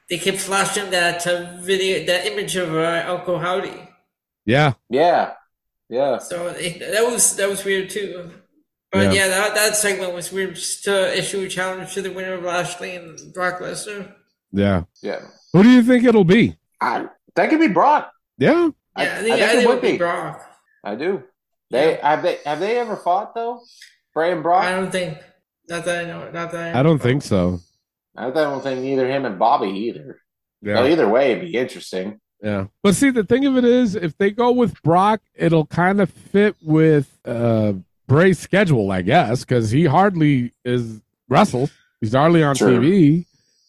[0.09, 3.89] they kept flashing that uh, video, that image of uh, Uncle Howdy.
[4.45, 5.33] Yeah, Yeah.
[5.89, 6.17] Yeah.
[6.19, 8.31] So it, that was that was weird too.
[8.91, 9.13] But Yeah.
[9.13, 10.55] yeah, that, that segment was weird.
[10.55, 14.11] Just to issue a challenge to the winner of Lashley and Brock Lesnar.
[14.51, 14.83] yeah.
[15.01, 15.21] Yeah.
[15.53, 16.57] Who do you think it'll be?
[16.81, 18.11] I, that could be Brock.
[18.37, 19.97] Yeah, I, Yeah, I I think, I think think it would be.
[19.97, 20.41] Brock.
[20.83, 21.23] I do.
[21.71, 23.61] They have they have they ever fought though?
[24.13, 24.65] Bray and Brock?
[24.65, 25.17] I don't think.
[25.69, 26.31] Not that I know.
[26.31, 26.79] Not that I.
[26.79, 27.59] I don't think so.
[28.15, 30.19] I don't think neither him and Bobby either.
[30.61, 30.75] Yeah.
[30.75, 32.19] Well, either way, it'd be interesting.
[32.41, 32.65] Yeah.
[32.83, 36.09] But see, the thing of it is, if they go with Brock, it'll kind of
[36.09, 37.73] fit with uh,
[38.07, 41.69] Bray's schedule, I guess, because he hardly is wrestle.
[42.01, 42.79] He's hardly on True.
[42.79, 43.25] TV.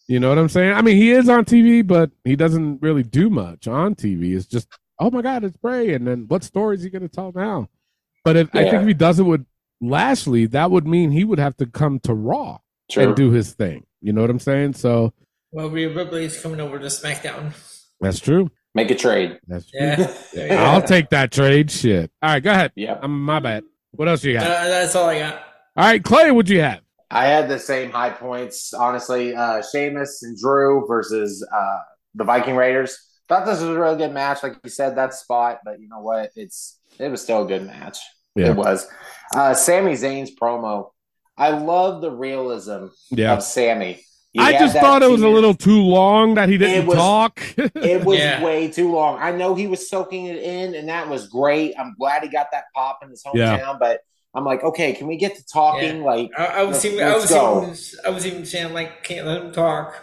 [0.07, 0.73] You know what I'm saying?
[0.73, 4.35] I mean, he is on TV, but he doesn't really do much on TV.
[4.35, 4.67] It's just,
[4.99, 5.93] oh my God, it's Bray.
[5.93, 7.69] And then what story is he going to tell now?
[8.23, 9.45] But if I think if he does it with
[9.81, 12.59] Lashley, that would mean he would have to come to Raw
[12.91, 13.03] True.
[13.03, 13.85] and do his thing.
[14.01, 14.73] You know what I'm saying?
[14.73, 15.13] So
[15.51, 17.53] Well, Rhea Ripley's coming over to SmackDown.
[17.99, 18.49] that's true.
[18.73, 19.39] Make a trade.
[19.47, 19.79] That's true.
[19.79, 20.13] Yeah.
[20.33, 20.57] There you go.
[20.57, 21.71] I'll take that trade.
[21.71, 22.11] Shit.
[22.21, 22.71] All right, go ahead.
[22.75, 22.99] Yeah.
[23.01, 23.63] I'm my bad.
[23.91, 24.47] What else you Uh, got?
[24.65, 25.35] that's all I got.
[25.77, 26.81] All right, Clay, what'd you have?
[27.11, 29.35] I had the same high points, honestly.
[29.35, 31.77] Uh Sheamus and Drew versus uh
[32.15, 32.97] the Viking Raiders.
[33.29, 35.99] Thought this was a really good match, like you said, that spot, but you know
[36.01, 36.31] what?
[36.35, 37.97] It's it was still a good match.
[38.35, 38.49] Yeah.
[38.49, 38.87] It was.
[39.35, 40.91] Uh Sami Zayn's promo.
[41.37, 43.33] I love the realism Yeah.
[43.33, 44.01] of Sami.
[44.31, 46.97] He I just thought it was a little too long that he didn't It was-
[46.97, 47.41] talk.
[47.57, 48.43] It was Yeah.
[48.43, 49.17] way too long.
[49.19, 51.73] I know he was soaking it in, and that was great.
[51.79, 53.73] I'm glad he got that pop in his hometown, Yeah.
[53.79, 54.01] but
[54.33, 56.03] I'm like, okay, can we get to talking?
[56.03, 57.05] Like, I, I was let's- even.
[57.05, 57.61] I let's was go.
[57.63, 57.75] even.
[58.05, 59.95] I was even saying like, can't let him talk.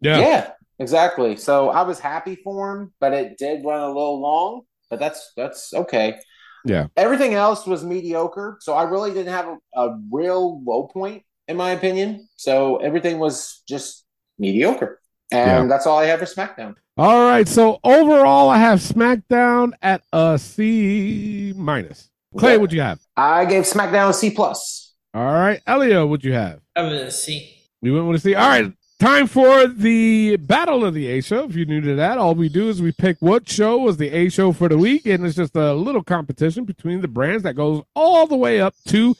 [0.00, 0.18] yeah.
[0.18, 0.50] yeah.
[0.80, 1.36] exactly.
[1.36, 4.62] So I was happy for him, but it did run a little long.
[4.90, 6.18] But that's that's okay.
[6.66, 6.86] Yeah.
[6.96, 11.56] Everything else was mediocre, so I really didn't have a, a real low point in
[11.56, 12.28] my opinion.
[12.36, 14.04] So everything was just
[14.38, 15.66] mediocre, and Yeah.
[15.68, 16.74] that's all I have for SmackDown.
[16.98, 17.46] All right.
[17.46, 22.10] So overall, I have SmackDown at a C minus.
[22.36, 22.58] Clay, Okay.
[22.58, 23.00] what'd you have?
[23.16, 24.94] I gave SmackDown a C plus.
[25.14, 26.60] All right, Elio, what'd you have?
[26.74, 27.10] I'm gonna.
[27.80, 28.34] We went with a C.
[28.34, 31.44] All right, time for the battle of the A show.
[31.44, 34.08] If you're new to that, all we do is we pick what show was the
[34.08, 37.54] A show for the week, and it's just a little competition between the brands that
[37.54, 39.14] goes all the way up to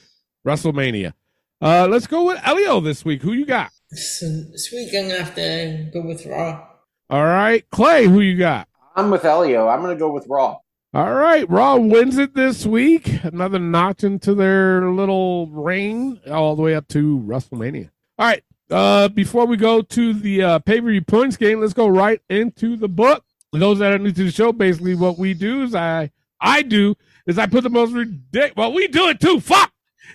[0.46, 1.12] WrestleMania.
[1.60, 3.22] Uh, let's go with Elio this week.
[3.22, 3.70] Who you got?
[3.90, 6.66] So this week I'm gonna have to go with Raw.
[7.08, 8.68] All right, Clay, who you got?
[8.94, 9.68] I'm with Elio.
[9.68, 10.58] I'm gonna go with Raw.
[10.94, 13.22] All right, Raw wins it this week.
[13.22, 17.90] Another notch into their little reign, all the way up to WrestleMania.
[18.18, 21.72] All right, uh, before we go to the uh, pay per view points game, let's
[21.72, 23.24] go right into the book.
[23.52, 26.10] For those that are new to the show, basically what we do is I
[26.40, 26.94] I do
[27.26, 28.56] is I put the most ridiculous.
[28.56, 29.40] Well, we do it too.
[29.40, 29.72] Fuck.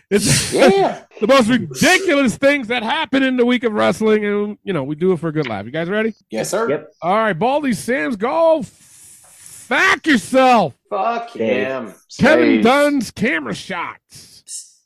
[0.10, 1.04] It's Yeah.
[1.22, 4.96] the most ridiculous things that happen in the week of wrestling, and you know we
[4.96, 5.66] do it for a good laugh.
[5.66, 6.14] You guys ready?
[6.30, 6.70] Yes, sir.
[6.70, 6.92] Yep.
[7.02, 8.64] All right, Baldy Sam's go.
[8.64, 10.74] Fact yourself.
[10.90, 11.94] Fuck him.
[12.20, 12.64] Kevin Stays.
[12.66, 14.31] Dunn's camera shots.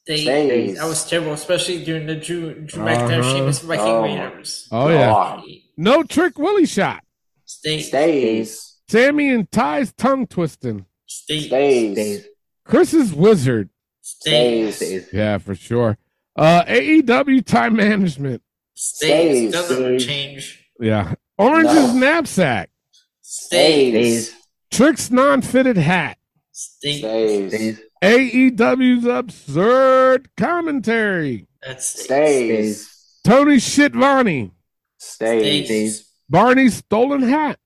[0.08, 0.78] They, Stays.
[0.78, 3.34] that was terrible, especially during the Drew, Drew McIntyre Uh-huh.
[3.36, 4.04] Sheamus Viking Oh.
[4.04, 4.68] Raiders.
[4.72, 5.42] Oh yeah.
[5.78, 7.04] No trick Willie shot.
[7.46, 8.78] Stay, Stays.
[8.88, 10.86] Sami and Ty's tongue twisting.
[11.08, 11.46] Stays.
[11.48, 12.26] Stays.
[12.66, 13.70] Chris's wizard.
[14.02, 14.76] Stays.
[14.76, 15.08] Stays.
[15.12, 15.98] Yeah, for sure.
[16.36, 18.44] Uh AEW time management.
[18.76, 19.50] stay.
[19.50, 19.52] Stays.
[19.54, 20.06] Doesn't Stays.
[20.06, 20.66] change.
[20.80, 21.16] Yeah.
[21.40, 22.00] Orange's No.
[22.00, 22.70] knapsack.
[23.22, 24.36] Stay, Stays.
[24.72, 26.18] Trick's non-fitted hat.
[26.52, 27.00] stay.
[27.00, 27.54] Stays.
[27.54, 27.80] Stays.
[28.06, 31.48] AEW's absurd commentary.
[31.66, 32.62] That's stay.
[32.74, 32.92] Stays.
[33.24, 34.52] Tony Shitvani.
[34.98, 35.66] Stays.
[35.66, 36.12] Stays.
[36.30, 37.60] Barney's stolen hat.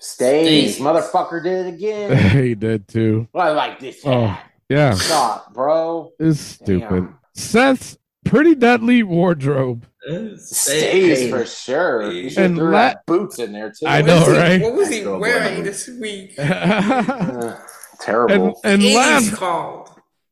[0.00, 0.74] Stays.
[0.76, 0.84] Stays.
[0.84, 2.30] Motherfucker did it again.
[2.44, 3.28] he did too.
[3.34, 4.00] I like this.
[4.04, 4.38] Oh,
[4.68, 4.94] yeah.
[4.94, 6.12] Stop, bro.
[6.18, 6.88] It's stupid.
[6.88, 7.18] Damn.
[7.34, 9.86] Seth's pretty deadly wardrobe.
[10.08, 11.30] Uh, Stays Stays.
[11.30, 12.10] for sure.
[12.12, 13.86] You And throw la- boots in there too.
[13.86, 14.60] I know, right?
[14.60, 16.34] What was he wearing this week?
[18.06, 18.60] and Ugh, terrible.
[18.64, 19.90] and He's last, called.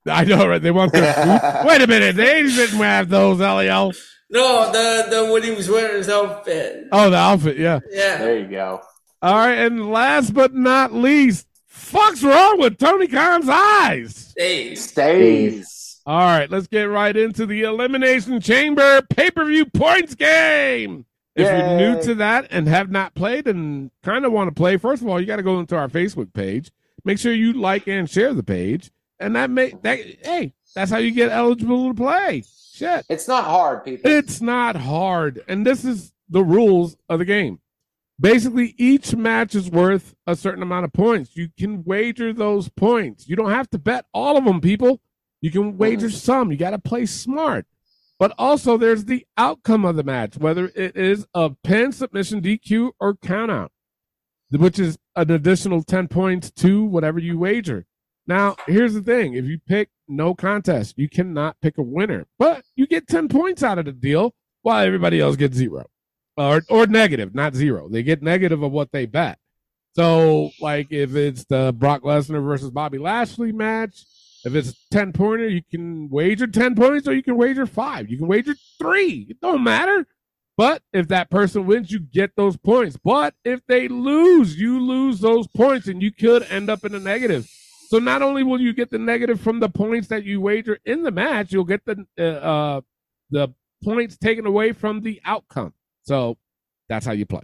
[0.08, 0.62] I know, right?
[0.62, 1.12] They want their
[1.62, 1.66] food.
[1.68, 3.92] Wait a minute, they didn't have those, Leo.
[4.30, 6.86] No, the the when he was wearing his outfit.
[6.92, 7.80] Oh, the outfit, yeah.
[7.90, 8.18] Yeah.
[8.18, 8.80] there you go.
[9.22, 14.14] All right, and last but not least, fuck's wrong with Tony Khan's eyes?
[14.16, 14.84] Stays.
[14.90, 16.00] Stays.
[16.06, 21.04] All right, let's get right into the Elimination Chamber pay per view points game.
[21.34, 24.76] If you're new to that and have not played and kind of want to play,
[24.78, 26.70] first of all, you got to go into our Facebook page.
[27.06, 30.98] Make sure you like and share the page, and that may that hey, that's how
[30.98, 32.42] you get eligible to play.
[32.72, 34.10] Shit, It's not hard, people.
[34.10, 37.60] it's not hard, and this is the rules of the game.
[38.18, 41.36] Basically, each match is worth a certain amount of points.
[41.36, 43.28] You can wager those points.
[43.28, 45.00] You don't have to bet all of them, people.
[45.40, 46.16] You can wager mm-hmm.
[46.16, 46.50] some.
[46.50, 47.66] You got to play smart.
[48.18, 52.92] But also, there's the outcome of the match, whether it is a pin, submission, DQ,
[52.98, 53.68] or countout,
[54.50, 57.86] which is an additional 10 points to whatever you wager.
[58.26, 62.64] Now, here's the thing if you pick no contest, you cannot pick a winner, but
[62.74, 65.86] you get 10 points out of the deal while everybody else gets zero
[66.36, 67.88] or, or negative, not zero.
[67.88, 69.38] They get negative of what they bet.
[69.94, 74.04] So, like if it's the Brock Lesnar versus Bobby Lashley match,
[74.44, 78.10] if it's a 10 pointer, you can wager 10 points or you can wager five.
[78.10, 79.26] You can wager three.
[79.30, 80.06] It don't matter.
[80.56, 82.96] But if that person wins, you get those points.
[83.02, 86.98] But if they lose, you lose those points and you could end up in a
[86.98, 87.46] negative.
[87.88, 91.02] So not only will you get the negative from the points that you wager in
[91.02, 92.80] the match, you'll get the uh, uh,
[93.30, 93.48] the
[93.84, 95.74] points taken away from the outcome.
[96.02, 96.36] So
[96.88, 97.42] that's how you play.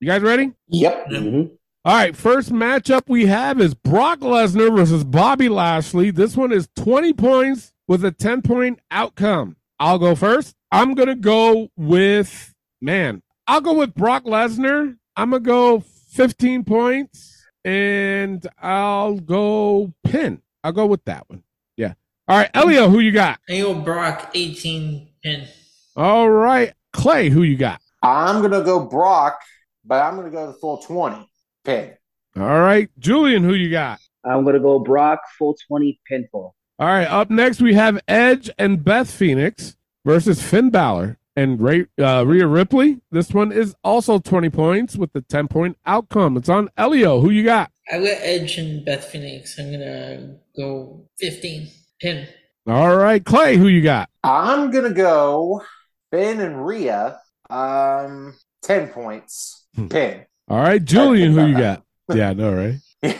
[0.00, 0.52] You guys ready?
[0.68, 1.08] Yep.
[1.10, 1.50] Mhm.
[1.84, 6.10] All right, first matchup we have is Brock Lesnar versus Bobby Lashley.
[6.10, 9.56] This one is 20 points with a 10 point outcome.
[9.78, 10.56] I'll go first.
[10.70, 14.96] I'm going to go with, man, I'll go with Brock Lesnar.
[15.16, 15.80] I'm going to go
[16.10, 20.42] 15 points and I'll go pin.
[20.62, 21.42] I'll go with that one.
[21.76, 21.94] Yeah.
[22.26, 23.40] All right, Elio, who you got?
[23.48, 25.48] I go Brock 18 pin.
[25.96, 27.80] All right, Clay, who you got?
[28.02, 29.40] I'm gonna go Brock,
[29.84, 31.28] but I'm gonna go the full twenty
[31.64, 31.94] pin.
[32.36, 33.98] All right, Julian, who you got?
[34.24, 36.52] I'm gonna go Brock full twenty pinfall.
[36.78, 39.76] All right, up next we have Edge and Beth Phoenix
[40.08, 42.98] versus Finn Balor and Ray, uh, Rhea Ripley.
[43.10, 46.38] This one is also 20 points with the 10 point outcome.
[46.38, 47.20] It's on Elio.
[47.20, 47.70] Who you got?
[47.92, 49.58] I got Edge and Beth Phoenix.
[49.58, 51.68] I'm gonna go 15
[52.00, 52.26] pin.
[52.66, 54.08] All right, Clay, who you got?
[54.24, 55.62] I'm gonna go
[56.10, 57.20] Finn and Rhea.
[57.50, 60.24] Um, ten points pin.
[60.48, 61.82] All right, Julian, who you got?
[62.14, 63.18] Yeah, I know, right?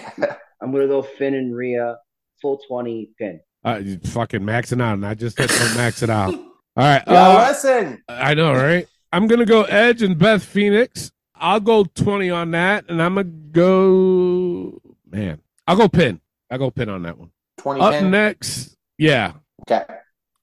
[0.62, 1.98] I'm gonna go Finn and Rhea
[2.40, 3.40] full twenty pin.
[3.62, 6.34] Uh, you fucking maxing out, and I just said don't max it out.
[6.78, 8.04] All right, Yo, uh, listen.
[8.08, 8.86] I know, right?
[9.12, 11.10] I'm gonna go Edge and Beth Phoenix.
[11.34, 14.80] I'll go 20 on that, and I'm gonna go
[15.10, 15.40] man.
[15.66, 16.20] I'll go pin.
[16.48, 17.32] I'll go pin on that one.
[17.56, 18.12] Twenty Up pin.
[18.12, 19.32] next, yeah.
[19.68, 19.84] Okay.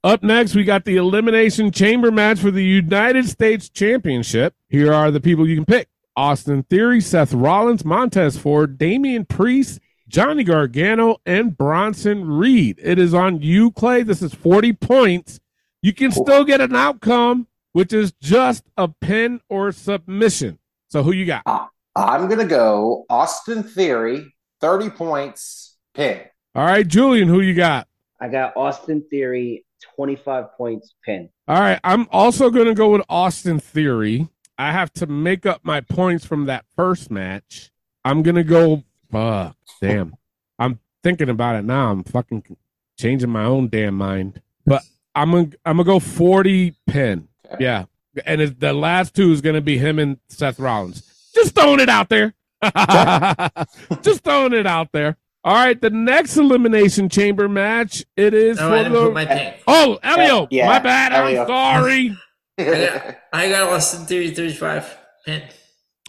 [0.03, 4.55] Up next, we got the Elimination Chamber match for the United States Championship.
[4.67, 5.87] Here are the people you can pick
[6.17, 9.79] Austin Theory, Seth Rollins, Montez Ford, Damian Priest,
[10.09, 12.77] Johnny Gargano, and Bronson Reed.
[12.83, 14.03] It is on you, Clay.
[14.03, 15.39] This is 40 points.
[15.85, 20.57] You can still get an outcome, which is just a pin or submission.
[20.87, 21.43] So, who you got?
[21.45, 26.21] Uh, I'm gonna go Austin Theory, 30 points, pin.
[26.55, 27.87] All right, Julian, who you got?
[28.19, 29.63] I got Austin Theory,
[29.95, 31.29] 25 points, pin.
[31.47, 34.27] All right, I'm also going to go with Austin Theory.
[34.57, 37.69] I have to make up my points from that first match.
[38.03, 38.83] I'm going to go.
[39.11, 40.15] Fuck, damn.
[40.57, 41.91] I'm thinking about it now.
[41.91, 42.57] I'm fucking
[42.97, 44.41] changing my own damn mind.
[44.65, 44.81] But
[45.15, 47.27] I'm gonna I'm gonna go 40 pin.
[47.59, 47.85] Yeah,
[48.25, 51.03] and it, the last two is gonna be him and Seth Rollins.
[51.33, 52.33] Just throwing it out there.
[54.01, 55.17] Just throwing it out there.
[55.43, 58.03] All right, the next elimination chamber match.
[58.17, 58.99] It is Oh, for I didn't the.
[59.03, 59.61] put my pick.
[59.67, 61.13] Oh, Elio, Yeah, my bad.
[61.13, 61.41] Elio.
[61.41, 62.17] I'm sorry.
[62.57, 64.97] I got, I got Austin Theory 35.
[65.25, 65.43] Pin.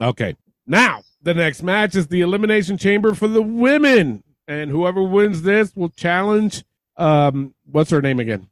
[0.01, 0.37] Okay.
[0.67, 4.23] Now, the next match is the Elimination Chamber for the women.
[4.49, 6.65] And whoever wins this will challenge
[6.97, 8.49] um what's her name again?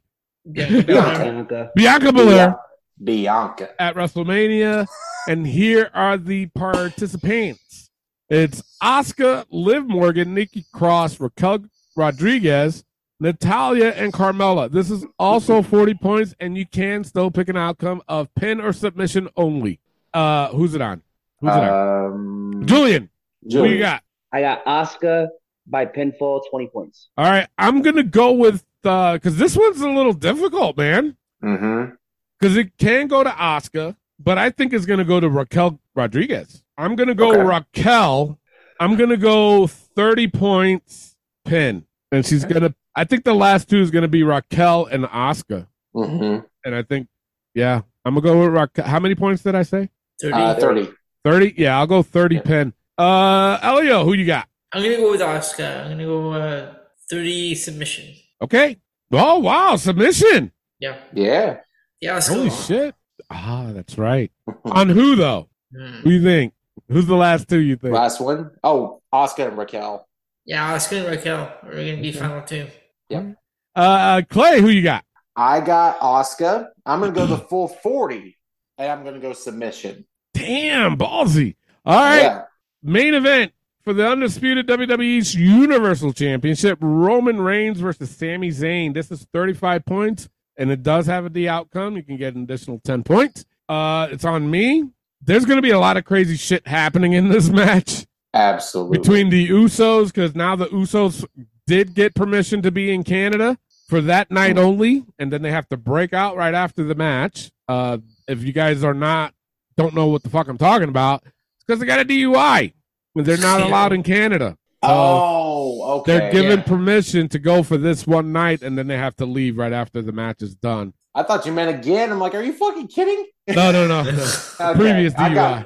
[0.51, 1.71] Bianca.
[1.75, 2.55] Bianca Belair
[3.03, 3.69] Bianca.
[3.81, 4.87] at WrestleMania.
[5.27, 7.89] And here are the participants.
[8.29, 11.65] It's Asuka, Liv Morgan, Nikki Cross, Raquel
[11.95, 12.83] Rodriguez,
[13.19, 14.71] Natalya, and Carmella.
[14.71, 18.73] This is also 40 points, and you can still pick an outcome of pin or
[18.73, 19.79] submission only.
[20.13, 21.01] Uh who's it on?
[21.41, 22.05] Who's it on?
[22.05, 23.09] Um, Julian.
[23.43, 24.01] Who you got?
[24.31, 25.27] I got Asuka
[25.67, 27.09] by pinfall, 20 points.
[27.17, 31.15] All right, I'm gonna go with uh because this one's a little difficult, man.
[31.43, 31.93] Mm-hmm.
[32.39, 36.63] Because it can go to Asuka, but I think it's gonna go to Raquel Rodriguez.
[36.77, 37.41] I'm gonna go Okay.
[37.41, 38.39] Raquel.
[38.79, 42.75] I'm gonna go 30 points pin, and she's gonna.
[42.95, 46.45] I think the last two is gonna be Raquel and Asuka, Mm-hmm.
[46.65, 47.07] and I think,
[47.53, 48.85] yeah, I'm gonna go with Raquel.
[48.85, 49.89] How many points did I say?
[50.21, 50.33] 30.
[50.33, 50.89] Uh, 30.
[51.23, 51.53] 30.
[51.57, 52.73] Yeah, I'll go 30 pin.
[52.97, 54.47] Uh, Elio, who you got?
[54.71, 55.81] I'm going to go with Asuka.
[55.81, 56.73] I'm going to go uh,
[57.09, 58.13] 30 submission.
[58.41, 58.77] Okay.
[59.11, 60.51] Oh wow, submission.
[60.79, 60.97] Yeah.
[61.13, 61.57] Yeah.
[62.01, 62.35] Yeah, Asuka.
[62.35, 62.95] Holy shit.
[63.29, 64.31] Ah, that's right.
[64.65, 65.49] On who though?
[65.75, 65.87] Hmm.
[66.03, 66.53] Who you think?
[66.89, 67.93] Who's the last two you think?
[67.93, 68.51] Last one.
[68.63, 70.07] Oh, Asuka and Raquel.
[70.45, 72.67] Yeah, Asuka and Raquel are going to be final two.
[73.09, 73.35] Yep.
[73.75, 75.03] Uh, Clay, who you got?
[75.35, 76.67] I got Asuka.
[76.85, 78.37] I'm gonna go the full 40,
[78.77, 80.05] and I'm gonna go submission.
[80.33, 81.55] Damn, ballsy.
[81.85, 82.21] All right.
[82.21, 82.41] Yeah.
[82.83, 83.51] Main event
[83.85, 88.95] for the undisputed WWE's Universal Championship Roman Reigns versus Sami Zayn.
[88.95, 91.95] This is 35 points, and it does have the outcome.
[91.95, 93.45] You can get an additional 10 points.
[93.69, 94.89] Uh, it's on me.
[95.21, 98.97] There's going to be a lot of crazy shit happening in this match Absolutely.
[98.97, 101.23] between the Usos because now the Usos
[101.67, 103.55] did get permission to be in Canada
[103.87, 107.51] for that night only, and then they have to break out right after the match.
[107.67, 109.35] Uh, if you guys are not
[109.77, 112.73] don't know what the fuck I'm talking about, it's because they got a DUI.
[113.15, 114.57] They're not allowed in Canada.
[114.83, 116.17] So oh, okay.
[116.19, 116.65] they're given yeah.
[116.65, 120.01] permission to go for this one night, and then they have to leave right after
[120.01, 120.93] the match is done.
[121.15, 122.11] I thought you meant again.
[122.11, 123.25] I'm like, are you fucking kidding?
[123.47, 124.01] No, no, no.
[124.59, 125.65] Okay, Previous I got,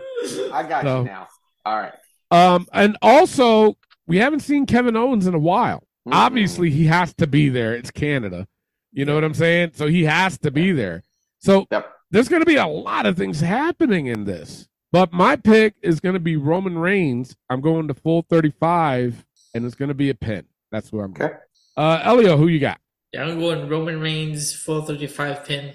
[0.54, 1.28] I got So- you now.
[1.66, 1.94] All right.
[2.32, 3.76] Um, and also,
[4.08, 5.84] we haven't seen Kevin Owens in a while.
[6.12, 7.76] Obviously, he has to be there.
[7.76, 8.48] It's Canada.
[8.92, 9.72] You know what I'm saying?
[9.74, 11.04] So he has to be there.
[11.40, 11.68] So
[12.12, 14.68] there's going to be a lot of things happening in this.
[14.92, 17.36] But my pick is going to be Roman Reigns.
[17.50, 20.46] I'm going to full 35, and it's going to be a pin.
[20.72, 21.34] That's where I'm going.
[21.78, 22.80] Uh, Elio, who you got?
[23.14, 25.74] Yeah, I'm going Roman Reigns, full 35 pin.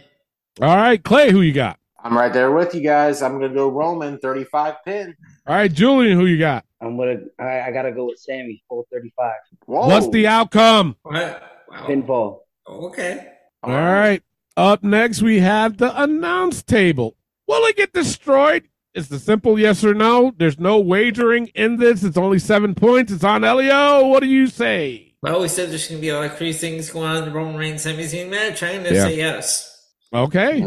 [0.60, 1.78] All right, Clay, who you got?
[2.04, 3.22] I'm right there with you guys.
[3.22, 5.16] I'm gonna go Roman 35 pin.
[5.46, 6.66] All right, Julian, who you got?
[6.80, 7.16] I'm gonna.
[7.38, 9.32] I, I gotta go with Sami, full 35.
[9.64, 10.96] What's the outcome?
[11.06, 12.40] Pinfall.
[12.68, 13.32] Okay.
[13.62, 14.22] All right.
[14.56, 17.16] Up next, we have the announce table.
[17.48, 18.68] Will it get destroyed?
[18.94, 20.32] It's the simple yes or no.
[20.36, 22.04] There's no wagering in this.
[22.04, 23.10] It's only seven points.
[23.12, 24.06] It's on Elio.
[24.06, 25.14] What do you say?
[25.24, 27.24] I always said there's going to be a lot of crazy things going on in
[27.24, 28.62] the Roman Reigns Sami Zayn match.
[28.62, 29.02] I'm going to Yeah.
[29.04, 29.90] say yes.
[30.12, 30.64] Okay.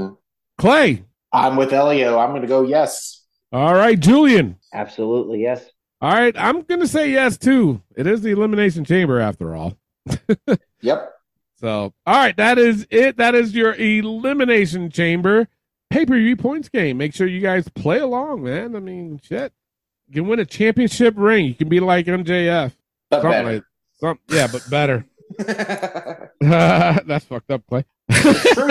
[0.57, 1.03] Clay.
[1.31, 2.17] I'm with Elio.
[2.17, 3.23] I'm gonna go yes.
[3.53, 4.57] All right, Julian.
[4.73, 5.63] Absolutely, yes.
[6.01, 7.81] All right, I'm going to say yes too.
[7.95, 9.77] It is the Elimination Chamber after all.
[10.81, 11.11] Yep.
[11.59, 13.17] So, all right, that is it.
[13.17, 15.47] That is your Elimination Chamber
[15.89, 16.97] pay per view points game.
[16.97, 18.75] Make sure you guys play along, man.
[18.75, 19.53] I mean, shit.
[20.07, 21.45] You can win a championship ring.
[21.45, 22.73] You can be like MJF.
[23.09, 23.53] But Something better.
[23.53, 23.63] like-
[23.99, 25.05] some- yeah, but better.
[26.39, 27.83] That's fucked up, Clay.
[28.09, 28.57] It's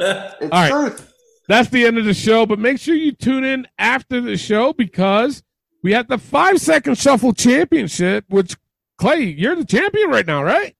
[0.00, 0.70] All right.
[0.70, 1.12] truth.
[1.48, 4.72] That's the end of the show, but make sure you tune in after the show
[4.72, 5.42] because
[5.82, 8.56] we have the five second shuffle championship, which
[8.98, 10.76] Clay, you're the champion right now, right?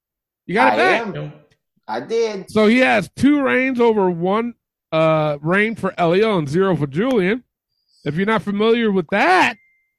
[0.47, 1.17] You got it I back.
[1.17, 1.33] am.
[1.89, 2.51] I did.
[2.51, 4.55] So he has two reigns over one
[4.93, 7.45] uh reign for Elio and zero for Julian.
[8.05, 9.57] If you're not familiar with that,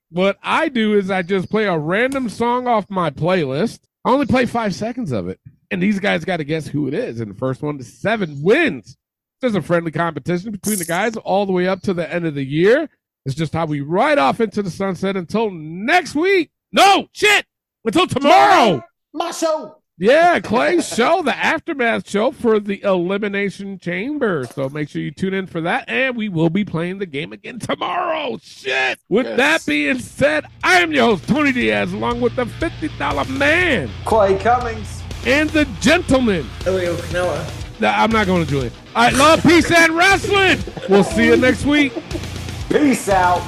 [0.10, 3.80] what I do is I just play a random song off my playlist.
[4.04, 5.40] I only play five seconds of it.
[5.70, 7.22] And these guys got to guess who it is.
[7.22, 8.98] And the first one to seven wins.
[9.40, 12.36] There's a friendly competition between the guys all the way up to the end of
[12.36, 12.90] the year.
[13.26, 16.52] It's just how we ride off into the sunset until next week.
[16.72, 17.46] No, shit.
[17.86, 18.84] Until tomorrow.
[19.14, 19.81] My show.
[20.02, 24.46] Yeah, Clay's show, the aftermath show for the Elimination Chamber.
[24.52, 25.86] So make sure you tune in for that.
[25.88, 28.40] And we will be playing the game again tomorrow.
[28.42, 28.98] Shit.
[29.10, 29.38] With Yes.
[29.38, 34.40] that being said, I am your host, Tony Diaz, along with the $50 man Clay
[34.40, 35.04] Cummings.
[35.28, 36.50] and the gentleman.
[36.66, 37.80] Elio Canella.
[37.80, 38.74] Nah, I'm not going to Julian.
[38.96, 40.58] All right, love, peace, and wrestling.
[40.90, 41.94] We'll see you next week.
[42.70, 43.44] Peace out.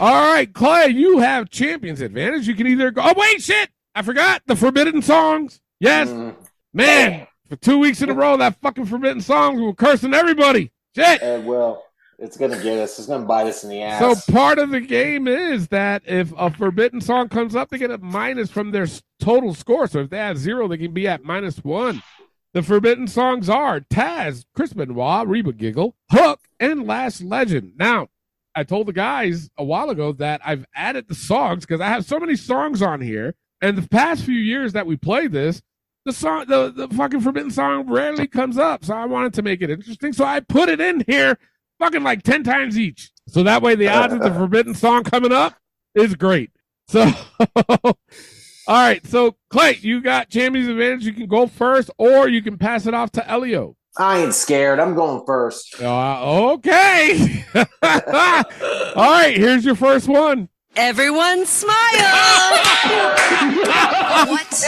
[0.00, 2.48] All right, Clay, you have champions advantage.
[2.48, 3.02] You can either go.
[3.04, 3.68] Oh wait, shit!
[3.94, 5.60] I forgot the forbidden songs.
[5.80, 6.34] Yes, Mm.
[6.72, 7.26] man.
[7.48, 10.72] For two weeks in a row, that fucking forbidden songs were cursing everybody.
[10.96, 11.20] Shit.
[11.22, 11.84] And well,
[12.18, 12.98] it's gonna get us.
[12.98, 14.24] It's gonna bite us in the ass.
[14.24, 17.90] So part of the game is that if a forbidden song comes up, they get
[17.90, 18.86] a minus from their
[19.20, 19.86] total score.
[19.86, 22.02] So if they have zero, they can be at minus one.
[22.54, 27.72] The forbidden songs are Taz, Chris Benoit, Reba Giggle, Hook, and Lash Legend.
[27.78, 28.08] Now,
[28.54, 32.04] I told the guys a while ago that I've added the songs because I have
[32.04, 33.34] so many songs on here.
[33.62, 35.62] And the past few years that we played this,
[36.04, 38.84] the song, the, the fucking forbidden song rarely comes up.
[38.84, 40.12] So I wanted to make it interesting.
[40.12, 41.38] So I put it in here
[41.78, 43.12] fucking like 10 times each.
[43.28, 45.54] So that way the odds of the forbidden song coming up
[45.94, 46.50] is great.
[46.88, 47.10] So,
[47.68, 47.94] all
[48.66, 49.06] right.
[49.06, 51.04] So, Clay, you got Champion's advantage.
[51.04, 53.76] You can go first or you can pass it off to Elio.
[53.96, 54.80] I ain't scared.
[54.80, 55.80] I'm going first.
[55.80, 57.44] Uh, okay.
[57.54, 57.64] all
[58.96, 59.34] right.
[59.36, 60.48] Here's your first one.
[60.76, 61.74] Everyone smile.
[64.28, 64.64] what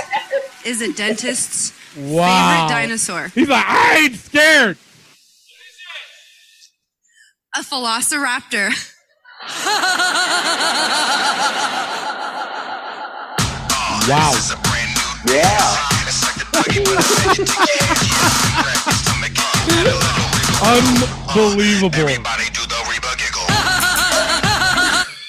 [0.65, 2.67] is a dentist's Wow.
[2.67, 3.29] favorite dinosaur?
[3.29, 4.77] He's like, I ain't scared.
[7.57, 8.73] A velociraptor.
[14.07, 14.33] Wow.
[15.27, 15.77] Yeah.
[21.35, 22.09] Unbelievable.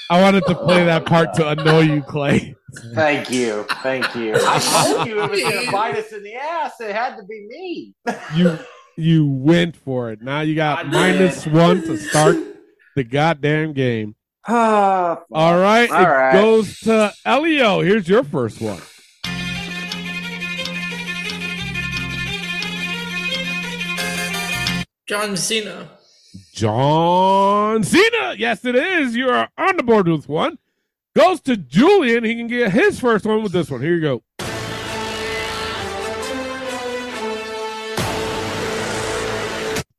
[0.10, 2.56] I wanted to play that part to annoy you, Clay.
[2.94, 3.66] Thank you.
[3.82, 4.34] Thank you.
[4.36, 6.74] I told you it was gonna bite us in the ass.
[6.80, 7.94] It had to be me.
[8.36, 8.60] You
[8.98, 10.22] you went for it.
[10.22, 12.38] Now you got minus one to start
[12.96, 14.16] the goddamn game.
[14.48, 16.34] Ah, All right, All it right.
[16.34, 17.82] goes to Elio.
[17.82, 18.80] Here's your first one.
[25.08, 25.90] John Cena.
[26.56, 28.36] John Cena.
[28.38, 29.14] Yes, it is.
[29.14, 30.58] You are on the board with one.
[31.14, 32.24] Goes to Julian.
[32.24, 33.82] He can get his first one with this one.
[33.82, 34.24] Here you go.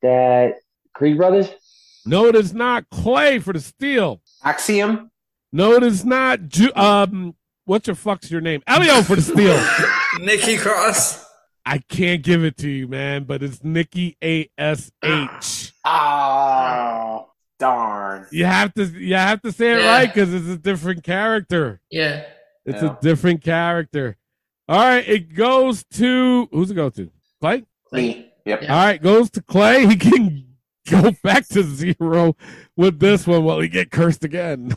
[0.00, 0.54] That
[0.94, 1.50] Creed Brothers?
[2.06, 4.22] No, it is not Clay for the steal.
[4.42, 5.10] Axiom.
[5.52, 6.48] No, it is not.
[6.48, 7.34] Ju- um,
[7.64, 8.62] what the fuck's your name?
[8.66, 9.60] Elio for the steal.
[10.24, 11.25] Nikki Cross.
[11.68, 15.72] I can't give it to you, man, but it's Nikki A S H.
[15.84, 17.18] Ah.
[17.24, 18.26] Oh, darn.
[18.30, 19.88] You have to, you have to say it Yeah.
[19.98, 21.80] right because it's a different character.
[21.90, 22.22] Yeah.
[22.64, 22.96] It's Yeah.
[22.96, 24.16] a different character.
[24.68, 27.10] All right, it goes to who's it go to?
[27.40, 27.64] Clay.
[27.88, 28.32] Clay.
[28.44, 28.62] Yep.
[28.62, 29.86] All right, goes to Clay.
[29.86, 30.44] He can
[30.88, 32.36] go back to zero
[32.76, 34.72] with this one while he get cursed again.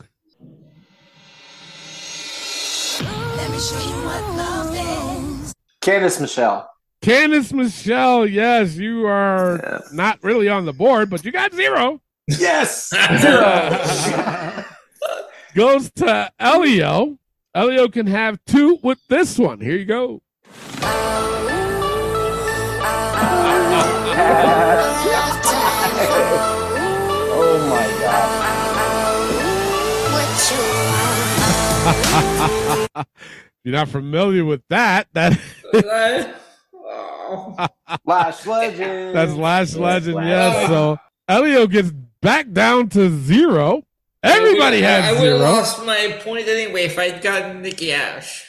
[5.82, 6.70] Candice Michelle.
[7.02, 12.02] Candice Michelle, yes, you are not really on the board, but you got zero.
[12.28, 12.90] Yes.
[13.20, 14.66] zero.
[15.56, 17.18] Goes to Elio.
[17.56, 19.62] Elio can have two with this one.
[19.62, 20.22] Here you go.
[27.32, 27.88] Oh my
[32.96, 33.06] god.
[33.64, 35.40] you're not familiar with that, that
[38.06, 39.16] Lash Legend.
[39.16, 40.68] that's Lash Legend, Lash yes.
[40.70, 40.98] So
[41.28, 41.92] Elio gets
[42.22, 43.84] back down to zero.
[44.22, 45.52] Everybody I has would have zero.
[45.52, 48.46] lost my point anyway if I'd gotten Nikki Ash.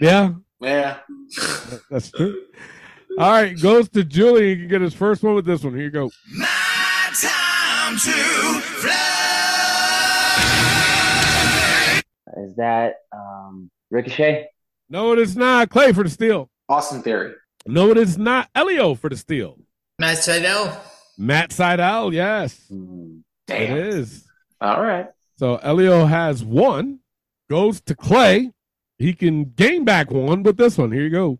[0.00, 0.98] Yeah, Yeah.
[1.90, 2.42] that's true.
[3.18, 4.50] All right, goes to Julie.
[4.54, 5.72] He can get his first one with this one.
[5.74, 6.10] Here you go.
[6.36, 8.90] My time to fly.
[12.44, 14.48] Is that um, Ricochet?
[14.90, 15.70] No, it is not.
[15.70, 16.50] Clay for the steal.
[16.68, 17.34] Austin Theory.
[17.66, 19.58] No, it is not Elio for the steal.
[19.98, 20.78] Matt Sydal.
[21.16, 22.60] Matt Sydal, yes.
[22.70, 23.20] Mm-hmm.
[23.46, 23.76] Damn.
[23.76, 24.26] It is.
[24.60, 25.06] All right.
[25.38, 27.00] So Elio has one,
[27.48, 28.50] goes to Clay.
[28.98, 30.92] He can gain back one with this one.
[30.92, 31.38] Here you go.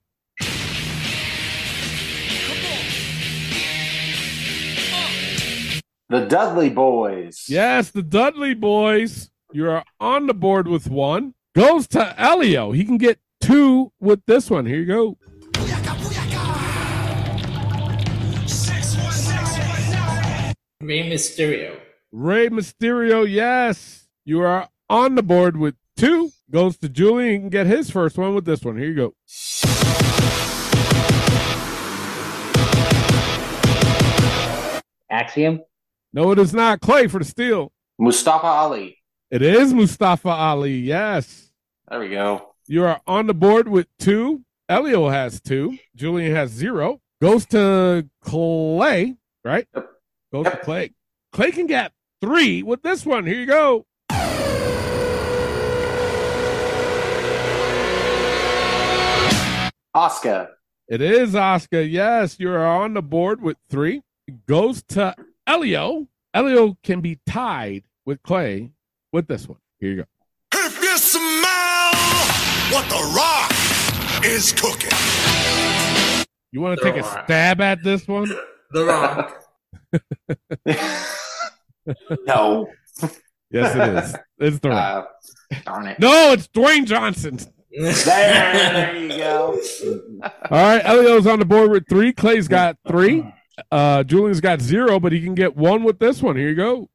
[6.08, 7.44] The Dudley Boys.
[7.48, 9.30] Yes, the Dudley Boys.
[9.52, 11.34] You are on the board with one.
[11.54, 12.72] Goes to Elio.
[12.72, 14.66] He can get two with this one.
[14.66, 15.18] Here you go.
[20.84, 21.80] Rey Mysterio.
[22.12, 24.06] Rey Mysterio, yes.
[24.26, 26.30] You are on the board with two.
[26.50, 27.32] Goes to Julian.
[27.32, 28.76] He can get his first one with this one.
[28.76, 29.14] Here you go.
[35.10, 35.62] Axiom.
[36.12, 36.80] No, it is not.
[36.80, 37.72] Clay for the steal.
[37.98, 38.98] Mustafa Ali.
[39.30, 40.76] It is Mustafa Ali.
[40.76, 41.50] Yes.
[41.88, 42.54] There we go.
[42.66, 44.44] You are on the board with two.
[44.68, 45.78] Elio has two.
[45.96, 47.00] Julian has zero.
[47.22, 49.66] Goes to Clay, right?
[50.34, 50.90] Goes to Clay.
[51.30, 53.24] Clay can get three with this one.
[53.24, 53.86] Here you go.
[59.94, 60.48] Oscar.
[60.88, 61.82] It is Oscar.
[61.82, 64.02] Yes, you are on the board with three.
[64.48, 65.14] Goes to
[65.46, 66.08] Elio.
[66.34, 68.72] Elio can be tied with Clay
[69.12, 69.58] with this one.
[69.78, 70.04] Here you go.
[70.52, 71.94] If you smell
[72.72, 74.90] what the rock is cooking.
[76.50, 78.36] You want to take a stab at this one?
[78.72, 79.43] The Rock.
[82.26, 82.68] No.
[83.50, 84.16] Yes, it is.
[84.38, 85.04] It's the Uh,
[85.64, 85.98] darn it.
[85.98, 87.38] No, it's Dwayne Johnson.
[87.70, 89.60] There you go.
[90.22, 92.12] All right, Elio's on the board with three.
[92.12, 93.24] Clay's got three.
[93.70, 96.36] Uh, Julian's got zero, but he can get one with this one.
[96.36, 96.88] Here you go.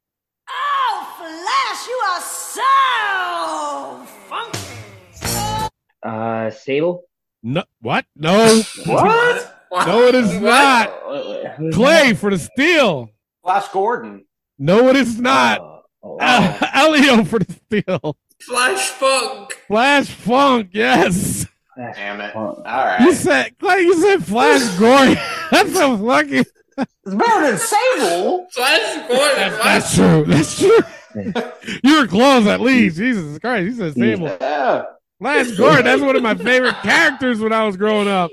[0.48, 5.70] Oh, Flash, you are so funky.
[6.02, 7.04] Uh, Sable.
[7.42, 8.04] No, what?
[8.16, 8.60] No.
[8.86, 9.49] What?
[9.72, 10.90] No, it is not.
[11.72, 13.10] Clay for the steal.
[13.42, 14.24] Flash Gordon.
[14.58, 15.60] No, it is not.
[16.02, 18.16] Uh, Elio for the steal.
[18.40, 19.52] Flash Funk.
[19.68, 21.46] Flash Funk, yes.
[21.76, 22.34] Damn it.
[22.34, 23.00] All right.
[23.00, 23.82] You said Clay.
[23.82, 25.18] You said Flash Gordon.
[25.50, 26.38] That's so lucky.
[26.38, 26.54] It's
[27.04, 28.46] better than Sable.
[28.50, 29.58] Flash Gordon.
[29.62, 30.24] That's true.
[30.26, 30.78] That's true.
[31.84, 32.96] you were close at least.
[32.96, 33.64] Jesus Christ.
[33.64, 34.28] You said Sable.
[34.40, 34.84] Yeah.
[35.18, 35.84] Flash Gordon.
[35.84, 38.30] That's one of my favorite characters when I was growing up.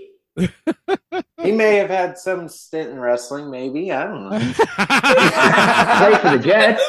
[1.41, 3.91] He may have had some stint in wrestling, maybe.
[3.91, 4.39] I don't know.
[4.39, 6.83] Play for the Jets.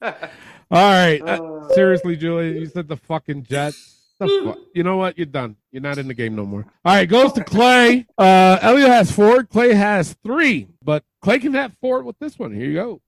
[0.70, 1.20] All right.
[1.22, 3.96] Uh, seriously, Julie, you said the fucking Jets.
[4.18, 5.16] The fu- you know what?
[5.16, 5.56] You're done.
[5.70, 6.66] You're not in the game no more.
[6.84, 8.06] All right, goes to Clay.
[8.16, 9.44] Uh, Elio has four.
[9.44, 12.52] Clay has three, but Clay can have four with this one.
[12.52, 13.00] Here you go.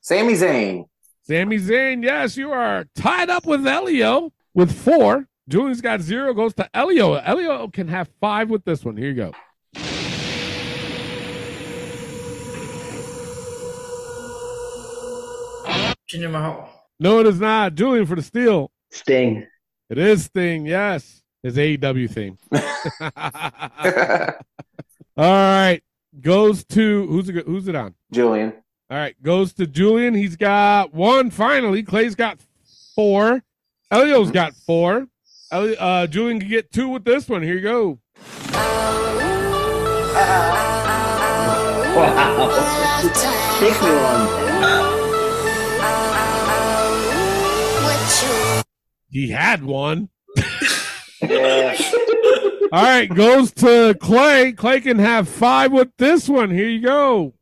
[0.00, 0.84] Sami Zayn.
[1.26, 5.26] Sami Zayn, yes, you are tied up with Elio with four.
[5.48, 7.14] Julian's got zero, goes to Elio.
[7.14, 8.96] Elio can have five with this one.
[8.96, 9.32] Here you go.
[16.08, 16.70] Jinder Mahal.
[17.00, 17.74] No, it is not.
[17.74, 18.70] Julian for the steal.
[18.92, 19.44] Sting.
[19.90, 21.22] It is Sting, yes.
[21.42, 22.38] His AEW theme.
[25.16, 25.82] All right.
[26.20, 27.96] Goes to who's it who's it on?
[28.12, 28.52] Julian.
[28.88, 30.14] All right, goes to Julian.
[30.14, 31.82] He's got one finally.
[31.82, 32.38] Clay's got
[32.94, 33.42] four.
[33.90, 35.08] Elio's got four.
[35.50, 37.42] Uh, Julian can get two with this one.
[37.42, 37.98] Here you go.
[41.96, 42.48] Wow.
[43.60, 44.46] Me on.
[49.08, 50.10] He had one.
[51.22, 51.76] Yeah.
[52.72, 54.52] All right, goes to Clay.
[54.52, 56.50] Clay can have five with this one.
[56.50, 57.32] Here you go.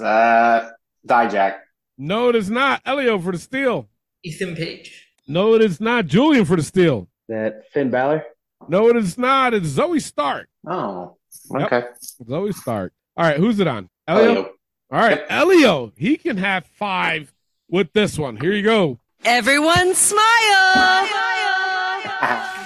[0.00, 0.70] Uh,
[1.06, 1.60] Jack?
[1.98, 2.80] No, it is not.
[2.84, 3.88] Elio for the steal.
[4.24, 5.08] Ethan Page.
[5.28, 6.06] No, it is not.
[6.06, 7.08] Julian for the steal.
[7.28, 8.24] That Finn Balor.
[8.68, 9.54] No, it is not.
[9.54, 10.48] It's Zoey Stark.
[10.66, 11.16] Oh,
[11.52, 11.72] Yep.
[11.72, 11.86] okay.
[12.24, 12.92] Zoey Stark.
[13.16, 13.88] All right, who's it on?
[14.08, 14.24] Elio.
[14.30, 14.42] Elio.
[14.90, 15.92] All right, Elio.
[15.96, 17.32] He can have five
[17.68, 18.36] with this one.
[18.36, 18.98] Here you go.
[19.24, 21.08] Everyone smile.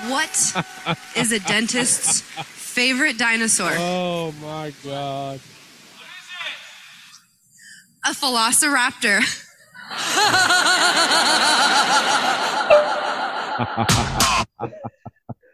[0.09, 0.55] What
[1.17, 3.71] is a dentist's favorite dinosaur?
[3.73, 5.41] Oh my god.
[8.07, 9.21] A velociraptor.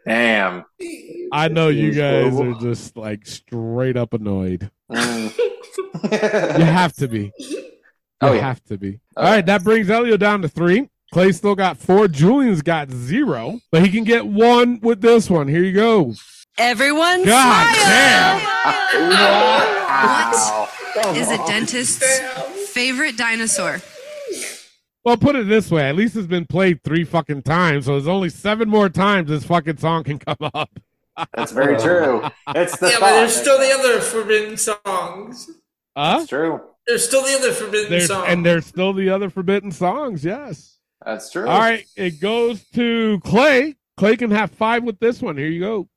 [0.05, 0.65] Damn.
[1.31, 4.69] I know you guys are just like straight up annoyed.
[4.91, 5.35] Mm.
[6.59, 7.31] You have to be.
[7.37, 7.63] You
[8.21, 8.41] Oh, yeah.
[8.41, 8.99] have to be.
[9.17, 10.89] All right, that brings Elio down to three.
[11.11, 12.07] Clay still got four.
[12.07, 15.47] Julian's got zero, but he can get one with this one.
[15.47, 16.13] Here you go.
[16.57, 18.51] Everyone God smile.
[19.95, 20.67] Wow.
[20.95, 22.03] What is a dentist's
[22.71, 23.81] favorite dinosaur?
[25.03, 28.07] Well, put it this way: at least it's been played three fucking times, so there's
[28.07, 30.69] only seven more times this fucking song can come up.
[31.33, 32.23] That's very true.
[32.55, 33.01] It's the yeah, thought.
[33.01, 35.49] but there's still the other forbidden songs.
[35.95, 36.17] Huh?
[36.17, 36.61] That's true.
[36.87, 38.25] There's still the other forbidden There's, songs.
[38.27, 40.23] and there's still the other forbidden songs.
[40.23, 40.77] Yes.
[41.05, 41.47] That's true.
[41.47, 43.75] All right, it goes to Clay.
[43.97, 45.37] Clay can have five with this one.
[45.37, 45.87] Here you go.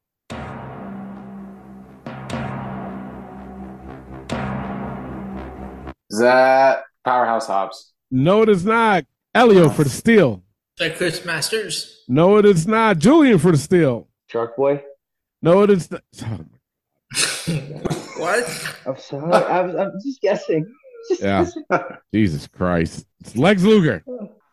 [6.20, 7.92] That Powerhouse Hobbs?
[8.10, 9.04] No, it is not.
[9.34, 10.42] Elio for the steal.
[10.78, 12.04] Is that Chris Masters?
[12.08, 12.98] No, it is not.
[12.98, 14.08] Julian for the steal.
[14.28, 14.82] Shark Boy.
[15.42, 15.90] No, it is.
[15.90, 16.02] Not.
[18.18, 18.74] What?
[18.84, 19.32] I'm sorry.
[19.32, 20.66] I was, I'm just guessing.
[21.08, 21.44] Just Yeah.
[21.44, 21.62] guessing.
[22.12, 23.06] Jesus Christ.
[23.20, 24.02] It's Lex Luger.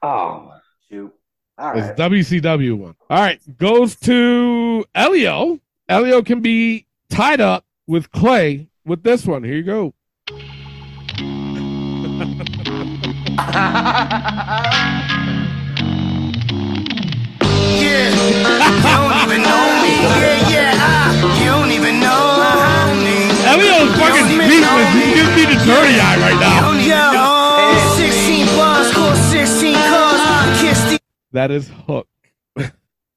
[0.04, 0.54] Oh.
[0.88, 1.12] Shoot.
[1.58, 2.12] All It's right.
[2.12, 2.96] WCW one.
[3.10, 5.60] All right, goes to Elio.
[5.90, 9.44] Elio can be tied up with Clay with this one.
[9.44, 9.95] Here you go.
[13.36, 13.52] Yeah,
[18.16, 18.40] you
[18.80, 19.96] don't even know me.
[20.08, 23.28] Yeah, yeah, ah, you don't even know me.
[23.44, 24.88] Elio's fucking speechless.
[24.96, 26.72] He gives me the dirty eye right now.
[26.80, 27.28] Yo,
[27.98, 31.00] 16 bars, score 16 cars, kiss the
[31.34, 32.08] That is Hook.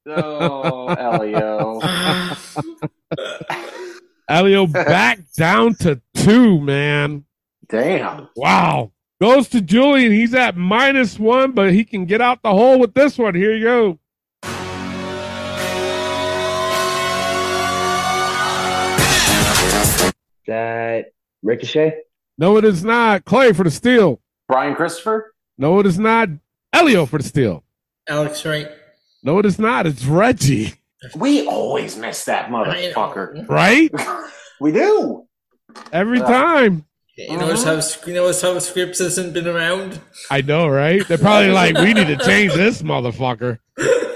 [0.05, 1.79] Oh, Elio.
[4.27, 7.25] Elio back down to two, man.
[7.69, 8.27] Damn.
[8.35, 8.91] Wow.
[9.21, 10.11] Goes to Julian.
[10.13, 13.35] He's at minus one, but he can get out the hole with this one.
[13.35, 13.99] Here you go.
[20.47, 21.11] That
[21.43, 21.99] Ricochet.
[22.37, 23.25] No, it is not.
[23.25, 24.19] Clay for the steal.
[24.47, 25.33] Brian Christopher?
[25.57, 26.29] No, it is not.
[26.73, 27.63] Elio for the steal.
[28.07, 28.67] Alex Wright.
[29.23, 29.85] No, it is not.
[29.85, 30.73] It's Reggie.
[31.15, 33.47] We always miss that motherfucker.
[33.47, 33.91] Right?
[34.61, 35.27] we do.
[35.91, 36.25] Every Yeah.
[36.27, 36.85] time.
[37.27, 37.81] You notice uh-huh.
[37.81, 39.99] how you notice how scripts hasn't been around.
[40.31, 41.05] I know, right?
[41.05, 43.59] They're probably like, we need to change this motherfucker.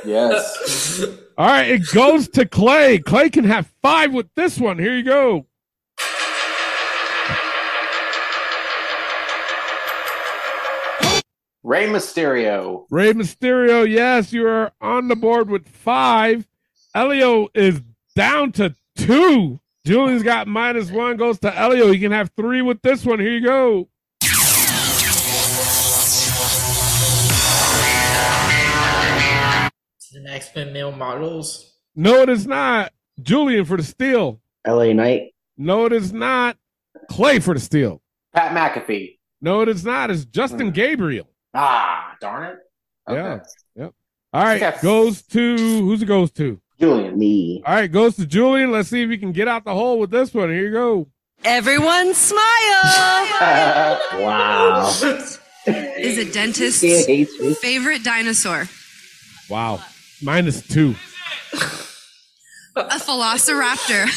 [0.06, 1.04] Yes.
[1.38, 3.00] All right, it goes to Clay.
[3.00, 4.80] Clay can have five with this one.
[4.80, 5.46] Here you go.
[11.62, 12.86] Rey Mysterio.
[12.90, 16.48] Rey Mysterio, yes, you are on the board with five.
[16.96, 17.82] Elio is
[18.16, 19.60] down to two.
[19.86, 21.88] Julian's got minus one, goes to Elio.
[21.88, 23.20] You can have three with this one.
[23.20, 23.90] Here you go.
[30.14, 31.74] The X Men male models.
[31.96, 32.94] No, it is not.
[33.22, 34.40] Julian for the steal.
[34.66, 35.34] LA Knight.
[35.58, 36.56] No, it is not.
[37.10, 38.02] Clay for the steal.
[38.34, 39.18] Pat McAfee.
[39.42, 40.12] No, it is not.
[40.12, 41.28] It's Justin Gabriel.
[41.54, 42.60] Ah, darn it.
[43.10, 43.40] Yeah.
[43.76, 43.94] Yep.
[44.34, 44.62] All right.
[44.62, 44.82] Yes.
[44.82, 46.62] Goes to who's it goes to?
[46.84, 47.18] Julian.
[47.18, 47.64] Me.
[47.66, 48.72] All right, goes to Julian.
[48.72, 50.50] Let's see if he can get out the hole with this one.
[50.50, 51.08] Here you go.
[51.46, 52.40] Everyone smile.
[54.14, 54.90] Wow.
[55.66, 58.68] Is a He dentist's favorite dinosaur
[59.50, 59.82] Wow.
[60.22, 60.96] Minus two.
[62.76, 64.08] a velociraptor.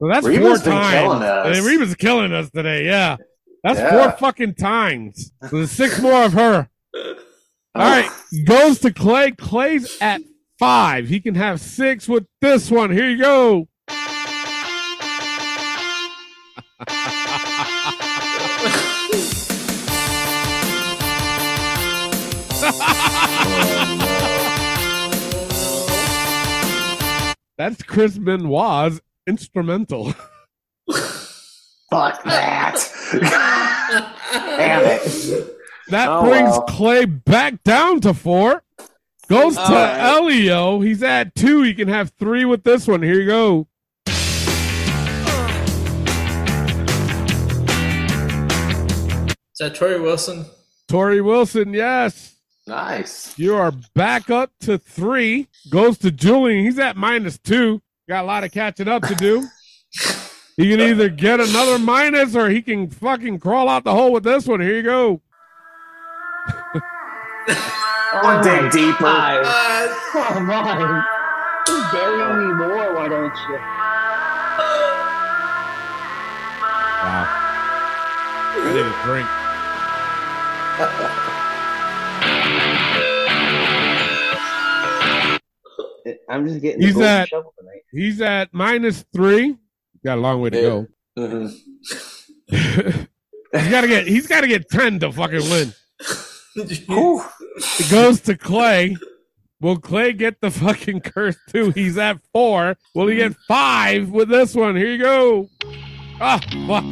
[0.00, 0.94] Well, that's Reba's four times.
[0.94, 1.56] killing us.
[1.58, 2.86] And Reba's killing us today.
[2.86, 3.16] Yeah.
[3.62, 3.90] That's Yeah.
[3.90, 5.30] four fucking times.
[5.50, 6.69] So there's six more of her.
[7.74, 8.10] All right.
[8.44, 9.32] Goes to Clay.
[9.32, 10.22] Clay's at
[10.58, 11.08] five.
[11.08, 12.90] He can have six with this one.
[12.90, 13.68] Here you go.
[27.56, 30.14] That's Chris Benoit's instrumental.
[31.90, 32.76] Fuck that.
[34.32, 35.59] Damn it.
[35.90, 36.62] That Oh, brings well.
[36.62, 38.62] Clay back down to four.
[39.28, 39.98] Goes to All right.
[39.98, 40.80] Elio.
[40.80, 41.62] He's at two.
[41.62, 43.02] He can have three with this one.
[43.02, 43.66] Here you go.
[49.52, 50.46] Is that Torrie Wilson?
[50.88, 52.34] Torrie Wilson, yes.
[52.66, 53.38] Nice.
[53.38, 55.48] You are back up to three.
[55.70, 56.64] Goes to Julian.
[56.64, 57.82] He's at minus two.
[58.08, 59.46] Got a lot of catching up to do.
[60.56, 64.24] he can either get another minus or he can fucking crawl out the hole with
[64.24, 64.60] this one.
[64.60, 65.20] Here you go.
[67.48, 69.42] Or dig deeper.
[70.12, 71.04] Come on.
[71.66, 73.58] Just bury me more, why don't you?
[77.02, 77.26] Wow.
[78.52, 79.28] I need a drink.
[86.28, 87.82] I'm just getting He's at shovel tonight.
[87.92, 89.56] he's at minus three.
[90.04, 90.86] Got a long way to go.
[91.18, 91.52] Mhm.
[93.52, 95.72] he's gotta get he's gotta get ten to fucking win.
[96.54, 97.22] Whew.
[97.56, 98.96] It goes to Clay.
[99.60, 101.70] Will Clay get the fucking curse too?
[101.70, 102.76] He's at four.
[102.94, 104.74] Will he get five with this one?
[104.76, 105.48] Here you go.
[106.20, 106.84] Ah, fuck.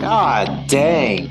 [0.00, 1.30] God dang.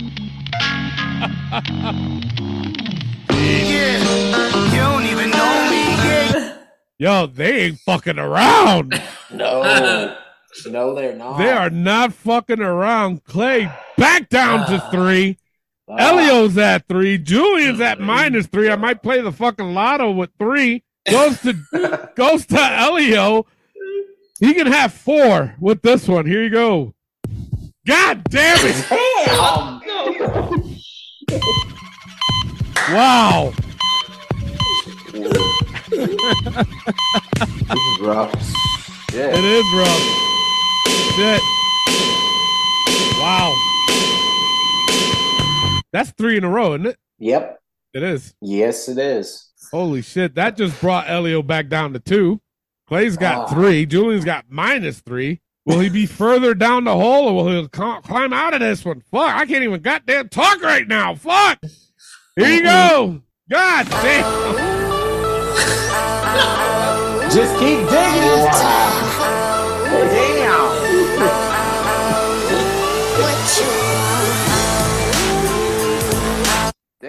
[3.30, 5.84] Yeah, you don't even know me.
[6.08, 6.58] Yeah,
[6.98, 9.02] Yo, they ain't fucking around.
[9.32, 10.16] No.
[10.68, 11.38] no, they're not.
[11.40, 13.26] They are not fucking around.
[13.26, 15.38] Clay back down to three.
[15.88, 16.10] Ah.
[16.10, 17.18] Elio's at three.
[17.18, 18.70] Julian's at minus three.
[18.70, 20.84] I might play the fucking lotto with three.
[21.10, 23.46] Goes to goes to Elio.
[24.40, 26.26] He can have four with this one.
[26.26, 26.94] Here you go.
[27.86, 28.86] God damn it!
[29.28, 29.82] Um,
[32.92, 33.52] wow.
[35.12, 35.32] This
[37.72, 38.34] is rough.
[39.14, 39.34] Yeah.
[39.34, 40.04] It is rough.
[41.16, 41.42] Shit.
[43.20, 43.54] Wow.
[45.96, 46.98] That's three in a row, isn't it?
[47.20, 47.58] Yep.
[47.94, 48.36] It is.
[48.42, 49.50] Yes, it is.
[49.72, 50.36] Holy shit.
[50.36, 52.42] That just brought Elio back down to two.
[52.90, 53.48] Clay's got Ah.
[53.54, 53.86] three.
[53.86, 55.40] Julian's got minus three.
[55.66, 59.04] Will he be further down the hole or will he climb out of this one?
[59.10, 61.16] Fuck, I can't even goddamn talk right now.
[61.16, 61.60] Fuck.
[62.36, 63.22] Here you go.
[63.50, 64.56] God damn.
[67.32, 68.46] Just keep digging.
[70.12, 70.76] Damn.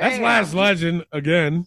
[0.01, 1.66] That's Lash Legend again.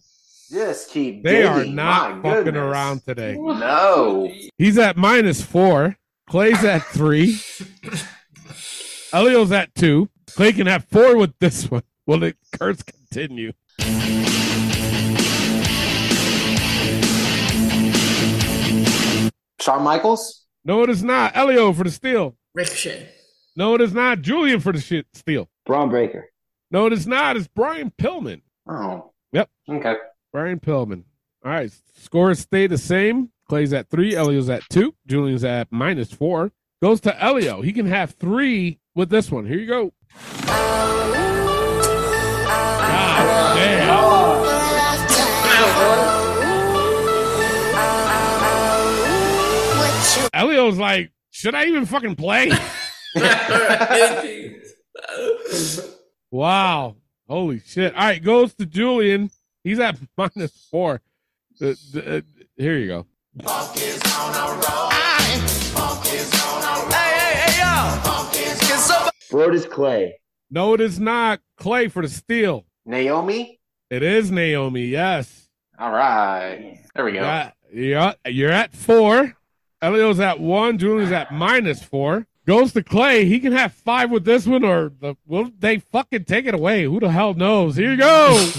[0.50, 2.62] Just keep They are not My fucking goodness.
[2.62, 3.34] around today.
[3.34, 4.32] No.
[4.58, 5.96] He's at minus four.
[6.28, 7.38] Clay's at three.
[9.12, 10.08] Elio's at two.
[10.28, 11.82] Clay can have four with this one.
[12.06, 13.52] Will the curse continue?
[19.60, 20.46] Shawn Michaels?
[20.64, 21.36] No, it is not.
[21.36, 22.36] Elio for the steal.
[22.54, 23.08] Ricochet.
[23.56, 24.22] No, it is not.
[24.22, 25.48] Julian for the shit steal.
[25.66, 26.26] Bron Breakker.
[26.70, 27.36] No, it is not.
[27.36, 28.42] It's Brian Pillman.
[28.68, 29.10] Oh.
[29.32, 29.48] Yep.
[29.68, 29.94] Okay.
[30.32, 31.02] Brian Pillman.
[31.44, 31.72] All right.
[31.96, 33.30] Scores stay the same.
[33.48, 34.14] Clay's at three.
[34.14, 34.94] Elio's at two.
[35.06, 36.52] Julian's at minus four.
[36.80, 37.62] Goes to Elio.
[37.62, 39.46] He can have three with this one.
[39.46, 39.92] Here you go.
[40.46, 41.16] God
[43.56, 43.90] damn.
[50.32, 52.52] Elio's like, should I even fucking play?
[56.30, 56.96] wow.
[57.28, 57.94] Holy shit.
[57.94, 59.30] All right, goes to Julian.
[59.62, 61.00] He's at minus four.
[61.60, 62.20] Uh, uh,
[62.56, 63.06] here you go.
[69.30, 70.18] Brodus Clay.
[70.50, 71.40] No, it is not.
[71.56, 72.66] Clay for the steal.
[72.84, 73.60] Naomi?
[73.88, 75.48] It is Naomi, yes.
[75.78, 76.78] All right.
[76.94, 77.20] There we go.
[77.20, 79.36] Yeah, yeah, you're at four.
[79.80, 80.78] Elio's at one.
[80.78, 82.26] Julian's at minus four.
[82.50, 83.26] Goes to Clay.
[83.26, 86.82] He can have five with this one, or the will they fucking take it away?
[86.82, 87.76] Who the hell knows?
[87.76, 88.50] Here you go.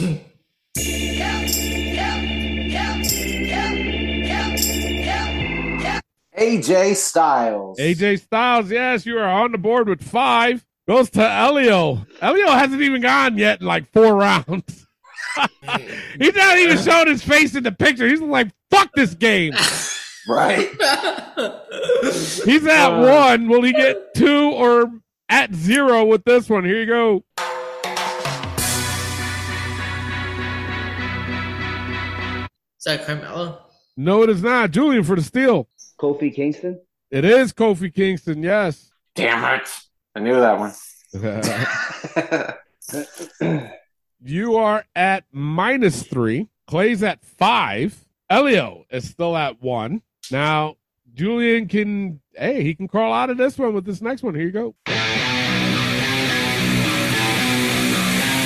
[6.38, 7.78] AJ Styles.
[7.80, 10.66] AJ Styles, yes, you are on the board with five.
[10.88, 12.08] Goes to Elio.
[12.22, 14.88] Elio hasn't even gone yet in like four rounds.
[16.18, 18.08] He's not even showing his face in the picture.
[18.08, 19.54] He's like, fuck this game.
[20.28, 20.70] Right.
[22.04, 23.02] He's at Uh.
[23.02, 23.48] one.
[23.48, 24.92] Will he get two or
[25.30, 26.66] at zero with this one?
[26.66, 27.24] Here you go.
[32.78, 33.60] Is that Carmelo?
[33.96, 34.72] No, it is not.
[34.72, 35.68] Julian for the steal.
[36.00, 36.82] Kofi Kingston.
[37.12, 38.92] It is Kofi Kingston, yes.
[39.16, 39.70] Damn it.
[40.16, 40.74] I knew that one.
[44.24, 46.48] you are at minus three.
[46.68, 48.06] Clay's at five.
[48.30, 50.02] Elio is still at one.
[50.30, 50.76] Now,
[51.14, 54.36] Julian can, hey, he can crawl out of this one with this next one.
[54.36, 54.76] Here you go.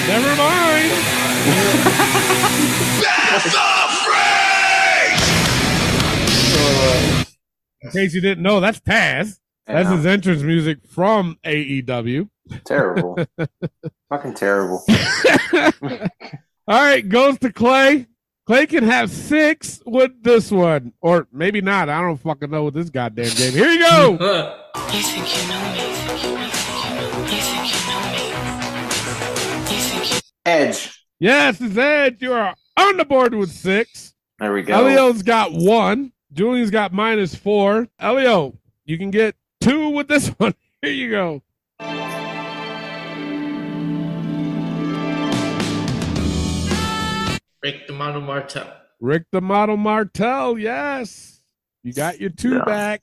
[0.07, 0.91] Never mind.
[7.81, 9.39] In case you didn't know, that's Taz.
[9.68, 12.30] That's his entrance music from AEW.
[12.65, 13.18] terrible.
[14.10, 14.84] Fucking terrible.
[16.68, 18.07] All right, goes to Clay.
[18.45, 21.89] Clay can have six with this one, or maybe not.
[21.89, 23.53] I don't fucking know with this goddamn game.
[23.53, 24.61] Here you go.
[24.76, 25.89] You think you know me?
[25.89, 28.27] You think you know me?
[29.73, 31.05] You think you Edge.
[31.17, 32.22] Yes, it's Edge.
[32.22, 34.13] You are on the board with six.
[34.38, 34.73] There we go.
[34.85, 36.11] Elio's got one.
[36.34, 37.88] Julian's got minus four.
[37.99, 40.53] Elio, you can get two with this one.
[40.81, 41.41] Here you go.
[47.66, 48.72] Rick the Model Martel.
[49.00, 50.56] Rick the Model Martel.
[50.60, 51.42] Yes,
[51.82, 52.64] you got your two Yeah.
[52.64, 53.02] back.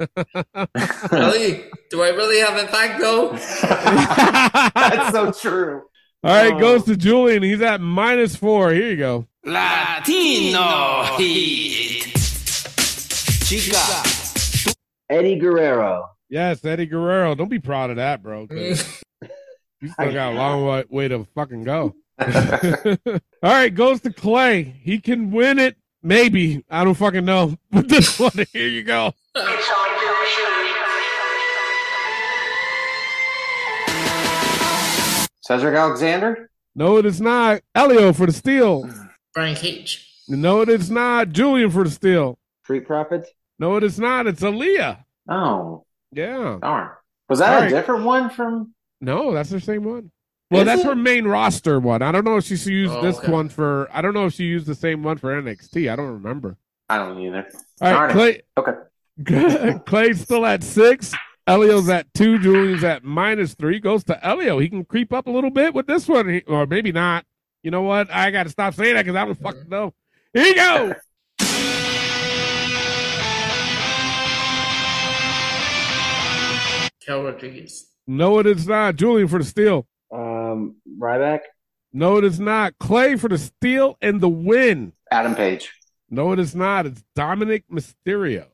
[1.12, 1.64] Really?
[1.90, 3.32] Do I really have it back though?
[4.74, 5.82] That's so true.
[6.24, 6.58] All right, oh.
[6.58, 7.42] goes to Julian.
[7.42, 8.72] He's at minus four.
[8.72, 9.26] Here you go.
[9.44, 12.14] Latino Heat.
[13.44, 14.72] Chica.
[15.10, 16.06] Eddie Guerrero.
[16.30, 17.34] Yes, Eddie Guerrero.
[17.34, 18.46] Don't be proud of that, bro.
[19.80, 21.94] You still got a long way, way to fucking go.
[23.08, 24.62] All right, goes to Clay.
[24.62, 25.76] He can win it.
[26.02, 26.64] Maybe.
[26.70, 27.56] I don't fucking know.
[27.70, 29.14] But this one, here you go.
[35.40, 36.50] Cedric Alexander?
[36.74, 37.62] No, it is not.
[37.74, 38.88] Elio for the steal.
[39.34, 40.06] Brian Cage.
[40.28, 41.30] No, it is not.
[41.30, 42.38] Julian for the steal.
[42.64, 43.30] Street Profits?
[43.58, 44.26] No, it is not.
[44.26, 45.04] It's Aliyah.
[45.28, 46.58] Oh, Yeah.
[46.60, 46.90] darn.
[47.30, 47.70] Was that All a right.
[47.70, 48.74] different one from?
[49.00, 50.10] No, that's the same one.
[50.50, 50.86] Well, Is that's it?
[50.86, 52.00] her main roster one.
[52.00, 53.30] I don't know if she used Oh, this okay.
[53.30, 53.86] one for.
[53.92, 55.92] I don't know if she used the same one for NXT.
[55.92, 56.56] I don't remember.
[56.88, 57.46] I don't either.
[57.82, 58.30] All right, Clay.
[58.30, 58.46] it.
[58.56, 59.78] Okay.
[59.86, 61.12] Clay's still at six.
[61.46, 62.38] Elio's at two.
[62.38, 63.78] Julian's at minus three.
[63.78, 64.58] Goes to Elio.
[64.58, 67.26] He can creep up a little bit with this one, He- or maybe not.
[67.62, 68.10] You know what?
[68.10, 69.92] I got to stop saying that because I don't fucking know.
[70.32, 70.94] Here you go.
[77.04, 77.90] Cal Rodriguez.
[78.06, 78.96] No, it is not.
[78.96, 79.86] Julian for the steal.
[80.48, 81.40] Um, Ryback?
[81.92, 82.78] No, it is not.
[82.78, 84.92] Clay for the steal and the win.
[85.10, 85.72] Adam Page.
[86.10, 86.86] No, it is not.
[86.86, 88.46] It's Dominik Mysterio.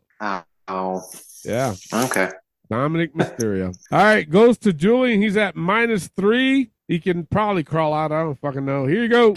[0.68, 1.02] Oh.
[1.44, 1.74] Yeah.
[1.92, 2.30] Okay.
[2.70, 3.74] Dominik Mysterio.
[3.92, 5.20] All right, goes to Julian.
[5.20, 6.70] He's at minus three.
[6.88, 8.12] He can probably crawl out.
[8.12, 8.86] I don't fucking know.
[8.86, 9.34] Here you go.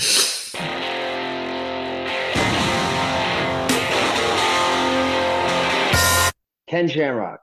[6.67, 7.39] Ken Shamrock.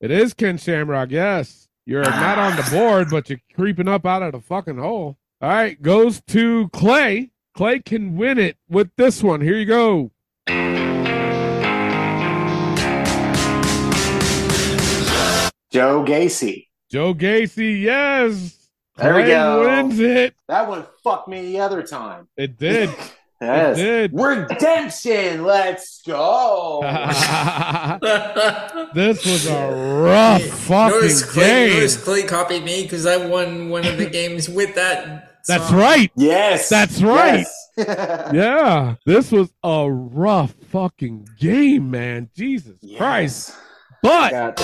[0.00, 1.10] It is Ken Shamrock.
[1.10, 1.67] Yes.
[1.88, 5.16] You're not on the board, but you're creeping up out of the fucking hole.
[5.40, 7.30] All right, goes to Clay.
[7.54, 9.40] Clay can win it with this one.
[9.40, 10.10] Here you go.
[15.70, 16.66] Joe Gacy.
[16.90, 18.68] Joe Gacy, yes.
[18.96, 19.62] There we go.
[19.64, 20.34] wins it.
[20.46, 22.28] That one fucked me the other time.
[22.36, 22.90] It did.
[23.40, 23.78] Yes.
[23.78, 24.10] It did.
[24.14, 25.44] Redemption.
[25.44, 26.80] Let's go.
[28.94, 31.74] this was a rough fucking notice Clay, game.
[31.74, 35.40] notice Clay copied me because I won one of the games with that.
[35.46, 35.78] That's song.
[35.78, 36.10] right.
[36.16, 36.68] Yes.
[36.68, 37.38] That's right.
[37.38, 37.54] Yes.
[38.34, 38.96] Yeah.
[39.06, 42.28] This was a rough fucking game, man.
[42.34, 43.54] Jesus Christ.
[44.02, 44.56] But but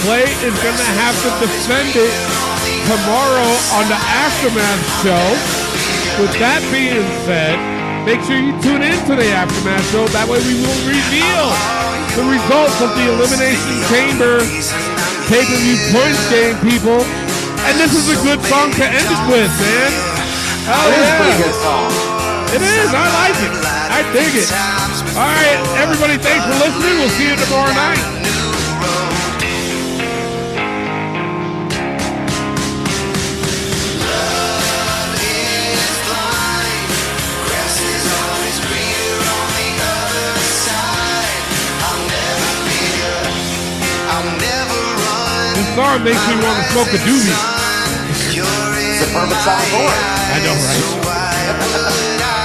[0.00, 2.14] Clay is gonna have to defend it
[2.88, 5.59] tomorrow on the aftermath show.
[6.18, 7.54] With that being said,
[8.04, 10.04] make sure you tune in to the aftermath show.
[10.10, 11.46] That way we will reveal
[12.18, 14.42] the results of the Elimination Chamber
[15.30, 17.00] pay-per-view points game, people.
[17.70, 19.90] And this is a good song to end it with, man.
[20.66, 21.18] Oh It is a yeah.
[21.22, 21.88] pretty good song.
[22.50, 22.88] It is.
[22.90, 23.54] I like it.
[23.94, 24.50] I dig it.
[25.14, 26.18] All right, everybody.
[26.18, 26.98] Thanks for listening.
[26.98, 28.02] We'll see you tomorrow night.
[45.80, 47.32] Song makes me want to smoke a doobie.
[48.36, 49.88] It's a perfect it.
[50.30, 50.54] I know,
[51.06, 52.36] right?